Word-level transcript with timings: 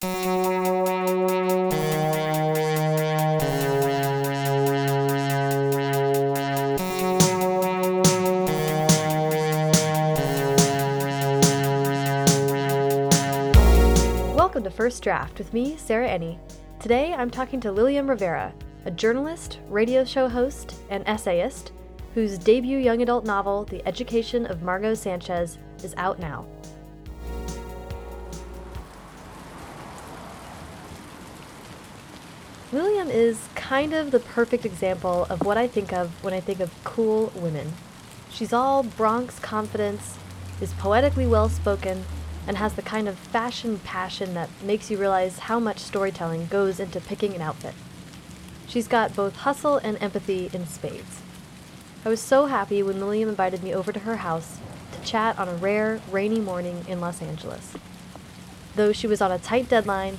Welcome 0.00 0.12
to 14.62 14.70
First 14.70 15.02
Draft 15.02 15.38
with 15.38 15.52
me, 15.52 15.76
Sarah 15.76 16.06
Enni. 16.06 16.38
Today 16.78 17.12
I'm 17.12 17.28
talking 17.28 17.58
to 17.62 17.72
Lilliam 17.72 18.08
Rivera, 18.08 18.54
a 18.84 18.92
journalist, 18.92 19.58
radio 19.66 20.04
show 20.04 20.28
host, 20.28 20.76
and 20.90 21.02
essayist 21.08 21.72
whose 22.14 22.38
debut 22.38 22.78
young 22.78 23.02
adult 23.02 23.24
novel, 23.24 23.64
The 23.64 23.84
Education 23.84 24.46
of 24.46 24.62
Margot 24.62 24.94
Sanchez, 24.94 25.58
is 25.82 25.94
out 25.96 26.20
now. 26.20 26.46
Is 33.18 33.48
kind 33.56 33.94
of 33.94 34.12
the 34.12 34.20
perfect 34.20 34.64
example 34.64 35.26
of 35.28 35.44
what 35.44 35.58
I 35.58 35.66
think 35.66 35.92
of 35.92 36.22
when 36.22 36.32
I 36.32 36.38
think 36.38 36.60
of 36.60 36.72
cool 36.84 37.32
women. 37.34 37.72
She's 38.30 38.52
all 38.52 38.84
Bronx 38.84 39.40
confidence, 39.40 40.16
is 40.60 40.72
poetically 40.74 41.26
well 41.26 41.48
spoken, 41.48 42.04
and 42.46 42.58
has 42.58 42.74
the 42.74 42.82
kind 42.82 43.08
of 43.08 43.18
fashion 43.18 43.80
passion 43.80 44.34
that 44.34 44.50
makes 44.62 44.88
you 44.88 44.98
realize 44.98 45.40
how 45.40 45.58
much 45.58 45.80
storytelling 45.80 46.46
goes 46.46 46.78
into 46.78 47.00
picking 47.00 47.34
an 47.34 47.40
outfit. 47.40 47.74
She's 48.68 48.86
got 48.86 49.16
both 49.16 49.34
hustle 49.38 49.78
and 49.78 50.00
empathy 50.00 50.48
in 50.52 50.68
spades. 50.68 51.20
I 52.04 52.10
was 52.10 52.20
so 52.20 52.46
happy 52.46 52.84
when 52.84 53.00
Lilliam 53.00 53.28
invited 53.28 53.64
me 53.64 53.74
over 53.74 53.92
to 53.92 53.98
her 53.98 54.18
house 54.18 54.58
to 54.92 55.04
chat 55.04 55.36
on 55.40 55.48
a 55.48 55.54
rare, 55.54 56.00
rainy 56.12 56.38
morning 56.38 56.84
in 56.86 57.00
Los 57.00 57.20
Angeles. 57.20 57.74
Though 58.76 58.92
she 58.92 59.08
was 59.08 59.20
on 59.20 59.32
a 59.32 59.40
tight 59.40 59.68
deadline, 59.68 60.18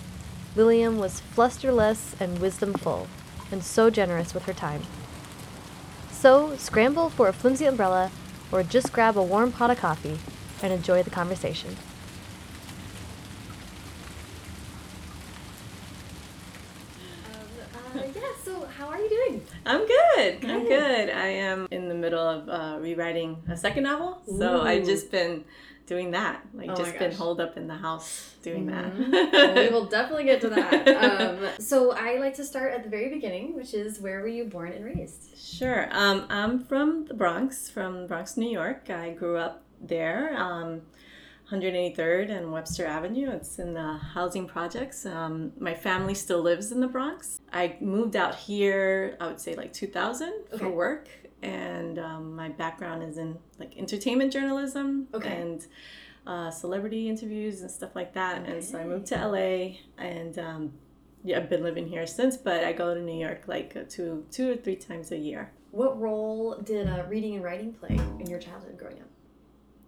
Lilliam 0.56 0.98
was 0.98 1.22
flusterless 1.36 2.20
and 2.20 2.40
wisdomful, 2.40 3.08
and 3.52 3.64
so 3.64 3.90
generous 3.90 4.34
with 4.34 4.44
her 4.44 4.54
time. 4.54 4.82
So, 6.12 6.56
scramble 6.58 7.10
for 7.10 7.28
a 7.28 7.34
flimsy 7.34 7.66
umbrella, 7.66 8.12
or 8.52 8.64
just 8.64 8.92
grab 8.92 9.16
a 9.18 9.24
warm 9.24 9.52
pot 9.52 9.70
of 9.72 9.78
coffee 9.78 10.18
and 10.62 10.74
enjoy 10.74 11.04
the 11.04 11.10
conversation. 11.10 11.78
Uh, 17.96 18.02
yeah, 18.16 18.22
so 18.44 18.66
how 18.78 18.88
are 18.88 19.00
you 19.00 19.10
doing? 19.10 19.42
I'm 19.66 19.88
good. 19.88 20.46
I'm 20.46 20.64
Good. 20.64 20.68
good. 20.68 21.10
I 21.10 21.28
am 21.28 21.68
in 21.72 21.88
the 21.90 21.96
middle 21.96 22.20
of 22.28 22.50
uh, 22.50 22.78
rewriting 22.80 23.38
a 23.50 23.56
second 23.58 23.84
novel, 23.84 24.22
so 24.38 24.62
I've 24.62 24.86
just 24.86 25.12
been 25.12 25.44
doing 25.90 26.12
that. 26.12 26.42
Like 26.54 26.70
Oh 26.70 26.76
just 26.76 26.98
been 27.00 27.12
holed 27.12 27.42
up 27.42 27.58
in 27.58 27.68
the 27.68 27.76
house 27.76 28.36
doing 28.44 28.68
Mhm. 28.68 29.12
that. 29.12 29.56
We 29.70 29.70
will 29.74 29.86
definitely 29.86 30.26
get 30.26 30.40
to 30.42 30.50
that. 30.50 30.88
Um, 30.88 31.40
so 31.60 31.92
I 31.92 32.18
like 32.20 32.36
to 32.36 32.46
start 32.46 32.74
at 32.76 32.84
the 32.84 32.90
very 32.90 33.10
beginning, 33.10 33.56
which 33.56 33.74
is 33.74 34.00
where 34.00 34.22
were 34.22 34.28
you 34.28 34.46
born 34.46 34.72
and 34.72 34.86
raised? 34.86 35.22
Sure. 35.38 35.90
Um, 35.92 36.28
I'm 36.30 36.60
from 36.64 37.06
the 37.06 37.16
Bronx, 37.16 37.70
from 37.72 38.06
Bronx, 38.08 38.38
New 38.38 38.50
York. 38.50 38.90
I 38.92 39.10
grew 39.22 39.38
up 39.38 39.64
there, 39.82 40.36
um, 40.38 40.82
183rd 41.52 42.30
and 42.30 42.52
Webster 42.52 42.86
Avenue. 42.86 43.32
It's 43.32 43.58
in 43.58 43.74
the 43.74 43.94
housing 44.14 44.46
projects. 44.48 45.08
Um, 45.08 45.52
my 45.60 45.74
family 45.74 46.14
still 46.14 46.42
lives 46.44 46.72
in 46.72 46.80
the 46.80 46.88
Bronx. 46.88 47.40
I 47.52 47.76
moved 47.82 48.16
out 48.16 48.36
here, 48.36 49.18
I 49.20 49.26
would 49.26 49.40
say 49.40 49.56
like 49.56 49.74
2000 49.74 50.32
Okay. 50.54 50.58
for 50.60 50.70
work. 50.70 51.08
And 51.42 51.98
um, 52.00 52.36
my 52.36 52.50
background 52.50 53.04
is 53.04 53.18
in 53.18 53.38
like 53.60 53.78
entertainment 53.78 54.34
journalism 54.34 55.08
Okay. 55.14 55.42
and 55.42 55.66
uh, 56.28 56.52
celebrity 56.52 57.08
interviews 57.10 57.62
and 57.62 57.72
stuff 57.72 57.96
like 57.96 58.14
that. 58.14 58.46
And 58.46 58.64
so 58.64 58.78
I 58.78 58.84
moved 58.86 59.08
to 59.08 59.16
LA 59.28 59.78
and 59.98 60.38
um, 60.38 60.74
yeah, 61.24 61.38
I've 61.38 61.50
been 61.50 61.64
living 61.64 61.88
here 61.88 62.06
since, 62.06 62.38
but 62.38 62.64
I 62.64 62.74
go 62.74 62.94
to 62.94 63.02
New 63.02 63.18
York 63.20 63.44
like 63.48 63.76
uh, 63.76 63.84
two, 63.90 64.26
two 64.32 64.52
or 64.52 64.56
three 64.56 64.76
times 64.76 65.12
a 65.12 65.18
year. 65.18 65.52
What 65.72 66.00
role 66.00 66.56
did 66.64 66.88
uh, 66.88 67.04
reading 67.08 67.36
and 67.36 67.44
writing 67.44 67.74
play 67.74 67.98
in 68.20 68.28
your 68.28 68.40
childhood 68.40 68.78
growing 68.78 69.00
up? 69.00 69.08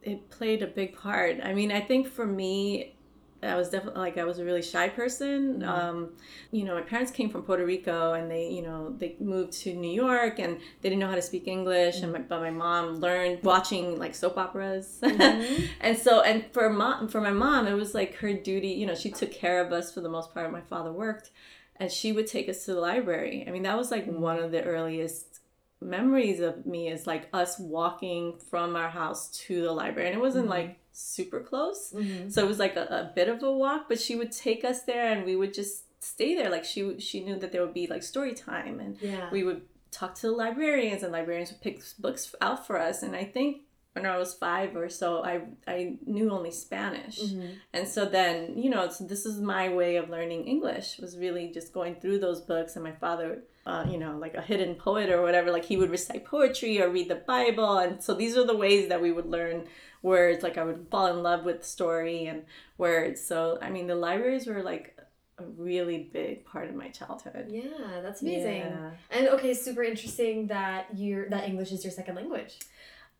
It 0.04 0.30
played 0.30 0.64
a 0.64 0.68
big 0.68 0.96
part. 0.98 1.38
I 1.44 1.54
mean, 1.54 1.72
I 1.72 1.82
think 1.82 2.08
for 2.08 2.26
me, 2.26 2.96
I 3.44 3.56
was 3.56 3.70
definitely 3.70 4.02
like 4.02 4.18
I 4.18 4.24
was 4.24 4.38
a 4.40 4.46
really 4.46 4.62
shy 4.62 4.88
person. 4.90 5.62
Mhm. 5.62 5.68
Um, 5.68 6.10
you 6.52 6.64
know, 6.64 6.76
my 6.76 6.82
parents 6.82 7.12
came 7.12 7.30
from 7.30 7.42
Puerto 7.44 7.66
Rico, 7.66 8.14
and 8.14 8.30
they, 8.30 8.48
you 8.50 8.62
know, 8.62 8.94
they 8.98 9.16
moved 9.20 9.54
to 9.64 9.74
New 9.74 9.92
York, 9.92 10.38
and 10.40 10.58
they 10.82 10.90
didn't 10.90 11.00
know 11.00 11.08
how 11.08 11.16
to 11.16 11.22
speak 11.22 11.48
English. 11.48 12.02
And 12.04 12.14
my, 12.14 12.20
but 12.20 12.40
my 12.40 12.52
mom 12.52 12.96
learned 12.98 13.44
watching 13.44 13.98
like 13.98 14.14
soap 14.16 14.38
operas, 14.38 15.00
Mhm. 15.02 15.68
and 15.82 15.98
so 15.98 16.22
and 16.22 16.46
for 16.54 16.70
mom 16.70 17.08
for 17.08 17.22
my 17.22 17.32
mom, 17.32 17.68
it 17.68 17.74
was 17.74 17.94
like 17.96 18.16
her 18.16 18.34
duty. 18.34 18.70
You 18.70 18.86
know, 18.86 18.96
she 18.96 19.10
took 19.12 19.32
care 19.32 19.60
of 19.66 19.72
us 19.72 19.92
for 19.92 20.02
the 20.02 20.10
most 20.10 20.34
part. 20.34 20.52
My 20.52 20.62
father 20.62 20.92
worked, 20.92 21.32
and 21.78 21.92
she 21.92 22.12
would 22.12 22.28
take 22.28 22.48
us 22.48 22.66
to 22.66 22.74
the 22.74 22.80
library. 22.80 23.44
I 23.48 23.52
mean, 23.52 23.64
that 23.64 23.78
was 23.78 23.90
like 23.92 24.06
one 24.06 24.38
of 24.40 24.52
the 24.52 24.64
earliest 24.64 25.40
memories 25.84 26.40
of 26.42 26.64
me 26.68 26.90
is 26.90 27.08
like 27.08 27.28
us 27.34 27.58
walking 27.58 28.38
from 28.52 28.76
our 28.76 28.90
house 28.90 29.30
to 29.32 29.64
the 29.64 29.72
library 29.72 30.08
and 30.10 30.16
it 30.16 30.22
wasn't 30.22 30.46
Mhm. 30.46 30.50
like 30.52 30.78
super 30.92 31.40
close 31.40 31.94
Mm-hmm. 31.96 32.30
so 32.30 32.44
it 32.44 32.48
was 32.48 32.60
like 32.60 32.76
a, 32.76 32.84
a 32.84 33.12
bit 33.16 33.30
of 33.30 33.42
a 33.44 33.52
walk 33.52 33.86
but 33.90 34.00
she 34.00 34.16
would 34.16 34.32
take 34.32 34.64
us 34.66 34.84
there 34.84 35.12
and 35.12 35.26
we 35.26 35.36
would 35.36 35.54
just 35.54 35.84
stay 36.04 36.36
there 36.36 36.50
like 36.50 36.66
she 36.66 37.00
she 37.00 37.24
knew 37.24 37.38
that 37.40 37.52
there 37.52 37.62
would 37.62 37.74
be 37.74 37.88
like 37.88 38.04
story 38.04 38.34
time 38.34 38.80
and 38.80 38.98
Yeah. 39.02 39.30
we 39.32 39.44
would 39.44 39.62
talk 39.92 40.16
to 40.16 40.28
the 40.28 40.32
librarians 40.32 41.04
and 41.04 41.12
librarians 41.12 41.52
would 41.52 41.62
pick 41.62 41.82
books 42.00 42.34
out 42.42 42.66
for 42.68 42.80
us 42.80 43.04
and 43.04 43.16
i 43.16 43.24
think 43.24 43.62
when 43.94 44.06
i 44.06 44.18
was 44.18 44.34
five 44.34 44.76
or 44.76 44.88
so 44.90 45.22
i 45.24 45.42
i 45.68 45.98
knew 46.06 46.30
only 46.32 46.50
spanish 46.52 47.20
Mhm. 47.20 47.56
and 47.74 47.88
so 47.88 48.06
then, 48.06 48.58
you 48.58 48.70
know, 48.70 48.84
it's, 48.86 49.00
this 49.00 49.26
is 49.26 49.40
my 49.42 49.68
way 49.70 49.98
of 49.98 50.10
learning 50.10 50.46
English 50.48 50.98
was 50.98 51.18
really 51.18 51.46
just 51.58 51.74
going 51.74 51.96
through 52.02 52.20
those 52.20 52.40
books. 52.42 52.76
And 52.76 52.84
my 52.84 52.92
father, 52.94 53.30
uh, 53.66 53.84
you 53.92 53.98
know, 54.04 54.14
like 54.18 54.34
a 54.34 54.42
hidden 54.42 54.76
poet 54.76 55.10
or 55.10 55.22
whatever, 55.22 55.52
like 55.52 55.66
he 55.66 55.76
would 55.78 55.90
recite 55.92 56.24
poetry 56.26 56.82
or 56.82 56.90
read 56.90 57.10
the 57.10 57.22
Bible. 57.36 57.78
And 57.84 58.02
so 58.06 58.14
these 58.14 58.36
are 58.38 58.46
the 58.46 58.56
ways 58.66 58.88
that 58.90 59.02
we 59.02 59.12
would 59.12 59.26
learn 59.38 59.68
words. 60.02 60.44
Like 60.44 60.58
I 60.58 60.64
would 60.64 60.88
fall 60.90 61.08
in 61.08 61.24
love 61.24 61.44
with 61.46 61.66
story 61.66 62.26
and 62.28 62.44
words. 62.78 63.22
So, 63.22 63.58
I 63.62 63.70
mean, 63.70 63.88
the 63.88 63.96
libraries 63.96 64.48
were 64.48 64.64
like 64.64 64.98
a 65.38 65.44
really 65.58 66.10
big 66.14 66.46
part 66.46 66.70
of 66.70 66.76
my 66.76 66.90
childhood. 66.90 67.48
Yeah, 67.50 68.02
that's 68.02 68.22
amazing. 68.22 68.62
Yeah. 68.62 68.92
And 69.12 69.28
okay, 69.30 69.54
super 69.54 69.84
interesting 69.84 70.48
that 70.48 70.88
you're 70.96 71.30
that 71.30 71.46
English 71.48 71.72
is 71.72 71.84
your 71.84 71.92
second 71.92 72.16
language. 72.16 72.60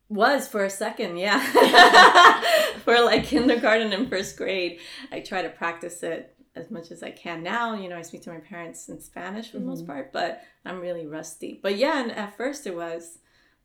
Was 0.10 0.48
for 0.48 0.66
a 0.66 0.70
second, 0.70 1.18
yeah. 1.18 1.40
for 2.84 3.00
like 3.02 3.24
kindergarten 3.24 3.94
and 3.94 4.10
first 4.10 4.36
grade. 4.38 4.80
I 5.12 5.22
try 5.22 5.42
to 5.42 5.50
practice 5.50 6.04
it 6.04 6.36
as 6.54 6.70
much 6.70 6.92
as 6.92 7.02
I 7.02 7.12
can 7.12 7.44
now. 7.44 7.76
You 7.76 7.88
know, 7.88 7.98
I 7.98 8.02
speak 8.02 8.24
to 8.24 8.30
my 8.30 8.40
parents 8.40 8.90
in 8.90 9.00
Spanish 9.00 9.52
for 9.52 9.60
the 9.60 9.66
most 9.66 9.84
Mhm. 9.86 9.88
part, 9.88 10.12
but 10.12 10.44
I'm 10.66 10.82
really 10.82 11.08
rusty. 11.08 11.60
But 11.64 11.78
yeah, 11.78 12.02
and 12.02 12.12
at 12.12 12.36
first 12.36 12.68
it 12.68 12.76
was 12.76 13.20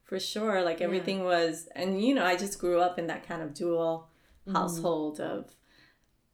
for 0.07 0.19
sure. 0.19 0.63
Like 0.63 0.81
Yeah. 0.81 0.87
everything 0.87 1.23
was, 1.25 1.69
and 1.75 2.03
you 2.03 2.15
know, 2.15 2.25
I 2.25 2.37
just 2.37 2.59
grew 2.59 2.81
up 2.81 2.99
in 2.99 3.07
that 3.09 3.27
kind 3.27 3.43
of 3.43 3.53
dual 3.55 4.09
Mhm. 4.47 4.53
household 4.55 5.21
of 5.21 5.55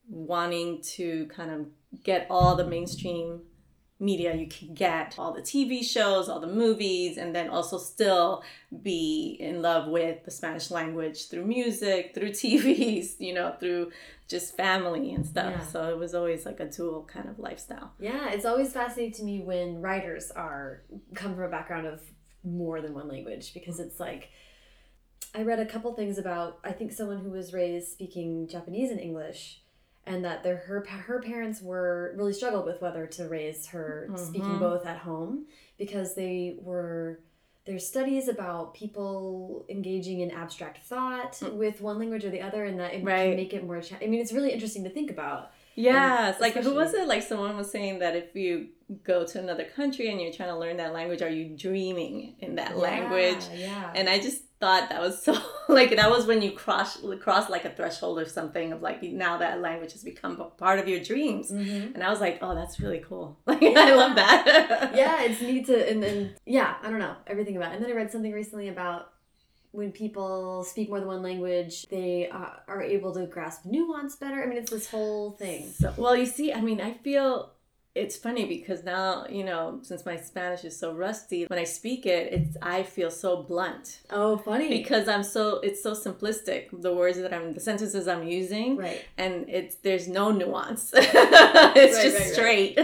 wanting 0.09 0.81
to 0.83 1.27
kind 1.27 1.50
of 1.50 1.66
get 2.05 2.27
all 2.31 2.55
the 2.56 2.66
mainstream 2.66 3.43
media 3.99 4.34
you 4.34 4.49
can 4.49 4.75
get 4.75 5.15
all 5.16 5.32
the 5.32 5.41
TV 5.41 5.81
shows, 5.81 6.28
all 6.28 6.41
the 6.41 6.47
movies, 6.49 7.16
and 7.16 7.32
then 7.37 7.49
also 7.49 7.78
still 7.78 8.43
be 8.82 9.37
in 9.38 9.62
love 9.62 9.87
with 9.88 10.25
the 10.25 10.31
Spanish 10.31 10.72
language 10.72 11.28
through 11.28 11.44
music, 11.47 12.12
through 12.12 12.31
TVs, 12.43 13.21
you 13.21 13.32
know, 13.32 13.55
through 13.61 13.93
just 14.27 14.56
family 14.56 15.12
and 15.15 15.25
stuff. 15.25 15.53
Yeah. 15.56 15.66
So 15.66 15.88
it 15.91 15.99
was 15.99 16.16
always 16.16 16.44
like 16.44 16.59
a 16.59 16.66
dual 16.66 17.05
kind 17.05 17.28
of 17.28 17.38
lifestyle. 17.38 17.93
Yeah, 18.00 18.31
it's 18.31 18.44
always 18.44 18.72
fascinating 18.72 19.12
to 19.15 19.22
me 19.25 19.41
when 19.41 19.81
writers 19.81 20.32
are 20.32 20.82
come 21.15 21.37
from 21.37 21.44
a 21.44 21.49
background 21.49 21.87
of 21.87 22.00
more 22.45 22.81
than 22.81 22.95
one 22.95 23.09
language 23.09 23.55
because 23.55 23.79
it's 23.81 24.01
like 24.01 24.31
I 25.35 25.43
read 25.43 25.61
a 25.61 25.67
couple 25.67 25.93
things 25.95 26.19
about 26.19 26.59
I 26.65 26.73
think 26.73 26.93
someone 26.93 27.19
who 27.21 27.31
was 27.31 27.53
raised 27.53 27.89
speaking 27.89 28.49
Japanese 28.49 28.91
and 28.91 29.01
English 29.01 29.61
and 30.05 30.25
that 30.25 30.43
their 30.43 30.57
her 30.57 30.85
her 30.85 31.21
parents 31.23 31.63
were 31.63 32.15
really 32.17 32.33
struggled 32.33 32.67
with 32.67 32.83
whether 32.83 33.06
to 33.06 33.29
raise 33.29 33.67
her 33.69 34.09
speaking 34.17 34.49
Mhm. 34.56 34.59
both 34.61 34.85
at 34.87 34.99
home 34.99 35.47
because 35.79 36.15
they 36.15 36.59
were 36.61 37.21
there's 37.65 37.87
studies 37.87 38.27
about 38.27 38.75
people 38.75 39.65
engaging 39.69 40.19
in 40.19 40.33
abstract 40.33 40.79
thought 40.79 41.41
with 41.53 41.81
one 41.81 41.97
language 42.00 42.25
or 42.25 42.31
the 42.31 42.41
other 42.41 42.65
and 42.65 42.81
that 42.81 42.93
it 42.93 42.97
can 42.97 43.37
make 43.37 43.55
it 43.55 43.65
more 43.65 43.81
cha- 43.81 43.99
I 44.03 44.09
mean 44.09 44.21
it's 44.21 44.33
really 44.33 44.50
interesting 44.53 44.83
to 44.85 44.91
think 44.91 45.11
about 45.12 45.53
Yeah, 45.75 46.31
it's 46.31 46.41
like 46.41 46.55
who 46.55 46.75
was 46.75 46.95
it? 46.95 47.07
Like 47.09 47.23
someone 47.23 47.57
was 47.57 47.71
saying 47.71 48.01
that 48.01 48.17
if 48.17 48.35
you 48.35 48.69
go 49.05 49.25
to 49.27 49.39
another 49.39 49.65
country 49.65 50.11
and 50.11 50.21
you're 50.21 50.33
trying 50.33 50.51
to 50.51 50.59
learn 50.59 50.77
that 50.77 50.93
language, 50.93 51.23
are 51.23 51.31
you 51.31 51.57
dreaming 51.57 52.37
in 52.41 52.57
that 52.57 52.77
language? 52.77 53.45
Yeah, 53.55 53.59
yeah. 53.59 53.93
And 53.95 54.09
I 54.09 54.19
just 54.19 54.43
thought 54.61 54.91
that 54.91 55.01
was 55.01 55.21
so 55.23 55.37
like 55.69 55.97
that 55.97 56.09
was 56.11 56.27
when 56.27 56.41
you 56.41 56.53
cross 56.53 56.99
cross 57.21 57.51
like 57.51 57.65
a 57.65 57.71
threshold 57.71 58.19
or 58.19 58.27
something 58.27 58.73
of 58.73 58.81
like 58.81 59.03
now 59.03 59.39
that 59.39 59.61
language 59.61 59.93
has 59.93 60.05
become 60.05 60.41
a 60.41 60.45
part 60.45 60.79
of 60.79 60.87
your 60.89 61.01
dreams. 61.01 61.51
Mhm. 61.51 61.95
And 61.95 62.03
I 62.03 62.11
was 62.11 62.21
like, 62.21 62.39
oh, 62.43 62.55
that's 62.55 62.79
really 62.81 63.01
cool. 63.09 63.39
Like 63.47 63.63
I 63.63 63.95
love 63.95 64.15
that. 64.17 64.93
yeah, 64.95 65.23
it's 65.23 65.41
neat 65.41 65.67
to 65.67 65.91
and 65.91 66.03
then 66.03 66.35
yeah, 66.47 66.75
I 66.83 66.91
don't 66.91 66.99
know 66.99 67.17
everything 67.27 67.57
about. 67.57 67.73
It. 67.73 67.77
And 67.77 67.85
then 67.85 67.91
I 67.93 67.95
read 67.95 68.13
something 68.13 68.33
recently 68.33 68.69
about 68.69 69.12
when 69.73 69.91
people 69.91 70.65
speak 70.65 70.89
more 70.89 71.01
than 71.01 71.09
one 71.09 71.23
language, 71.23 71.89
they 71.89 72.29
uh, 72.29 72.51
are 72.69 72.83
able 72.83 73.13
to 73.15 73.27
grasp 73.27 73.65
nuance 73.65 74.17
better. 74.17 74.43
I 74.43 74.47
mean, 74.47 74.59
it's 74.59 74.71
this 74.71 74.89
whole 74.91 75.33
thing. 75.33 75.71
So, 75.73 75.93
well, 75.97 76.15
you 76.15 76.27
see, 76.27 76.53
I 76.53 76.61
mean, 76.61 76.81
I 76.81 76.93
feel 76.93 77.53
it's 77.94 78.17
funny 78.17 78.47
because 78.47 78.85
now 78.85 79.27
you 79.29 79.44
know 79.44 79.79
since 79.83 80.06
my 80.06 80.17
spanish 80.17 80.65
is 80.65 80.79
so 80.79 80.94
rusty 80.94 81.44
when 81.47 81.59
i 81.59 81.65
speak 81.65 82.06
it 82.06 82.33
it's 82.33 82.56
i 82.62 82.83
feel 82.83 83.11
so 83.11 83.43
blunt 83.43 84.00
Oh, 84.11 84.39
funny. 84.39 84.69
because 84.69 85.09
i'm 85.09 85.23
so 85.23 85.59
it's 85.61 85.83
so 85.83 85.93
simplistic 85.93 86.69
the 86.73 86.93
words 86.94 87.19
that 87.19 87.35
i'm 87.35 87.53
the 87.53 87.61
sentences 87.61 88.09
i'm 88.09 88.27
using 88.27 88.77
right. 88.79 89.05
and 89.19 89.47
it's 89.49 89.75
there's 89.77 90.09
no 90.09 90.31
nuance 90.33 90.91
it's 90.97 91.15
Right, 91.15 92.03
just 92.03 92.17
right, 92.17 92.25
right. 92.25 92.33
straight 92.33 92.79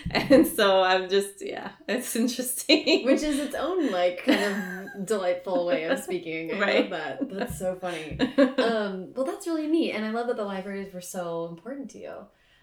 and 0.30 0.46
so 0.46 0.82
i'm 0.82 1.08
just 1.08 1.44
yeah 1.44 1.70
it's 1.88 2.14
interesting 2.14 3.04
Which 3.06 3.22
is 3.22 3.38
its 3.40 3.54
own 3.56 3.90
like 3.90 4.24
kind 4.24 4.40
of 4.44 5.06
delightful 5.06 5.66
way 5.66 5.84
of 5.84 5.98
speaking. 5.98 6.54
I 6.54 6.58
Right. 6.60 6.90
love 6.90 6.90
that. 6.90 7.28
That's 7.36 7.58
so 7.58 7.74
funny. 7.74 8.16
Um, 8.58 9.12
well, 9.14 9.24
that's 9.26 9.46
really 9.48 9.66
neat, 9.66 9.90
and 9.92 10.04
I 10.04 10.10
love 10.10 10.28
that 10.28 10.36
the 10.36 10.44
libraries 10.44 10.94
were 10.94 11.00
so 11.00 11.46
important 11.46 11.90
to 11.90 11.98
you. 11.98 12.14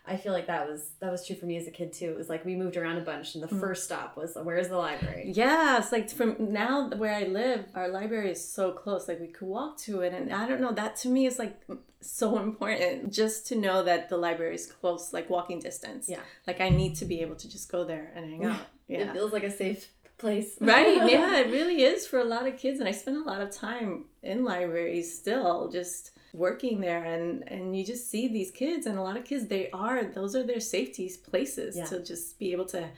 I 0.05 0.17
feel 0.17 0.33
like 0.33 0.47
that 0.47 0.67
was 0.67 0.89
that 0.99 1.11
was 1.11 1.25
true 1.25 1.35
for 1.35 1.45
me 1.45 1.57
as 1.57 1.67
a 1.67 1.71
kid 1.71 1.93
too. 1.93 2.09
It 2.09 2.17
was 2.17 2.27
like 2.29 2.43
we 2.43 2.55
moved 2.55 2.75
around 2.75 2.97
a 2.97 3.01
bunch, 3.01 3.35
and 3.35 3.43
the 3.43 3.47
Mm. 3.47 3.59
first 3.59 3.83
stop 3.83 4.17
was 4.17 4.35
where's 4.41 4.69
the 4.69 4.77
library? 4.77 5.31
Yeah, 5.33 5.77
it's 5.77 5.91
like 5.91 6.09
from 6.09 6.35
now 6.51 6.89
where 6.89 7.13
I 7.13 7.23
live, 7.23 7.65
our 7.75 7.87
library 7.87 8.31
is 8.31 8.43
so 8.43 8.71
close. 8.71 9.07
Like 9.07 9.19
we 9.19 9.27
could 9.27 9.47
walk 9.47 9.77
to 9.81 10.01
it, 10.01 10.13
and 10.13 10.33
I 10.33 10.47
don't 10.47 10.59
know. 10.61 10.71
That 10.71 10.95
to 10.97 11.07
me 11.09 11.25
is 11.27 11.37
like 11.37 11.55
so 12.01 12.39
important, 12.39 13.13
just 13.13 13.45
to 13.47 13.55
know 13.55 13.83
that 13.83 14.09
the 14.09 14.17
library 14.17 14.55
is 14.55 14.65
close, 14.65 15.13
like 15.13 15.29
walking 15.29 15.59
distance. 15.59 16.09
Yeah. 16.09 16.21
Like 16.47 16.59
I 16.61 16.69
need 16.69 16.95
to 16.95 17.05
be 17.05 17.21
able 17.21 17.35
to 17.35 17.47
just 17.49 17.71
go 17.71 17.83
there 17.85 18.11
and 18.15 18.25
hang 18.29 18.45
out. 18.45 18.61
Yeah, 18.87 19.01
it 19.09 19.13
feels 19.13 19.31
like 19.31 19.43
a 19.43 19.51
safe 19.51 19.87
place. 20.17 20.57
right. 20.59 20.97
Yeah, 21.11 21.37
it 21.39 21.51
really 21.51 21.83
is 21.83 22.07
for 22.07 22.19
a 22.19 22.23
lot 22.23 22.47
of 22.47 22.57
kids, 22.57 22.79
and 22.79 22.89
I 22.89 22.91
spend 22.91 23.17
a 23.17 23.23
lot 23.23 23.39
of 23.41 23.51
time 23.51 24.05
in 24.23 24.43
libraries 24.43 25.15
still, 25.17 25.69
just 25.69 26.11
working 26.33 26.79
there 26.81 27.03
and 27.03 27.43
and 27.47 27.75
you 27.77 27.83
just 27.85 28.09
see 28.09 28.27
these 28.27 28.51
kids 28.51 28.85
and 28.85 28.97
a 28.97 29.01
lot 29.01 29.17
of 29.17 29.25
kids 29.25 29.47
they 29.47 29.69
are 29.71 30.03
those 30.03 30.35
are 30.35 30.43
their 30.43 30.59
safety 30.59 31.11
places 31.29 31.75
Yeah. 31.75 31.85
to 31.85 32.03
just 32.03 32.39
be 32.39 32.51
able 32.53 32.65
to 32.67 32.89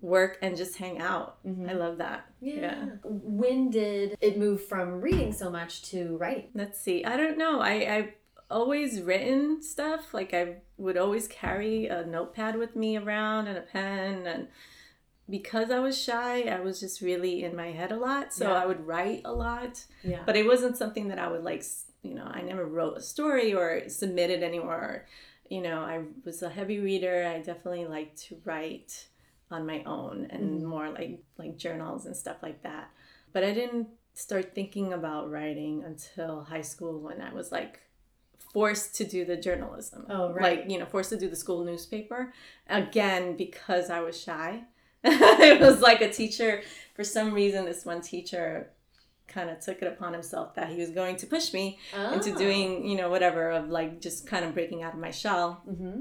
work 0.00 0.38
and 0.42 0.56
just 0.56 0.78
hang 0.78 0.98
out 0.98 1.36
Mhm. 1.44 1.68
i 1.70 1.74
love 1.74 1.98
that 1.98 2.26
Yeah. 2.40 2.86
When 3.04 3.70
did 3.70 4.16
it 4.20 4.38
move 4.38 4.64
from 4.64 5.00
reading 5.00 5.32
so 5.32 5.48
much 5.50 5.82
to 5.90 6.16
writing? 6.16 6.48
Let's 6.54 6.80
see. 6.80 7.04
I 7.04 7.16
don't 7.16 7.38
know. 7.38 7.60
I 7.60 7.74
I've 7.96 8.12
always 8.50 9.00
written 9.00 9.62
stuff. 9.62 10.12
Like 10.12 10.34
I 10.34 10.56
would 10.76 10.96
always 10.96 11.28
carry 11.28 11.86
a 11.86 12.04
notepad 12.04 12.56
with 12.56 12.74
me 12.74 12.96
around 12.96 13.46
and 13.46 13.56
a 13.56 13.62
pen 13.62 14.26
and 14.26 14.48
because 15.30 15.70
I 15.70 15.78
was 15.78 15.96
shy, 15.96 16.42
I 16.42 16.58
was 16.60 16.80
just 16.80 17.00
really 17.00 17.44
in 17.44 17.54
my 17.54 17.70
head 17.70 17.92
a 17.92 17.96
lot. 17.96 18.32
So 18.34 18.48
Yeah. 18.48 18.60
I 18.62 18.66
would 18.66 18.84
write 18.86 19.22
a 19.24 19.32
lot, 19.32 19.84
Yeah. 20.02 20.22
but 20.26 20.34
it 20.36 20.46
wasn't 20.46 20.76
something 20.76 21.06
that 21.08 21.20
I 21.20 21.28
would 21.30 21.44
like, 21.44 21.62
you 22.02 22.14
know, 22.14 22.24
I 22.24 22.42
never 22.42 22.64
wrote 22.66 22.96
a 22.96 23.00
story 23.00 23.54
or 23.54 23.88
submitted 23.88 24.42
anywhere. 24.42 25.06
You 25.48 25.62
know, 25.62 25.80
I 25.80 26.02
was 26.24 26.42
a 26.42 26.48
heavy 26.48 26.78
reader. 26.80 27.26
I 27.26 27.38
definitely 27.38 27.86
like 27.86 28.16
to 28.16 28.40
write 28.44 29.08
on 29.50 29.66
my 29.66 29.82
own 29.84 30.26
and 30.30 30.60
Mhm. 30.60 30.64
more 30.64 30.88
like 30.90 31.22
like 31.36 31.56
journals 31.56 32.06
and 32.06 32.16
stuff 32.16 32.42
like 32.42 32.62
that. 32.62 32.90
But 33.32 33.44
I 33.44 33.52
didn't 33.52 33.88
start 34.14 34.54
thinking 34.54 34.92
about 34.92 35.30
writing 35.30 35.84
until 35.84 36.42
high 36.44 36.62
school 36.62 37.00
when 37.00 37.20
I 37.20 37.32
was 37.32 37.52
like 37.52 37.80
forced 38.52 38.94
to 38.96 39.04
do 39.04 39.24
the 39.24 39.36
journalism. 39.36 40.06
Oh, 40.10 40.32
right. 40.32 40.58
Like, 40.60 40.70
you 40.70 40.78
know, 40.78 40.86
forced 40.86 41.10
to 41.10 41.18
do 41.18 41.28
the 41.28 41.36
school 41.36 41.64
newspaper. 41.64 42.32
Again, 42.68 43.36
because 43.36 43.88
I 43.90 44.00
was 44.00 44.20
shy. 44.20 44.64
it 45.04 45.60
was 45.60 45.80
like 45.80 46.00
a 46.00 46.12
teacher, 46.12 46.62
for 46.94 47.04
some 47.04 47.32
reason, 47.32 47.64
this 47.64 47.84
one 47.84 48.00
teacher 48.02 48.70
kind 49.32 49.50
of 49.50 49.60
took 49.60 49.80
it 49.82 49.88
upon 49.88 50.12
himself 50.12 50.54
that 50.54 50.68
he 50.70 50.76
was 50.76 50.90
going 50.90 51.16
to 51.16 51.26
push 51.26 51.52
me 51.52 51.78
Oh. 51.94 52.12
into 52.12 52.34
doing, 52.34 52.86
you 52.86 52.96
know, 52.96 53.08
whatever, 53.10 53.50
of 53.50 53.68
like 53.68 54.00
just 54.00 54.26
kind 54.26 54.44
of 54.44 54.54
breaking 54.54 54.82
out 54.82 54.94
of 54.94 55.00
my 55.00 55.10
shell 55.10 55.62
hmm 55.64 56.00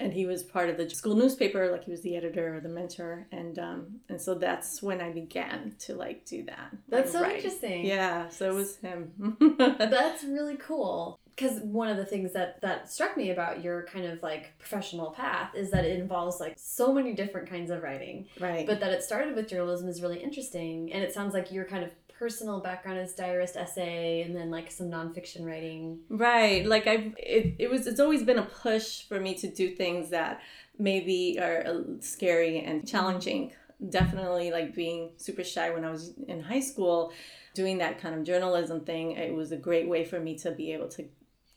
and 0.00 0.12
he 0.12 0.26
was 0.26 0.44
part 0.44 0.68
of 0.70 0.76
the 0.76 0.88
school 0.90 1.16
newspaper 1.16 1.72
like 1.72 1.82
he 1.82 1.90
was 1.90 2.02
the 2.02 2.14
editor 2.14 2.54
or 2.56 2.60
the 2.60 2.68
mentor 2.68 3.26
and 3.32 3.58
um 3.58 3.86
and 4.08 4.20
so 4.20 4.32
that's 4.34 4.80
when 4.80 5.00
i 5.00 5.10
began 5.10 5.74
to 5.80 5.92
like 5.96 6.24
do 6.24 6.44
that 6.44 6.68
That's 6.88 7.10
so 7.10 7.20
Right. 7.22 7.36
interesting. 7.36 7.84
yeah 7.84 8.28
so 8.28 8.48
it 8.50 8.54
was 8.54 8.76
him 8.76 9.36
That's 9.58 10.22
really 10.22 10.56
cool. 10.56 11.18
Because 11.34 11.60
one 11.62 11.88
of 11.88 11.96
the 11.96 12.04
things 12.04 12.32
that 12.32 12.60
that 12.62 12.90
struck 12.92 13.16
me 13.16 13.30
about 13.30 13.62
your 13.64 13.84
kind 13.86 14.06
of 14.06 14.22
like 14.22 14.56
professional 14.58 15.10
path 15.12 15.54
is 15.54 15.70
that 15.70 15.84
it 15.84 15.98
involves 15.98 16.38
like 16.40 16.54
so 16.56 16.92
many 16.92 17.12
different 17.14 17.48
kinds 17.48 17.70
of 17.70 17.82
writing, 17.82 18.26
right 18.40 18.66
but 18.66 18.78
that 18.80 18.92
it 18.92 19.02
started 19.02 19.34
with 19.36 19.48
journalism 19.48 19.88
is 19.88 20.00
really 20.02 20.20
interesting. 20.22 20.92
And 20.92 21.02
it 21.02 21.12
sounds 21.12 21.34
like 21.34 21.50
you're 21.52 21.64
kind 21.64 21.84
of 21.84 21.90
personal 22.18 22.60
background 22.60 22.98
is 22.98 23.14
diarist 23.14 23.56
essay, 23.56 24.22
and 24.22 24.34
then 24.34 24.50
like 24.50 24.70
some 24.70 24.90
nonfiction 24.90 25.44
writing. 25.44 26.00
right 26.08 26.66
like 26.66 26.86
I've 26.86 27.14
it, 27.18 27.54
it 27.58 27.70
was 27.70 27.86
it's 27.86 28.00
always 28.00 28.22
been 28.22 28.38
a 28.38 28.44
push 28.44 29.02
for 29.02 29.20
me 29.20 29.34
to 29.36 29.48
do 29.48 29.70
things 29.70 30.10
that 30.10 30.40
maybe 30.78 31.38
are 31.40 31.84
scary 32.00 32.60
and 32.60 32.86
challenging 32.86 33.52
definitely 33.90 34.50
like 34.50 34.74
being 34.74 35.10
super 35.16 35.44
shy 35.44 35.70
when 35.70 35.84
i 35.84 35.90
was 35.90 36.12
in 36.26 36.40
high 36.40 36.60
school 36.60 37.12
doing 37.54 37.78
that 37.78 38.00
kind 38.00 38.14
of 38.14 38.24
journalism 38.24 38.80
thing 38.80 39.12
it 39.12 39.32
was 39.32 39.52
a 39.52 39.56
great 39.56 39.88
way 39.88 40.04
for 40.04 40.18
me 40.18 40.36
to 40.36 40.50
be 40.50 40.72
able 40.72 40.88
to 40.88 41.04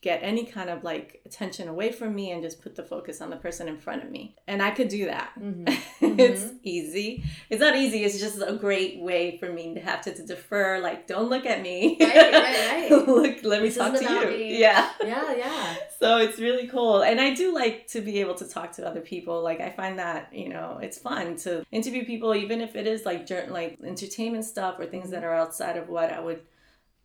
get 0.02 0.20
any 0.24 0.46
kind 0.46 0.70
of 0.70 0.84
like 0.84 1.22
attention 1.26 1.68
away 1.68 1.92
from 1.92 2.16
me 2.16 2.32
and 2.32 2.42
just 2.42 2.62
put 2.62 2.76
the 2.76 2.84
focus 2.84 3.22
on 3.22 3.30
the 3.30 3.36
person 3.36 3.68
in 3.68 3.78
front 3.78 4.04
of 4.04 4.10
me. 4.10 4.36
And 4.48 4.62
i 4.62 4.72
could 4.72 4.90
do 4.90 5.06
that. 5.06 5.32
Mm-hmm. 5.40 6.20
it's 6.20 6.52
easy. 6.64 7.24
It's 7.50 7.62
not 7.62 7.76
easy. 7.76 8.04
It's 8.04 8.20
just 8.20 8.42
a 8.42 8.54
great 8.54 9.00
way 9.00 9.38
for 9.38 9.52
me 9.52 9.76
to 9.76 9.80
have 9.80 10.02
to, 10.02 10.14
to 10.14 10.26
defer 10.26 10.80
like 10.80 11.08
don't 11.08 11.30
look 11.30 11.46
at 11.46 11.62
me. 11.62 11.98
Right, 12.00 12.16
right, 12.16 12.90
right. 12.92 12.92
look 13.08 13.44
let 13.44 13.62
me 13.62 13.70
This 13.70 13.78
talk 13.78 13.94
to 13.94 14.04
you. 14.04 14.26
me. 14.28 14.60
yeah. 14.66 14.90
Yeah, 15.04 15.36
yeah. 15.36 15.76
so 16.00 16.18
it's 16.18 16.40
really 16.40 16.68
cool. 16.68 17.04
And 17.04 17.22
i 17.22 17.34
do 17.34 17.54
like 17.54 17.88
to 17.88 18.02
be 18.02 18.20
able 18.20 18.36
to 18.36 18.48
talk 18.48 18.72
to 18.74 18.88
other 18.88 19.02
people. 19.02 19.42
Like 19.44 19.62
i 19.62 19.70
find 19.70 20.00
that 20.00 20.34
you 20.34 20.50
know 20.50 20.80
it's 20.82 20.98
fun 20.98 21.36
to 21.38 21.64
interview 21.72 22.06
people 22.06 22.34
even 22.36 22.62
if 22.62 22.76
it 22.76 22.88
is 22.88 23.06
like 23.06 23.30
like 23.50 23.78
entertainment 23.84 24.46
stuff 24.46 24.80
or 24.80 24.86
things 24.86 25.12
that 25.12 25.24
are 25.24 25.34
outside 25.34 25.78
of 25.78 25.90
what 25.90 26.12
i 26.12 26.20
would 26.20 26.42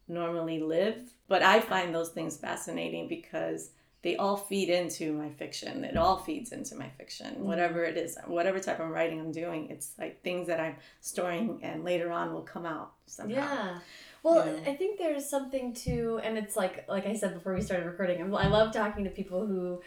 normally 0.09 0.61
live 0.61 0.97
but 1.29 1.43
i 1.43 1.61
find 1.61 1.95
those 1.95 2.11
things 2.11 2.37
fascinating 2.37 3.09
because 3.09 3.71
they 4.03 4.17
all 4.17 4.37
feed 4.37 4.69
into 4.69 5.13
my 5.13 5.31
fiction 5.31 5.85
it 5.85 5.97
all 5.97 6.19
feeds 6.19 6.53
into 6.53 6.75
my 6.75 6.89
fiction 6.91 7.35
mm-hmm. 7.35 7.45
whatever 7.45 7.83
it 7.83 7.97
is 7.97 8.17
whatever 8.27 8.61
type 8.61 8.81
of 8.81 8.89
writing 8.89 9.21
i'm 9.21 9.33
doing 9.33 9.69
it's 9.71 9.93
like 9.99 10.23
things 10.23 10.47
that 10.47 10.61
i'm 10.61 10.77
storing 11.01 11.59
and 11.63 11.85
later 11.85 12.13
on 12.13 12.33
will 12.33 12.43
come 12.43 12.67
out 12.67 12.93
somehow 13.07 13.35
Yeah. 13.35 13.79
Well, 14.27 14.45
Yeah. 14.45 14.71
I 14.73 14.75
think 14.75 14.99
there's 14.99 15.25
something 15.25 15.73
to, 15.85 16.21
and 16.25 16.37
it's 16.37 16.57
like, 16.57 16.89
like 16.89 17.07
I 17.07 17.15
said 17.15 17.33
before 17.35 17.55
we 17.55 17.63
started 17.63 17.87
recording, 17.87 18.21
I 18.35 18.49
love 18.49 18.73
talking 18.73 19.05
to 19.05 19.11
people 19.11 19.47
who 19.47 19.81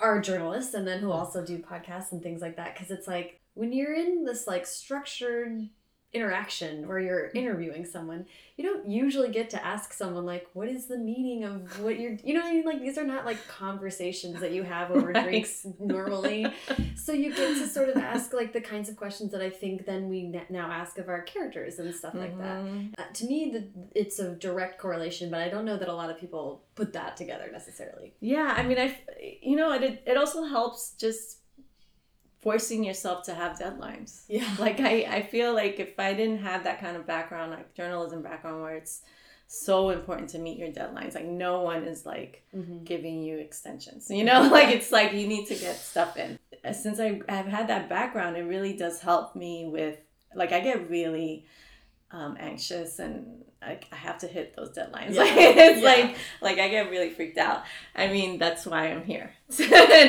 are 0.00 0.20
journalists 0.20 0.74
and 0.74 0.84
then 0.84 0.98
who 0.98 1.10
mm-hmm. 1.10 1.18
also 1.18 1.46
do 1.46 1.58
podcasts 1.58 2.10
and 2.10 2.20
things 2.20 2.40
like 2.40 2.56
that. 2.56 2.76
Cause 2.76 2.90
it's 2.90 3.06
like 3.06 3.40
when 3.54 3.72
you're 3.72 3.94
in 3.94 4.24
this 4.24 4.48
like 4.48 4.66
structured 4.66 5.68
interaction 6.14 6.86
where 6.86 6.98
you're 7.00 7.28
interviewing 7.34 7.84
someone, 7.84 8.24
you 8.56 8.62
don't 8.64 8.88
usually 8.88 9.30
get 9.30 9.50
to 9.50 9.64
ask 9.64 9.92
someone 9.92 10.24
like, 10.24 10.46
what 10.52 10.68
is 10.68 10.86
the 10.86 10.96
meaning 10.96 11.42
of 11.44 11.80
what 11.80 11.98
you're, 11.98 12.16
you 12.24 12.34
know 12.34 12.40
what 12.40 12.50
I 12.50 12.52
mean? 12.54 12.64
Like 12.64 12.80
these 12.80 12.96
are 12.96 13.04
not 13.04 13.24
like 13.24 13.46
conversations 13.48 14.40
that 14.40 14.52
you 14.52 14.62
have 14.62 14.90
over 14.90 15.08
Right. 15.14 15.24
drinks 15.24 15.66
normally. 15.80 16.46
So 16.96 17.12
you 17.12 17.34
get 17.34 17.56
to 17.58 17.66
sort 17.66 17.88
of 17.88 17.96
ask 17.96 18.32
like 18.32 18.52
the 18.52 18.60
kinds 18.60 18.88
of 18.88 18.96
questions 18.96 19.32
that 19.32 19.42
I 19.42 19.50
think 19.50 19.86
then 19.86 20.08
we 20.08 20.22
now 20.50 20.70
ask 20.70 20.98
of 20.98 21.08
our 21.08 21.22
characters 21.22 21.78
and 21.78 21.92
stuff 21.94 22.14
like 22.14 22.38
that. 22.38 22.58
Mhm. 22.64 22.92
Uh, 22.96 23.02
to 23.12 23.24
me, 23.26 23.50
the, 23.50 23.68
it's 23.94 24.18
a 24.20 24.30
direct 24.36 24.78
correlation, 24.78 25.30
but 25.30 25.40
I 25.40 25.48
don't 25.48 25.64
know 25.64 25.76
that 25.76 25.88
a 25.88 25.94
lot 25.94 26.10
of 26.10 26.18
people 26.18 26.62
put 26.76 26.92
that 26.92 27.16
together 27.16 27.48
necessarily. 27.52 28.14
Yeah, 28.20 28.54
I 28.56 28.62
mean, 28.62 28.78
I, 28.78 28.96
you 29.42 29.56
know, 29.56 29.72
it 29.72 30.02
it 30.06 30.16
also 30.16 30.44
helps 30.44 30.92
just 30.92 31.38
forcing 32.44 32.84
yourself 32.84 33.24
to 33.24 33.34
have 33.34 33.58
deadlines. 33.58 34.22
Yeah. 34.28 34.48
Like 34.58 34.78
I, 34.80 34.94
I 35.18 35.22
feel 35.22 35.52
like 35.54 35.80
if 35.80 35.98
I 35.98 36.14
didn't 36.14 36.42
have 36.42 36.62
that 36.64 36.78
kind 36.80 36.96
of 36.96 37.06
background, 37.06 37.50
like 37.50 37.74
journalism 37.74 38.22
background, 38.22 38.62
where 38.62 38.76
it's 38.76 39.02
so 39.48 39.90
important 39.90 40.30
to 40.30 40.38
meet 40.38 40.58
your 40.58 40.68
deadlines, 40.70 41.14
like 41.14 41.26
no 41.26 41.62
one 41.62 41.84
is 41.84 42.06
like 42.06 42.42
Mm-hmm. 42.54 42.84
giving 42.84 43.20
you 43.22 43.38
extensions. 43.38 44.08
You 44.10 44.24
know, 44.24 44.42
like 44.58 44.68
it's 44.68 44.92
like 44.92 45.12
you 45.12 45.26
need 45.26 45.46
to 45.48 45.56
get 45.56 45.76
stuff 45.76 46.16
in. 46.16 46.38
Since 46.72 47.00
I 47.00 47.20
have 47.28 47.46
had 47.46 47.66
that 47.68 47.88
background, 47.88 48.36
it 48.36 48.44
really 48.44 48.74
does 48.76 49.00
help 49.00 49.34
me 49.34 49.66
with 49.66 49.98
like 50.34 50.52
I 50.52 50.60
get 50.60 50.88
really 50.88 51.46
um, 52.12 52.36
anxious 52.38 52.98
and 53.00 53.43
I, 53.64 53.78
I 53.92 53.96
have 53.96 54.18
to 54.18 54.26
hit 54.26 54.54
those 54.56 54.70
deadlines. 54.70 55.14
Yeah. 55.14 55.22
Like 55.22 55.32
it's 55.36 55.80
Yeah. 55.82 55.88
like 55.88 56.16
like 56.42 56.58
I 56.58 56.68
get 56.68 56.90
really 56.90 57.10
freaked 57.10 57.38
out. 57.38 57.62
I 57.96 58.08
mean, 58.08 58.38
that's 58.38 58.66
why 58.66 58.86
I'm 58.88 59.04
here, 59.04 59.32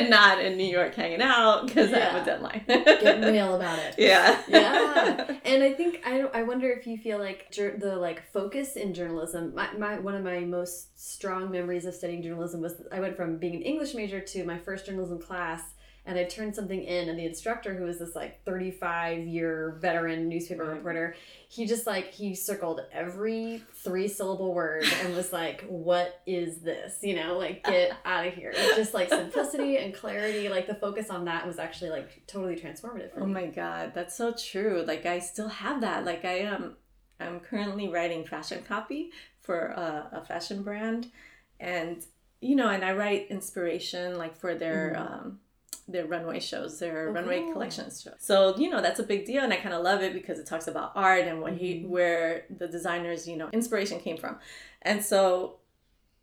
not 0.08 0.40
in 0.44 0.56
New 0.56 0.66
York 0.66 0.94
hanging 0.94 1.22
out 1.22 1.66
because 1.66 1.92
I 1.92 1.98
have 2.00 2.22
a 2.22 2.24
deadline. 2.24 2.62
Get 2.66 3.20
real 3.32 3.54
about 3.54 3.78
it. 3.78 3.94
yeah. 3.98 4.40
yeah 4.48 5.36
and 5.44 5.62
i 5.62 5.72
think 5.72 6.00
i, 6.04 6.20
I 6.34 6.42
wonder 6.42 6.70
if 6.70 6.86
you 6.86 6.96
feel 6.98 7.18
like 7.18 7.50
jur- 7.52 7.76
the 7.78 7.96
like 7.96 8.30
focus 8.32 8.76
in 8.76 8.92
journalism 8.94 9.54
my, 9.54 9.72
my 9.74 9.98
one 9.98 10.14
of 10.14 10.24
my 10.24 10.40
most 10.40 10.98
strong 11.00 11.50
memories 11.50 11.84
of 11.84 11.94
studying 11.94 12.22
journalism 12.22 12.60
was 12.60 12.74
i 12.92 12.98
went 13.00 13.16
from 13.16 13.36
being 13.38 13.54
an 13.54 13.62
english 13.62 13.94
major 13.94 14.20
to 14.20 14.44
my 14.44 14.58
first 14.58 14.86
journalism 14.86 15.18
class 15.20 15.62
and 16.06 16.16
I 16.18 16.24
turned 16.24 16.54
something 16.54 16.82
in, 16.82 17.08
and 17.08 17.18
the 17.18 17.26
instructor, 17.26 17.74
who 17.74 17.84
was 17.84 17.98
this 17.98 18.14
like 18.14 18.44
35 18.44 19.26
year 19.26 19.76
veteran 19.80 20.28
newspaper 20.28 20.64
Right. 20.64 20.76
reporter, 20.76 21.16
he 21.48 21.66
just 21.66 21.86
like 21.86 22.12
he 22.12 22.34
circled 22.34 22.80
every 22.92 23.62
three 23.74 24.06
syllable 24.08 24.54
word 24.54 24.84
and 25.02 25.14
was 25.16 25.32
like, 25.32 25.64
"What 25.68 26.20
is 26.26 26.58
this?" 26.58 26.98
You 27.02 27.16
know, 27.16 27.36
like 27.38 27.64
get 27.64 27.92
out 28.04 28.26
of 28.26 28.34
here. 28.34 28.52
Just 28.76 28.94
like 28.94 29.08
simplicity 29.08 29.78
and 29.78 29.92
clarity, 29.92 30.48
like 30.48 30.66
the 30.66 30.74
focus 30.76 31.10
on 31.10 31.24
that 31.26 31.46
was 31.46 31.58
actually 31.58 31.90
like 31.90 32.22
totally 32.26 32.56
transformative 32.56 33.12
for 33.12 33.22
Oh 33.22 33.26
me. 33.26 33.32
my 33.32 33.46
god, 33.46 33.92
that's 33.94 34.16
so 34.16 34.32
true. 34.32 34.84
Like 34.86 35.06
I 35.06 35.18
still 35.18 35.48
have 35.48 35.80
that. 35.80 36.04
Like 36.04 36.24
I 36.24 36.38
am 36.38 36.76
I'm 37.18 37.40
currently 37.40 37.88
writing 37.88 38.24
fashion 38.24 38.62
copy 38.66 39.10
for 39.40 39.58
a, 39.68 40.08
a 40.20 40.24
fashion 40.24 40.62
brand 40.62 41.10
and 41.58 42.04
you 42.40 42.54
know, 42.54 42.68
and 42.68 42.84
I 42.84 42.92
write 42.92 43.28
inspiration 43.30 44.18
like 44.18 44.36
for 44.36 44.54
their 44.54 44.96
um 44.98 45.40
their 45.88 46.06
runway 46.06 46.40
shows, 46.40 46.78
their 46.80 47.08
Oh, 47.08 47.12
runway 47.12 47.40
collections 47.52 48.02
shows. 48.02 48.14
So, 48.18 48.56
you 48.56 48.68
know, 48.70 48.80
that's 48.82 48.98
a 48.98 49.04
big 49.04 49.24
deal 49.24 49.44
and 49.44 49.52
I 49.52 49.56
kind 49.56 49.74
of 49.74 49.82
love 49.84 50.02
it 50.02 50.12
because 50.14 50.38
it 50.38 50.46
talks 50.46 50.66
about 50.66 50.92
art 50.96 51.26
and 51.26 51.40
what 51.40 51.52
he 51.54 51.74
Mhm. 51.82 51.88
where 51.88 52.44
the 52.58 52.66
designers, 52.66 53.28
you 53.28 53.36
know, 53.36 53.48
inspiration 53.52 54.00
came 54.00 54.16
from. 54.16 54.38
And 54.82 55.04
so 55.04 55.56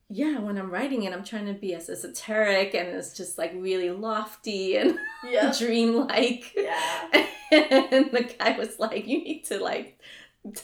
yeah, 0.09 0.37
when 0.39 0.57
I'm 0.57 0.69
writing 0.69 1.03
it, 1.03 1.13
I'm 1.13 1.23
trying 1.23 1.47
to 1.47 1.53
be 1.53 1.73
as 1.73 1.89
esoteric 1.89 2.75
and 2.75 2.89
it's 2.89 3.15
just 3.15 3.37
like 3.37 3.51
really 3.55 3.89
lofty 3.89 4.75
and 4.77 4.99
Yeah. 5.27 5.53
dreamlike. 5.57 6.53
Yeah. 6.55 7.25
And 7.51 8.11
the 8.11 8.23
guy 8.39 8.57
was 8.57 8.79
like, 8.79 9.05
"You 9.07 9.19
need 9.23 9.43
to 9.45 9.59
like 9.59 9.99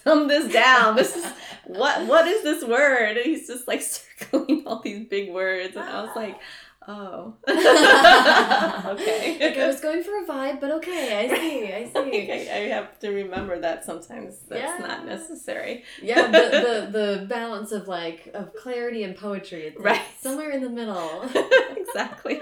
dumb 0.04 0.28
this 0.28 0.52
down. 0.52 0.96
This 0.96 1.16
is 1.16 1.24
what 1.66 2.08
what 2.08 2.28
is 2.28 2.42
this 2.42 2.64
word?" 2.64 3.16
And 3.18 3.26
he's 3.26 3.46
just 3.48 3.68
like 3.68 3.82
circling 3.84 4.64
all 4.66 4.82
these 4.82 5.08
big 5.08 5.32
words, 5.32 5.76
and 5.76 5.88
I 5.88 6.02
was 6.02 6.16
like, 6.16 6.40
"Oh, 6.90 7.36
okay." 8.94 9.38
Like 9.40 9.58
I 9.58 9.68
was 9.68 9.80
going 9.80 10.04
for 10.04 10.24
a 10.24 10.26
vibe, 10.28 10.60
but 10.60 10.72
okay, 10.72 11.18
I 11.20 11.36
see, 11.40 11.74
I 11.74 11.92
Like, 11.94 12.12
see. 12.14 12.32
I, 12.32 12.36
I 12.58 12.60
have 12.70 13.00
to 13.00 13.10
remember 13.12 13.60
that 13.60 13.86
sometimes 13.86 14.40
that's 14.48 14.80
Yeah. 14.80 14.86
not 14.88 15.06
necessary. 15.06 15.84
Yeah, 16.02 16.28
the, 16.28 16.90
the 16.92 17.00
the 17.00 17.26
balance 17.28 17.72
of 17.72 17.88
like 17.88 18.30
of 18.34 18.54
clarity 18.56 19.04
and 19.04 19.16
poetry. 19.16 19.68
It's 19.68 19.78
like 19.78 19.86
Right. 19.86 20.02
somewhere 20.20 20.52
in 20.52 20.62
the 20.62 20.70
middle. 20.70 21.30
exactly. 21.78 22.42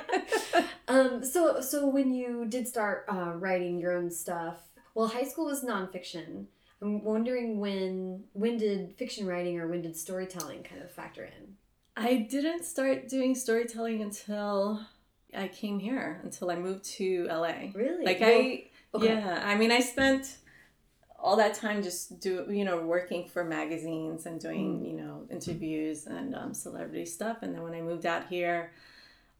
Um, 0.88 1.24
so 1.25 1.62
so 1.62 1.88
when 1.88 2.13
you 2.13 2.46
did 2.48 2.68
start 2.68 3.06
uh, 3.10 3.34
writing 3.36 3.80
your 3.80 3.92
own 3.98 4.10
stuff, 4.12 4.58
well, 4.96 5.08
high 5.08 5.24
school 5.25 5.46
was 5.46 5.63
nonfiction. 5.63 6.46
I'm 6.82 7.04
wondering 7.04 7.60
when 7.60 8.24
when 8.34 8.58
did 8.58 8.94
fiction 8.98 9.25
writing 9.27 9.60
or 9.60 9.68
when 9.68 9.82
did 9.82 9.96
storytelling 9.98 10.63
kind 10.63 10.82
of 10.82 10.92
factor 10.92 11.24
in? 11.25 11.56
I 11.98 12.27
didn't 12.30 12.63
start 12.63 13.10
doing 13.10 13.34
storytelling 13.36 14.01
until 14.01 14.86
I 15.36 15.48
came 15.48 15.80
here, 15.80 16.20
until 16.24 16.51
I 16.51 16.56
moved 16.56 16.86
to 16.98 17.25
LA. 17.30 17.72
Really? 17.74 18.06
Like 18.06 18.20
Well, 18.20 18.30
I 18.30 18.63
okay. 18.96 19.08
Yeah, 19.08 19.42
I 19.44 19.56
mean, 19.56 19.72
I 19.72 19.80
spent 19.82 20.38
all 21.20 21.36
that 21.38 21.56
time 21.56 21.82
just 21.82 22.20
do 22.20 22.46
you 22.50 22.63
know 22.63 22.77
working 22.86 23.27
for 23.27 23.44
magazines 23.44 24.25
and 24.27 24.39
doing 24.39 24.80
Mm. 24.82 24.88
you 24.88 24.94
know 24.94 25.25
interviews 25.32 26.06
and 26.06 26.36
um, 26.36 26.54
celebrity 26.54 27.06
stuff, 27.06 27.38
and 27.42 27.54
then 27.54 27.63
when 27.63 27.74
I 27.74 27.82
moved 27.82 28.06
out 28.06 28.27
here, 28.27 28.72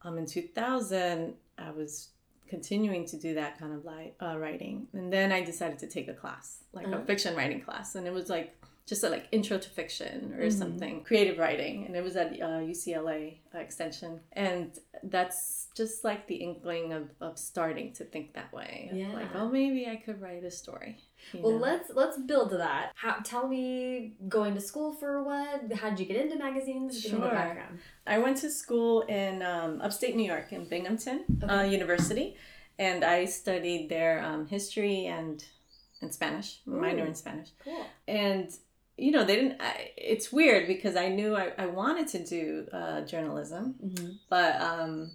um, 0.02 0.18
in 0.18 0.26
two 0.26 0.42
thousand, 0.42 1.36
I 1.58 1.70
was 1.72 2.10
continuing 2.50 3.06
to 3.06 3.18
do 3.18 3.36
that 3.36 3.60
kind 3.60 3.74
of 3.74 3.86
like 3.86 4.16
uh, 4.22 4.36
writing, 4.38 4.88
and 4.94 5.14
then 5.14 5.32
I 5.32 5.44
decided 5.44 5.78
to 5.80 5.88
take 5.88 6.08
a 6.08 6.14
class, 6.14 6.64
like 6.74 6.88
Uh-huh. 6.88 6.98
a 6.98 7.06
fiction 7.06 7.36
writing 7.36 7.62
class, 7.62 7.94
and 7.96 8.08
it 8.08 8.14
was 8.14 8.30
like 8.30 8.56
just 8.88 9.04
a 9.04 9.10
like 9.10 9.28
intro 9.32 9.58
to 9.60 9.70
fiction 9.70 10.34
or 10.40 10.46
Mhm. 10.48 10.54
something 10.62 11.04
creative 11.04 11.38
writing 11.38 11.86
and 11.86 11.94
it 11.96 12.04
was 12.04 12.16
at 12.16 12.28
uh, 12.42 12.62
ucla 12.72 13.38
uh, 13.54 13.58
extension 13.60 14.22
and 14.32 14.80
that's 15.04 15.68
just 15.76 16.04
like 16.04 16.26
the 16.28 16.36
inkling 16.48 16.94
of, 16.94 17.04
of 17.22 17.38
starting 17.38 17.92
to 17.94 18.04
think 18.06 18.34
that 18.34 18.52
way 18.54 18.90
Yeah. 18.94 19.12
like 19.14 19.36
oh 19.36 19.50
maybe 19.50 19.82
i 19.88 19.98
could 19.98 20.22
write 20.22 20.44
a 20.44 20.52
story 20.64 20.94
Well, 21.34 21.52
know? 21.54 21.58
let's 21.68 21.88
let's 22.02 22.18
build 22.32 22.48
to 22.52 22.58
that. 22.68 22.86
How, 23.04 23.16
tell 23.32 23.46
me, 23.56 24.14
going 24.38 24.54
to 24.54 24.62
school 24.62 24.90
for 25.00 25.12
what? 25.30 25.74
How 25.80 25.90
did 25.90 26.00
you 26.02 26.06
get 26.12 26.18
into 26.24 26.38
magazines? 26.48 27.02
Sure. 27.02 27.20
background. 27.42 27.80
i 28.16 28.18
went 28.26 28.38
to 28.46 28.50
school 28.64 28.94
in 29.22 29.34
um, 29.54 29.72
upstate 29.86 30.16
new 30.16 30.28
york 30.34 30.48
in 30.58 30.62
binghamton 30.74 31.18
uh, 31.52 31.66
university 31.80 32.28
and 32.88 33.00
i 33.04 33.26
studied 33.26 33.82
there 33.96 34.16
um, 34.30 34.42
history 34.58 35.00
and 35.18 35.38
and 36.02 36.10
spanish 36.20 36.50
minor 36.66 37.04
Ooh. 37.04 37.08
in 37.12 37.16
spanish 37.24 37.50
Cool. 37.66 37.86
and 38.26 38.48
you 38.98 39.12
know 39.12 39.24
they 39.24 39.36
didn't 39.36 39.62
I, 39.62 39.92
it's 39.96 40.32
weird 40.32 40.68
because 40.68 40.96
i 40.96 41.08
knew 41.10 41.36
i, 41.36 41.52
I 41.58 41.68
wanted 41.68 42.08
to 42.10 42.20
do 42.26 42.68
uh, 42.74 43.02
journalism 43.02 43.76
Mm-hmm. 43.84 44.10
but 44.30 44.60
um 44.62 45.12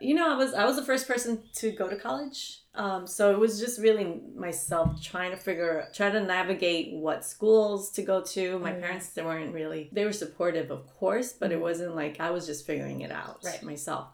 you 0.00 0.14
know 0.14 0.32
i 0.32 0.36
was 0.36 0.52
i 0.54 0.64
was 0.64 0.76
the 0.76 0.82
first 0.82 1.06
person 1.06 1.42
to 1.54 1.70
go 1.70 1.88
to 1.88 1.96
college 1.96 2.60
um 2.74 3.06
so 3.06 3.30
it 3.30 3.38
was 3.38 3.60
just 3.60 3.80
really 3.80 4.20
myself 4.36 5.00
trying 5.00 5.30
to 5.30 5.36
figure 5.36 5.86
try 5.94 6.10
to 6.10 6.20
navigate 6.20 6.92
what 6.94 7.24
schools 7.24 7.90
to 7.92 8.02
go 8.02 8.20
to 8.20 8.58
my 8.58 8.72
yeah. 8.74 8.80
parents 8.80 9.08
they 9.10 9.22
weren't 9.22 9.54
really 9.54 9.88
they 9.92 10.04
were 10.04 10.12
supportive 10.12 10.70
of 10.72 10.84
course 10.98 11.32
but 11.32 11.52
it 11.52 11.58
Mhm. 11.58 11.62
wasn't 11.62 11.94
like 11.94 12.18
i 12.18 12.30
was 12.30 12.44
just 12.46 12.66
figuring 12.66 13.02
it 13.02 13.12
out 13.12 13.38
Right. 13.44 13.62
myself 13.62 14.08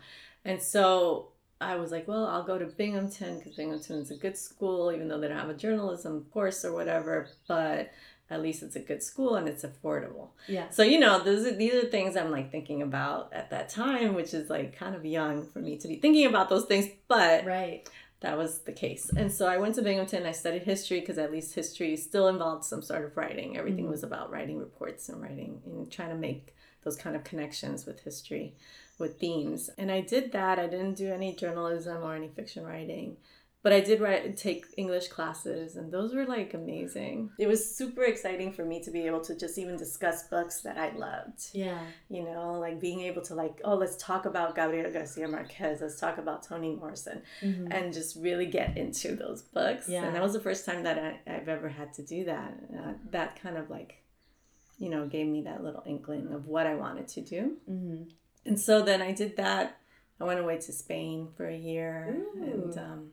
and 0.45 0.61
so 0.63 1.29
I 1.63 1.77
was 1.77 1.93
like, 1.93 2.09
well, 2.09 2.25
I'll 2.27 2.43
go 2.43 2.59
to 2.59 2.65
Binghamton 2.65 3.37
because 3.37 3.55
Binghamton 3.57 3.99
is 3.99 4.11
a 4.11 4.17
good 4.17 4.35
school, 4.39 4.91
even 4.91 5.09
though 5.09 5.21
they 5.21 5.29
don't 5.29 5.37
have 5.37 5.51
a 5.51 5.55
journalism 5.55 6.25
course 6.33 6.65
or 6.65 6.73
whatever. 6.73 7.29
But 7.47 7.91
at 8.31 8.41
least 8.41 8.63
it's 8.63 8.77
a 8.77 8.81
good 8.81 9.03
school 9.03 9.35
and 9.35 9.49
it's 9.49 9.65
affordable. 9.65 10.29
Yeah. 10.47 10.69
So 10.71 10.83
you 10.83 10.99
know, 11.01 11.23
those 11.23 11.45
are, 11.47 11.55
these 11.55 11.75
are 11.75 11.87
things 11.87 12.17
I'm 12.17 12.31
like 12.31 12.51
thinking 12.53 12.83
about 12.83 13.33
at 13.33 13.51
that 13.51 13.69
time, 13.69 14.15
which 14.15 14.33
is 14.35 14.49
like 14.49 14.77
kind 14.77 14.95
of 14.95 15.05
young 15.05 15.45
for 15.47 15.59
me 15.59 15.77
to 15.79 15.89
be 15.89 15.97
thinking 15.97 16.27
about 16.27 16.49
those 16.49 16.65
things, 16.67 16.87
but 17.09 17.45
Right. 17.45 17.89
that 18.21 18.39
was 18.39 18.61
the 18.61 18.73
case. 18.73 19.11
And 19.17 19.33
so 19.33 19.47
I 19.49 19.57
went 19.59 19.75
to 19.77 19.83
Binghamton. 19.83 20.27
I 20.27 20.33
studied 20.33 20.63
history 20.63 21.01
because 21.01 21.19
at 21.19 21.33
least 21.33 21.55
history 21.55 21.97
still 21.97 22.29
involved 22.29 22.65
some 22.65 22.83
sort 22.83 23.05
of 23.05 23.17
writing. 23.17 23.57
Everything 23.57 23.87
Mhm. 23.87 23.91
was 23.91 24.03
about 24.05 24.31
writing 24.31 24.59
reports 24.59 25.09
and 25.09 25.21
writing 25.21 25.61
and 25.67 25.91
trying 25.91 26.11
to 26.11 26.15
make 26.17 26.55
those 26.85 26.97
kind 26.97 27.15
of 27.17 27.25
connections 27.25 27.85
with 27.85 28.01
history, 28.01 28.55
with 28.99 29.19
themes. 29.19 29.69
And 29.77 29.91
I 29.91 30.01
did 30.01 30.33
that. 30.33 30.59
I 30.59 30.67
didn't 30.67 30.95
do 30.95 31.13
any 31.13 31.35
journalism 31.35 32.03
or 32.03 32.15
any 32.15 32.29
fiction 32.29 32.65
writing. 32.65 33.17
But 33.63 33.75
I 33.75 33.81
did 33.81 34.01
write, 34.01 34.39
take 34.39 34.65
English 34.79 35.09
classes, 35.09 35.77
and 35.77 35.93
those 35.93 36.15
were 36.15 36.25
like 36.25 36.55
amazing. 36.55 37.31
It 37.39 37.47
was 37.47 37.77
super 37.77 38.05
exciting 38.05 38.55
for 38.55 38.65
me 38.65 38.81
to 38.83 38.91
be 38.91 39.07
able 39.07 39.21
to 39.21 39.37
just 39.37 39.59
even 39.59 39.77
discuss 39.77 40.29
books 40.29 40.63
that 40.63 40.79
I 40.79 40.97
loved 40.97 41.51
Yeah. 41.53 41.79
you 42.09 42.23
know, 42.23 42.55
like 42.59 42.81
being 42.81 43.01
able 43.03 43.21
to 43.23 43.35
like, 43.35 43.61
oh, 43.65 43.75
let's 43.75 43.97
talk 43.99 44.25
about 44.25 44.55
Gabriel 44.57 44.91
Garcia 44.91 45.29
Marquez, 45.29 45.83
let's 45.83 46.01
talk 46.01 46.17
about 46.17 46.43
Toni 46.43 46.75
Morrison, 46.75 47.21
Mhm. 47.43 47.69
and 47.71 47.93
just 47.93 48.17
really 48.17 48.47
get 48.47 48.79
into 48.79 49.15
those 49.15 49.43
books. 49.43 49.87
Yeah. 49.91 50.05
And 50.07 50.15
that 50.17 50.23
was 50.23 50.33
the 50.33 50.41
first 50.41 50.65
time 50.65 50.83
that 50.85 50.99
I, 50.99 51.21
I've 51.31 51.49
ever 51.51 51.69
had 51.69 51.93
to 51.95 52.03
do 52.03 52.25
that. 52.25 52.55
Uh, 52.75 52.93
that 53.11 53.39
kind 53.43 53.59
of 53.59 53.69
like, 53.69 54.03
you 54.79 54.89
know, 54.89 55.07
gave 55.07 55.27
me 55.27 55.43
that 55.43 55.63
little 55.63 55.83
inkling 55.85 56.33
of 56.33 56.47
what 56.47 56.67
I 56.67 56.77
wanted 56.77 57.09
to 57.09 57.21
do. 57.21 57.59
Mhm. 57.71 58.11
And 58.47 58.59
so 58.59 58.81
then 58.81 59.03
I 59.03 59.13
did 59.13 59.37
that. 59.37 59.77
I 60.19 60.25
went 60.25 60.41
away 60.41 60.57
to 60.57 60.73
Spain 60.73 61.29
for 61.37 61.47
a 61.47 61.57
year, 61.57 62.25
and 62.37 62.77
um, 62.79 63.13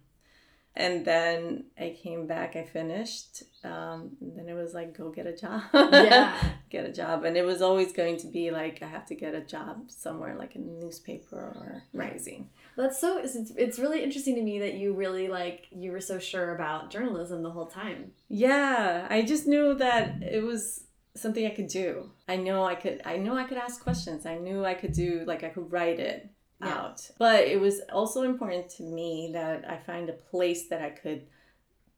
and 0.77 1.03
then 1.03 1.65
I 1.77 1.97
came 2.01 2.27
back. 2.27 2.55
I 2.55 2.63
finished. 2.63 3.43
Um, 3.63 4.11
then 4.21 4.47
it 4.47 4.53
was 4.53 4.75
like, 4.75 4.95
go 4.95 5.09
get 5.09 5.25
a 5.25 5.35
job. 5.35 5.63
Yeah. 5.73 6.39
get 6.69 6.85
a 6.85 6.91
job, 6.91 7.25
and 7.25 7.35
it 7.35 7.43
was 7.43 7.61
always 7.61 7.91
going 7.91 8.17
to 8.17 8.27
be 8.27 8.51
like 8.51 8.81
I 8.83 8.87
have 8.87 9.05
to 9.07 9.15
get 9.15 9.33
a 9.33 9.41
job 9.41 9.89
somewhere, 9.89 10.35
like 10.37 10.55
a 10.55 10.59
newspaper 10.59 11.35
or 11.35 11.83
magazine. 11.93 12.49
That's 12.77 13.01
so. 13.01 13.17
It's, 13.17 13.35
it's 13.57 13.79
really 13.79 14.03
interesting 14.03 14.35
to 14.35 14.41
me 14.41 14.59
that 14.59 14.75
you 14.75 14.93
really 14.93 15.27
like 15.27 15.65
you 15.71 15.91
were 15.91 15.99
so 15.99 16.19
sure 16.19 16.53
about 16.53 16.91
journalism 16.91 17.41
the 17.41 17.51
whole 17.51 17.67
time. 17.67 18.11
Yeah, 18.29 19.07
I 19.09 19.23
just 19.23 19.47
knew 19.47 19.73
that 19.75 20.21
it 20.21 20.43
was 20.43 20.83
something 21.15 21.45
I 21.45 21.55
could 21.55 21.69
do. 21.69 22.11
I 22.27 22.35
know 22.35 22.63
I 22.63 22.75
could. 22.75 23.01
I 23.03 23.17
know 23.17 23.35
I 23.35 23.45
could 23.45 23.57
ask 23.57 23.81
questions. 23.81 24.27
I 24.27 24.37
knew 24.37 24.63
I 24.63 24.75
could 24.75 24.93
do 24.93 25.23
like 25.25 25.43
I 25.43 25.49
could 25.49 25.71
write 25.71 25.99
it 25.99 26.29
Yeah. 26.61 26.75
out. 26.75 27.09
But 27.17 27.45
it 27.45 27.59
was 27.59 27.81
also 27.91 28.23
important 28.23 28.69
to 28.71 28.83
me 28.83 29.31
that 29.33 29.69
I 29.69 29.77
find 29.77 30.09
a 30.09 30.13
place 30.13 30.67
that 30.69 30.81
I 30.81 30.89
could 30.89 31.27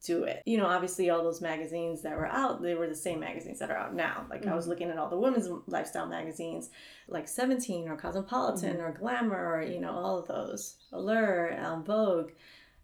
do 0.03 0.23
it. 0.23 0.43
You 0.45 0.57
know, 0.57 0.65
obviously 0.65 1.09
all 1.09 1.23
those 1.23 1.41
magazines 1.41 2.01
that 2.03 2.15
were 2.15 2.27
out, 2.27 2.61
they 2.61 2.75
were 2.75 2.87
the 2.87 2.95
same 2.95 3.19
magazines 3.19 3.59
that 3.59 3.69
are 3.69 3.77
out 3.77 3.93
now. 3.93 4.25
Like 4.29 4.47
I 4.47 4.55
was 4.55 4.67
looking 4.67 4.89
at 4.89 4.97
all 4.97 5.09
the 5.09 5.17
women's 5.17 5.49
lifestyle 5.67 6.07
magazines, 6.07 6.69
like 7.07 7.27
17 7.27 7.87
or 7.89 7.97
Cosmopolitan 7.97 8.79
or 8.79 8.93
Glamour 8.93 9.55
or, 9.55 9.61
you 9.61 9.79
know, 9.79 9.91
all 9.91 10.19
of 10.19 10.27
those. 10.27 10.77
Allure, 10.91 11.59
um, 11.61 11.83
Vogue. 11.83 12.31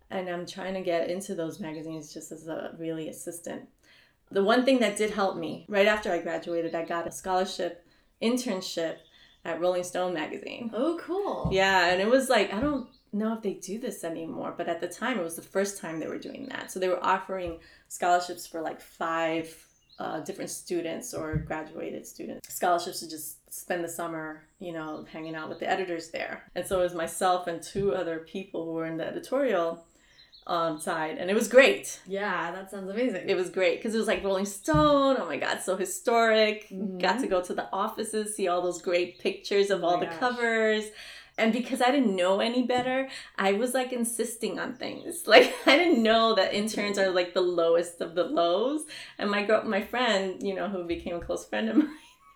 And 0.09 0.29
I'm 0.29 0.45
trying 0.45 0.73
to 0.75 0.81
get 0.81 1.09
into 1.09 1.35
those 1.35 1.59
magazines 1.59 2.13
just 2.13 2.31
as 2.31 2.47
a 2.47 2.75
really 2.77 3.07
assistant. 3.09 3.69
The 4.31 4.43
one 4.43 4.65
thing 4.65 4.79
that 4.79 4.97
did 4.97 5.11
help 5.11 5.37
me, 5.37 5.65
right 5.69 5.87
after 5.87 6.11
I 6.11 6.19
graduated, 6.19 6.75
I 6.75 6.83
got 6.83 7.07
a 7.07 7.11
scholarship 7.11 7.85
internship 8.21 8.97
at 9.45 9.61
Rolling 9.61 9.83
Stone 9.83 10.13
magazine. 10.13 10.71
Oh, 10.73 10.99
cool. 11.01 11.49
Yeah, 11.51 11.87
and 11.87 12.01
it 12.01 12.09
was 12.09 12.29
like 12.29 12.53
I 12.53 12.59
don't 12.59 12.87
know 13.13 13.33
if 13.33 13.41
they 13.41 13.53
do 13.53 13.79
this 13.79 14.03
anymore, 14.03 14.53
but 14.57 14.67
at 14.67 14.81
the 14.81 14.87
time 14.87 15.19
it 15.19 15.23
was 15.23 15.35
the 15.35 15.41
first 15.41 15.77
time 15.77 15.99
they 15.99 16.07
were 16.07 16.19
doing 16.19 16.47
that. 16.49 16.71
So 16.71 16.79
they 16.79 16.89
were 16.89 17.03
offering 17.03 17.59
scholarships 17.87 18.45
for 18.45 18.61
like 18.61 18.81
five 18.81 19.55
uh, 19.97 20.19
different 20.21 20.49
students 20.49 21.13
or 21.13 21.37
graduated 21.37 22.05
students 22.05 22.53
scholarships 22.53 22.99
to 22.99 23.09
just 23.09 23.37
spend 23.53 23.83
the 23.83 23.89
summer, 23.89 24.43
you 24.59 24.73
know, 24.73 25.05
hanging 25.09 25.35
out 25.35 25.47
with 25.47 25.59
the 25.59 25.69
editors 25.69 26.09
there. 26.09 26.43
And 26.55 26.65
so 26.65 26.79
it 26.79 26.83
was 26.83 26.93
myself 26.93 27.47
and 27.47 27.61
two 27.61 27.95
other 27.95 28.19
people 28.19 28.65
who 28.65 28.73
were 28.73 28.85
in 28.85 28.97
the 28.97 29.07
editorial 29.07 29.85
um, 30.47 30.79
side, 30.79 31.17
and 31.17 31.29
it 31.29 31.33
was 31.33 31.47
great. 31.47 31.99
Yeah, 32.05 32.51
that 32.51 32.69
sounds 32.69 32.89
amazing. 32.89 33.29
It 33.29 33.35
was 33.35 33.49
great 33.49 33.79
because 33.79 33.95
it 33.95 33.97
was 33.97 34.07
like 34.07 34.23
Rolling 34.23 34.45
Stone. 34.45 35.17
Oh 35.19 35.25
my 35.25 35.37
God, 35.37 35.59
so 35.61 35.75
historic. 35.75 36.69
Mhm. 36.69 36.99
Got 36.99 37.19
to 37.21 37.27
go 37.27 37.41
to 37.41 37.53
the 37.53 37.67
offices, 37.73 38.35
see 38.35 38.47
all 38.47 38.61
those 38.61 38.81
great 38.81 39.19
pictures 39.19 39.69
of 39.71 39.83
Oh 39.83 39.87
all 39.87 39.97
the 39.99 40.05
gosh. 40.05 40.19
covers. 40.19 40.85
And 41.37 41.51
because 41.51 41.81
I 41.81 41.91
didn't 41.91 42.15
know 42.15 42.39
any 42.39 42.63
better, 42.63 43.09
I 43.37 43.53
was 43.53 43.73
like 43.73 43.91
insisting 43.91 44.57
on 44.59 44.75
things. 44.75 45.23
Like 45.33 45.53
I 45.65 45.77
didn't 45.77 46.01
know 46.01 46.35
that 46.35 46.53
interns 46.53 46.97
are 46.97 47.09
like 47.09 47.33
the 47.33 47.41
lowest 47.41 47.99
of 47.99 48.15
the 48.15 48.23
lows. 48.23 48.83
And 49.17 49.29
my 49.29 49.43
girl, 49.43 49.63
my 49.65 49.81
friend, 49.81 50.41
you 50.41 50.53
know, 50.55 50.69
who 50.69 50.83
became 50.85 51.15
a 51.15 51.19
close 51.19 51.45
friend 51.45 51.69
of 51.69 51.75
mine, 51.81 51.89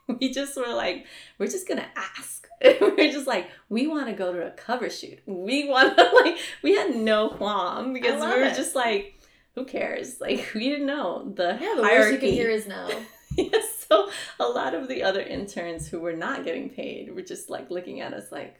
we 0.19 0.31
just 0.31 0.55
were 0.57 0.73
like, 0.73 1.05
we're 1.37 1.47
just 1.47 1.67
gonna 1.67 1.87
ask. 1.95 2.47
we're 2.81 3.11
just 3.11 3.27
like, 3.27 3.49
we 3.69 3.87
want 3.87 4.07
to 4.07 4.13
go 4.13 4.33
to 4.33 4.45
a 4.45 4.51
cover 4.51 4.89
shoot. 4.89 5.19
We 5.25 5.69
want 5.69 5.97
to 5.97 6.03
like, 6.23 6.37
we 6.61 6.75
had 6.75 6.95
no 6.95 7.29
qualm 7.29 7.93
because 7.93 8.21
we 8.21 8.27
were 8.27 8.43
it. 8.43 8.55
just 8.55 8.75
like, 8.75 9.19
who 9.55 9.65
cares? 9.65 10.19
Like 10.21 10.51
we 10.53 10.69
didn't 10.69 10.85
know 10.87 11.31
the 11.35 11.57
yeah, 11.59 11.75
the 11.75 11.83
hierarchy. 11.83 11.97
worst 11.97 12.11
you 12.13 12.19
can 12.19 12.29
hear 12.29 12.49
is 12.49 12.67
no. 12.67 12.89
Yes, 13.37 13.85
so 13.87 14.09
a 14.39 14.45
lot 14.45 14.73
of 14.73 14.87
the 14.87 15.03
other 15.03 15.21
interns 15.21 15.87
who 15.87 15.99
were 15.99 16.15
not 16.15 16.43
getting 16.43 16.69
paid 16.69 17.13
were 17.13 17.21
just 17.21 17.49
like 17.49 17.69
looking 17.69 18.01
at 18.01 18.13
us 18.13 18.31
like, 18.31 18.57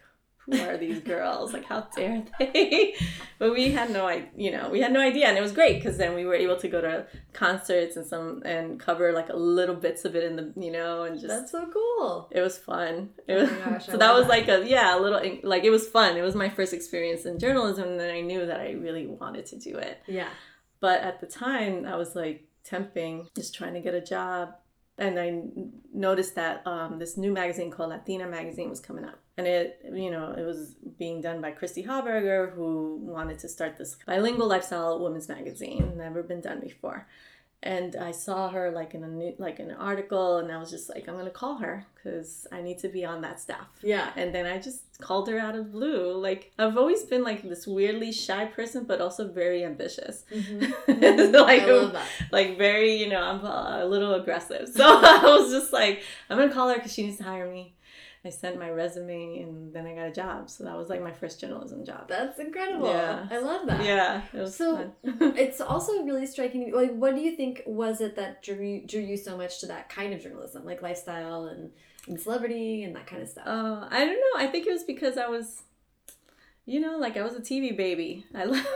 who 0.51 0.62
are 0.62 0.77
these 0.77 1.00
girls? 1.00 1.53
Like, 1.53 1.65
how 1.65 1.88
dare 1.96 2.24
they? 2.39 2.96
but 3.39 3.53
we 3.53 3.72
had 3.72 3.89
no 3.91 4.08
idea, 4.08 4.29
you 4.36 4.51
know, 4.51 4.70
we 4.70 4.82
had 4.82 4.91
no 4.91 5.00
idea. 5.00 5.27
And 5.27 5.38
it 5.38 5.41
was 5.41 5.51
great 5.51 5.75
because 5.77 5.98
then 5.98 6.15
we 6.15 6.25
were 6.25 6.36
able 6.36 6.58
to 6.58 6.68
go 6.68 6.82
to 6.82 7.06
concerts 7.34 7.96
and 7.96 8.06
some 8.06 8.41
and 8.46 8.79
cover 8.79 9.12
like 9.13 9.29
a 9.29 9.36
little 9.36 9.75
bits 9.75 10.06
of 10.06 10.15
it 10.15 10.24
in 10.24 10.36
the, 10.36 10.53
you 10.60 10.72
know, 10.72 11.03
and 11.03 11.15
just. 11.20 11.27
That's 11.27 11.51
so 11.51 11.68
cool. 11.72 12.27
it 12.32 12.41
was 12.41 12.58
fun. 12.58 13.10
Oh 13.20 13.24
it 13.27 13.36
Oh 13.38 13.41
was, 13.41 13.51
my 13.51 13.58
gosh, 13.58 13.86
so 13.91 13.98
that 13.98 14.13
was 14.13 14.24
that. 14.27 14.29
like 14.29 14.48
a 14.48 14.68
yeah, 14.68 14.98
a 14.98 15.00
little 15.00 15.22
like 15.44 15.63
it 15.63 15.70
was 15.70 15.88
fun. 15.88 16.18
It 16.18 16.22
was 16.22 16.36
my 16.36 16.50
first 16.50 16.74
experience 16.74 17.25
in 17.25 17.39
journalism, 17.39 17.88
and 17.89 18.00
then 18.00 18.13
I 18.13 18.22
knew 18.22 18.46
that 18.46 18.60
I 18.60 18.72
really 18.72 19.08
wanted 19.08 19.46
to 19.48 19.58
do 19.58 19.77
it. 19.77 20.00
Yeah. 20.08 20.29
But 20.82 21.01
at 21.01 21.20
the 21.20 21.27
time, 21.27 21.86
I 21.86 21.96
was 21.96 22.15
like 22.15 22.46
temping, 22.70 23.27
just 23.36 23.53
trying 23.56 23.74
to 23.74 23.82
get 23.82 23.94
a 23.94 24.01
job. 24.01 24.53
And 25.00 25.18
I 25.18 25.41
noticed 25.94 26.36
that 26.36 26.62
um, 26.68 27.00
this 27.00 27.18
new 27.18 27.32
magazine 27.32 27.72
called 27.72 27.89
Latina 27.89 28.27
Magazine 28.27 28.70
was 28.70 28.79
coming 28.79 29.06
up. 29.06 29.18
And 29.38 29.48
it, 29.48 29.79
you 29.94 30.12
know, 30.12 30.36
it 30.38 30.44
was 30.44 30.75
being 30.98 31.22
done 31.22 31.39
by 31.39 31.51
Christy 31.51 31.84
Haubegger, 31.84 32.53
who 32.53 33.00
wanted 33.01 33.39
to 33.39 33.48
start 33.48 33.77
this 33.77 33.96
bilingual 34.06 34.48
lifestyle 34.48 35.00
women's 35.00 35.29
magazine, 35.29 35.94
never 35.98 36.22
been 36.22 36.41
done 36.41 36.60
before. 36.60 37.08
And 37.62 37.98
I 37.98 38.12
saw 38.12 38.48
her 38.50 38.72
like 38.72 38.96
in 38.96 39.04
a 39.04 39.08
new, 39.08 39.34
like 39.38 39.60
an 39.60 39.72
article, 39.72 40.38
and 40.38 40.50
I 40.50 40.58
was 40.58 40.70
just 40.72 40.88
like, 40.89 41.10
I'm 41.10 41.18
gonna 41.18 41.30
call 41.30 41.58
her 41.58 41.86
because 41.96 42.48
I 42.54 42.62
need 42.62 42.80
to 42.80 42.88
be 42.88 43.04
on 43.04 43.20
that 43.22 43.42
staff. 43.42 43.68
Yeah. 43.84 44.12
And 44.16 44.34
then 44.34 44.46
I 44.46 44.60
just 44.60 44.84
called 45.01 45.28
her 45.28 45.38
out 45.38 45.56
of 45.56 45.72
blue. 45.74 46.13
Like 46.13 46.51
I've 46.58 46.78
always 46.78 47.04
been 47.04 47.22
like 47.24 47.42
this 47.44 47.68
weirdly 47.68 48.13
shy 48.13 48.46
person, 48.46 48.86
but 48.86 49.01
also 49.01 49.28
very 49.28 49.66
ambitious. 49.66 50.24
Mhm. 50.34 50.72
like, 51.34 51.68
love 51.68 51.92
that. 51.94 52.08
like 52.32 52.58
very, 52.58 52.94
you 52.96 53.10
know, 53.10 53.22
I'm 53.22 53.44
a 53.44 53.86
little 53.86 54.13
aggressive. 54.13 54.70
So 54.80 54.86
I 54.86 55.22
was 55.25 55.51
just 55.51 55.74
like, 55.74 56.04
I'm 56.30 56.38
gonna 56.38 56.54
call 56.54 56.70
her 56.70 56.75
because 56.75 56.94
she 56.94 57.04
needs 57.04 57.18
to 57.18 57.24
hire 57.24 57.50
me. 57.51 57.74
I 58.26 58.30
sent 58.30 58.60
my 58.60 58.70
resume 58.70 59.40
and 59.40 59.74
then 59.74 59.86
I 59.86 59.96
got 59.96 60.08
a 60.08 60.12
job. 60.12 60.50
So 60.50 60.66
that 60.66 60.76
was 60.76 60.90
like 60.90 61.02
my 61.02 61.12
first 61.12 61.40
journalism 61.40 61.86
job. 61.86 62.10
That's 62.10 62.38
incredible. 62.38 62.90
Yeah. 62.90 63.26
I 63.32 63.40
love 63.40 63.66
that. 63.68 63.86
Yeah, 63.86 64.24
it 64.34 64.40
was 64.40 64.56
So. 64.56 64.92
It's 65.04 65.62
also 65.62 66.04
really 66.04 66.26
striking. 66.26 66.74
Like, 66.74 66.94
what 66.94 67.16
do 67.16 67.22
you 67.22 67.36
think 67.38 67.64
was 67.66 68.02
it 68.02 68.18
that 68.18 68.44
drew 68.44 68.62
you, 68.62 68.86
drew 68.86 69.00
you 69.00 69.16
so 69.16 69.38
much 69.38 69.62
to 69.62 69.68
that 69.68 69.88
kind 69.88 70.14
of 70.14 70.22
journalism, 70.22 70.66
like 70.66 70.82
lifestyle 70.82 71.46
and, 71.46 71.72
and 72.08 72.20
celebrity 72.20 72.84
and 72.84 72.94
that 72.98 73.08
kind 73.08 73.22
of 73.22 73.30
stuff? 73.30 73.48
Uh, 73.48 73.88
I 73.90 74.00
don't 74.06 74.16
know. 74.16 74.36
I 74.38 74.48
think 74.48 74.68
it 74.68 74.72
was 74.72 74.84
because 74.84 75.18
I 75.18 75.28
was, 75.28 75.64
you 76.66 76.82
know, 76.82 76.98
like 76.98 77.16
I 77.16 77.24
was 77.24 77.36
a 77.36 77.42
TV 77.42 77.76
baby. 77.76 78.26
I 78.36 78.44
love, 78.46 78.68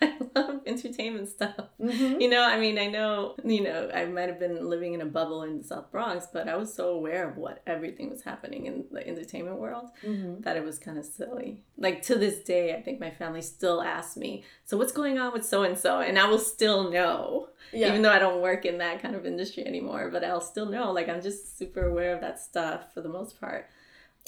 I 0.02 0.16
love 0.34 0.60
entertainment 0.66 1.28
stuff. 1.28 1.54
mm-hmm. 1.80 2.20
You 2.20 2.28
know, 2.30 2.42
I 2.42 2.58
mean, 2.58 2.78
I 2.78 2.86
know, 2.86 3.34
you 3.44 3.62
know, 3.62 3.90
I 3.92 4.06
might 4.06 4.28
have 4.28 4.38
been 4.38 4.68
living 4.68 4.94
in 4.94 5.00
a 5.00 5.06
bubble 5.06 5.42
in 5.42 5.58
the 5.58 5.64
South 5.64 5.90
Bronx, 5.92 6.26
but 6.32 6.48
I 6.48 6.56
was 6.56 6.72
so 6.72 6.90
aware 6.90 7.28
of 7.28 7.36
what 7.36 7.62
everything 7.66 8.08
was 8.10 8.22
happening 8.22 8.66
in 8.66 8.84
the 8.90 9.06
entertainment 9.06 9.58
world 9.58 9.90
Mm-hmm. 10.04 10.40
that 10.42 10.56
it 10.56 10.64
was 10.64 10.78
kind 10.78 10.98
of 10.98 11.04
silly. 11.04 11.62
Like 11.76 12.02
to 12.02 12.14
this 12.16 12.38
day, 12.40 12.74
I 12.74 12.82
think 12.82 13.00
my 13.00 13.10
family 13.10 13.42
still 13.42 13.82
asks 13.82 14.16
me, 14.16 14.44
"So 14.64 14.76
what's 14.76 14.92
going 14.92 15.18
on 15.18 15.32
with 15.32 15.44
so 15.46 15.62
and 15.62 15.76
so?" 15.76 16.00
And 16.00 16.18
I 16.18 16.26
will 16.28 16.38
still 16.38 16.90
know, 16.90 17.48
Yeah. 17.72 17.88
even 17.88 18.02
though 18.02 18.12
I 18.12 18.18
don't 18.18 18.40
work 18.42 18.64
in 18.64 18.78
that 18.78 19.00
kind 19.02 19.14
of 19.14 19.26
industry 19.26 19.66
anymore. 19.66 20.10
But 20.12 20.24
I'll 20.24 20.40
still 20.40 20.66
know. 20.66 20.92
Like 20.92 21.08
I'm 21.08 21.22
just 21.22 21.58
super 21.58 21.86
aware 21.86 22.14
of 22.14 22.20
that 22.22 22.40
stuff 22.40 22.92
for 22.94 23.00
the 23.02 23.08
most 23.08 23.40
part. 23.40 23.66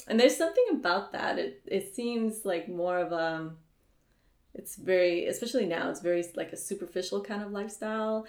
And 0.07 0.19
there's 0.19 0.35
something 0.37 0.65
about 0.71 1.11
that. 1.13 1.37
It 1.39 1.61
it 1.65 1.95
seems 1.95 2.45
like 2.45 2.67
more 2.67 2.97
of 2.99 3.11
a 3.11 3.51
it's 4.55 4.75
very 4.75 5.25
especially 5.27 5.65
now 5.65 5.89
it's 5.89 6.01
very 6.01 6.23
like 6.35 6.51
a 6.53 6.57
superficial 6.57 7.21
kind 7.21 7.41
of 7.43 7.51
lifestyle 7.51 8.25